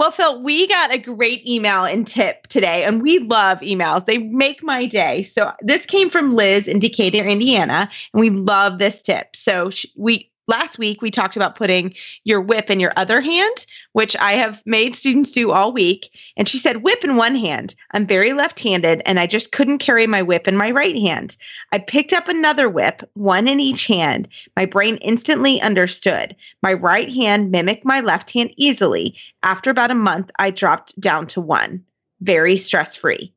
Well, 0.00 0.12
Phil, 0.12 0.42
we 0.42 0.66
got 0.66 0.94
a 0.94 0.96
great 0.96 1.46
email 1.46 1.84
and 1.84 2.06
tip 2.06 2.46
today, 2.46 2.84
and 2.84 3.02
we 3.02 3.18
love 3.18 3.58
emails. 3.60 4.06
They 4.06 4.16
make 4.16 4.62
my 4.62 4.86
day. 4.86 5.22
So 5.24 5.52
this 5.60 5.84
came 5.84 6.08
from 6.08 6.34
Liz 6.34 6.66
in 6.66 6.78
Decatur, 6.78 7.22
Indiana, 7.22 7.86
and 8.14 8.20
we 8.20 8.30
love 8.30 8.78
this 8.78 9.02
tip. 9.02 9.36
So 9.36 9.68
sh- 9.68 9.84
we 9.98 10.29
last 10.50 10.78
week 10.78 11.00
we 11.00 11.10
talked 11.10 11.36
about 11.36 11.54
putting 11.54 11.94
your 12.24 12.42
whip 12.42 12.68
in 12.68 12.80
your 12.80 12.92
other 12.96 13.22
hand, 13.22 13.64
which 13.92 14.14
I 14.16 14.32
have 14.32 14.60
made 14.66 14.94
students 14.94 15.30
do 15.30 15.52
all 15.52 15.72
week. 15.72 16.10
And 16.36 16.46
she 16.46 16.58
said, 16.58 16.82
"Whip 16.82 17.02
in 17.04 17.16
one 17.16 17.36
hand. 17.36 17.74
I'm 17.92 18.06
very 18.06 18.34
left-handed, 18.34 19.00
and 19.06 19.18
I 19.18 19.26
just 19.26 19.52
couldn't 19.52 19.78
carry 19.78 20.06
my 20.06 20.20
whip 20.20 20.46
in 20.46 20.56
my 20.56 20.70
right 20.70 20.96
hand. 20.96 21.36
I 21.72 21.78
picked 21.78 22.12
up 22.12 22.28
another 22.28 22.68
whip, 22.68 23.08
one 23.14 23.48
in 23.48 23.60
each 23.60 23.86
hand. 23.86 24.28
My 24.56 24.66
brain 24.66 24.96
instantly 24.96 25.60
understood. 25.62 26.36
My 26.62 26.74
right 26.74 27.10
hand 27.10 27.50
mimicked 27.50 27.86
my 27.86 28.00
left 28.00 28.30
hand 28.30 28.50
easily." 28.56 29.16
After 29.42 29.70
about 29.70 29.90
a 29.90 29.94
month, 29.94 30.30
I 30.38 30.50
dropped 30.50 31.00
down 31.00 31.26
to 31.28 31.40
one. 31.40 31.82
Very 32.20 32.56
stress 32.56 32.94
free. 32.94 33.32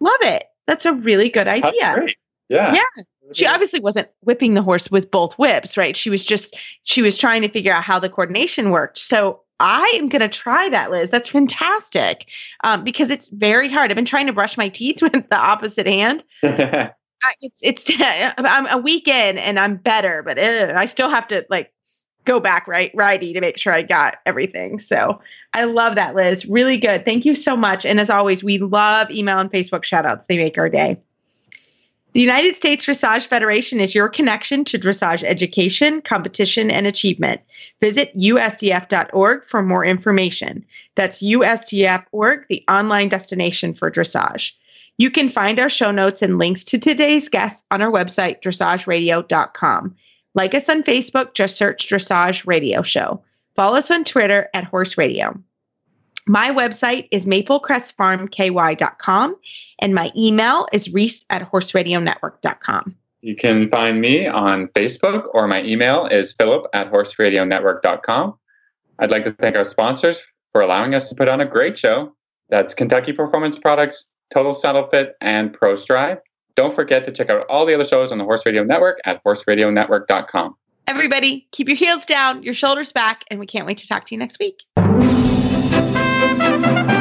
Love 0.00 0.20
it. 0.20 0.44
That's 0.66 0.84
a 0.84 0.92
really 0.92 1.30
good 1.30 1.46
That's 1.46 1.64
idea. 1.64 1.94
great. 1.94 2.16
Yeah. 2.48 2.74
Yeah. 2.74 3.02
She 3.32 3.46
obviously 3.46 3.80
wasn't 3.80 4.08
whipping 4.20 4.54
the 4.54 4.62
horse 4.62 4.90
with 4.90 5.10
both 5.10 5.38
whips, 5.38 5.76
right? 5.76 5.96
She 5.96 6.10
was 6.10 6.24
just, 6.24 6.56
she 6.84 7.02
was 7.02 7.18
trying 7.18 7.42
to 7.42 7.48
figure 7.48 7.72
out 7.72 7.82
how 7.82 7.98
the 7.98 8.08
coordination 8.08 8.70
worked. 8.70 8.98
So 8.98 9.40
I 9.58 9.90
am 9.94 10.08
going 10.08 10.20
to 10.20 10.28
try 10.28 10.68
that, 10.68 10.90
Liz. 10.90 11.10
That's 11.10 11.28
fantastic 11.28 12.26
um, 12.64 12.84
because 12.84 13.10
it's 13.10 13.30
very 13.30 13.68
hard. 13.68 13.90
I've 13.90 13.96
been 13.96 14.04
trying 14.04 14.26
to 14.26 14.32
brush 14.32 14.56
my 14.56 14.68
teeth 14.68 15.02
with 15.02 15.12
the 15.12 15.36
opposite 15.36 15.86
hand. 15.86 16.24
I, 16.42 17.32
it's, 17.40 17.60
it's, 17.62 17.90
I'm 18.38 18.66
a 18.66 18.78
week 18.78 19.08
in 19.08 19.38
and 19.38 19.58
I'm 19.58 19.76
better, 19.76 20.22
but 20.22 20.38
I 20.38 20.84
still 20.86 21.08
have 21.08 21.26
to 21.28 21.46
like 21.48 21.72
go 22.24 22.40
back 22.40 22.66
right 22.66 22.90
righty 22.92 23.32
to 23.32 23.40
make 23.40 23.56
sure 23.56 23.72
I 23.72 23.82
got 23.82 24.18
everything. 24.26 24.78
So 24.78 25.20
I 25.54 25.64
love 25.64 25.94
that, 25.94 26.14
Liz. 26.14 26.44
Really 26.44 26.76
good. 26.76 27.04
Thank 27.04 27.24
you 27.24 27.34
so 27.34 27.56
much. 27.56 27.86
And 27.86 27.98
as 27.98 28.10
always, 28.10 28.44
we 28.44 28.58
love 28.58 29.10
email 29.10 29.38
and 29.38 29.50
Facebook 29.50 29.84
shout 29.84 30.04
outs. 30.04 30.26
They 30.26 30.36
make 30.36 30.58
our 30.58 30.68
day. 30.68 31.00
The 32.16 32.22
United 32.22 32.56
States 32.56 32.86
Dressage 32.86 33.26
Federation 33.26 33.78
is 33.78 33.94
your 33.94 34.08
connection 34.08 34.64
to 34.64 34.78
dressage 34.78 35.22
education, 35.22 36.00
competition, 36.00 36.70
and 36.70 36.86
achievement. 36.86 37.42
Visit 37.82 38.16
usdf.org 38.16 39.44
for 39.44 39.62
more 39.62 39.84
information. 39.84 40.64
That's 40.94 41.22
usdf.org, 41.22 42.46
the 42.48 42.64
online 42.70 43.10
destination 43.10 43.74
for 43.74 43.90
dressage. 43.90 44.52
You 44.96 45.10
can 45.10 45.28
find 45.28 45.58
our 45.58 45.68
show 45.68 45.90
notes 45.90 46.22
and 46.22 46.38
links 46.38 46.64
to 46.64 46.78
today's 46.78 47.28
guests 47.28 47.62
on 47.70 47.82
our 47.82 47.92
website, 47.92 48.40
dressageradio.com. 48.40 49.94
Like 50.34 50.54
us 50.54 50.70
on 50.70 50.84
Facebook, 50.84 51.34
just 51.34 51.58
search 51.58 51.86
Dressage 51.86 52.46
Radio 52.46 52.80
Show. 52.80 53.22
Follow 53.56 53.76
us 53.76 53.90
on 53.90 54.04
Twitter 54.04 54.48
at 54.54 54.64
Horse 54.64 54.96
Radio. 54.96 55.38
My 56.26 56.50
website 56.50 57.08
is 57.12 57.26
maplecrestfarmky.com 57.26 59.36
and 59.78 59.94
my 59.94 60.10
email 60.16 60.66
is 60.72 60.92
reese 60.92 61.24
at 61.30 61.48
horseradionetwork.com. 61.50 62.96
You 63.20 63.36
can 63.36 63.70
find 63.70 64.00
me 64.00 64.26
on 64.26 64.66
Facebook 64.68 65.28
or 65.34 65.46
my 65.46 65.62
email 65.62 66.06
is 66.06 66.32
philip 66.32 66.66
at 66.72 66.90
horseradionetwork.com. 66.90 68.38
I'd 68.98 69.10
like 69.10 69.24
to 69.24 69.32
thank 69.32 69.56
our 69.56 69.64
sponsors 69.64 70.22
for 70.52 70.60
allowing 70.60 70.94
us 70.94 71.08
to 71.08 71.14
put 71.14 71.28
on 71.28 71.40
a 71.40 71.46
great 71.46 71.78
show. 71.78 72.14
That's 72.48 72.74
Kentucky 72.74 73.12
Performance 73.12 73.58
Products, 73.58 74.08
Total 74.30 74.52
Saddle 74.52 74.88
Fit, 74.88 75.16
and 75.20 75.52
Pro 75.52 75.74
Stride. 75.74 76.18
Don't 76.54 76.74
forget 76.74 77.04
to 77.04 77.12
check 77.12 77.30
out 77.30 77.44
all 77.48 77.66
the 77.66 77.74
other 77.74 77.84
shows 77.84 78.10
on 78.10 78.18
the 78.18 78.24
Horse 78.24 78.46
Radio 78.46 78.64
Network 78.64 78.98
at 79.04 79.22
horseradionetwork.com. 79.24 80.56
Everybody, 80.88 81.46
keep 81.50 81.68
your 81.68 81.76
heels 81.76 82.06
down, 82.06 82.42
your 82.42 82.54
shoulders 82.54 82.92
back, 82.92 83.24
and 83.30 83.40
we 83.40 83.46
can't 83.46 83.66
wait 83.66 83.78
to 83.78 83.88
talk 83.88 84.06
to 84.06 84.14
you 84.14 84.18
next 84.18 84.38
week. 84.38 84.62
Thank 86.62 86.90
you. 86.90 86.95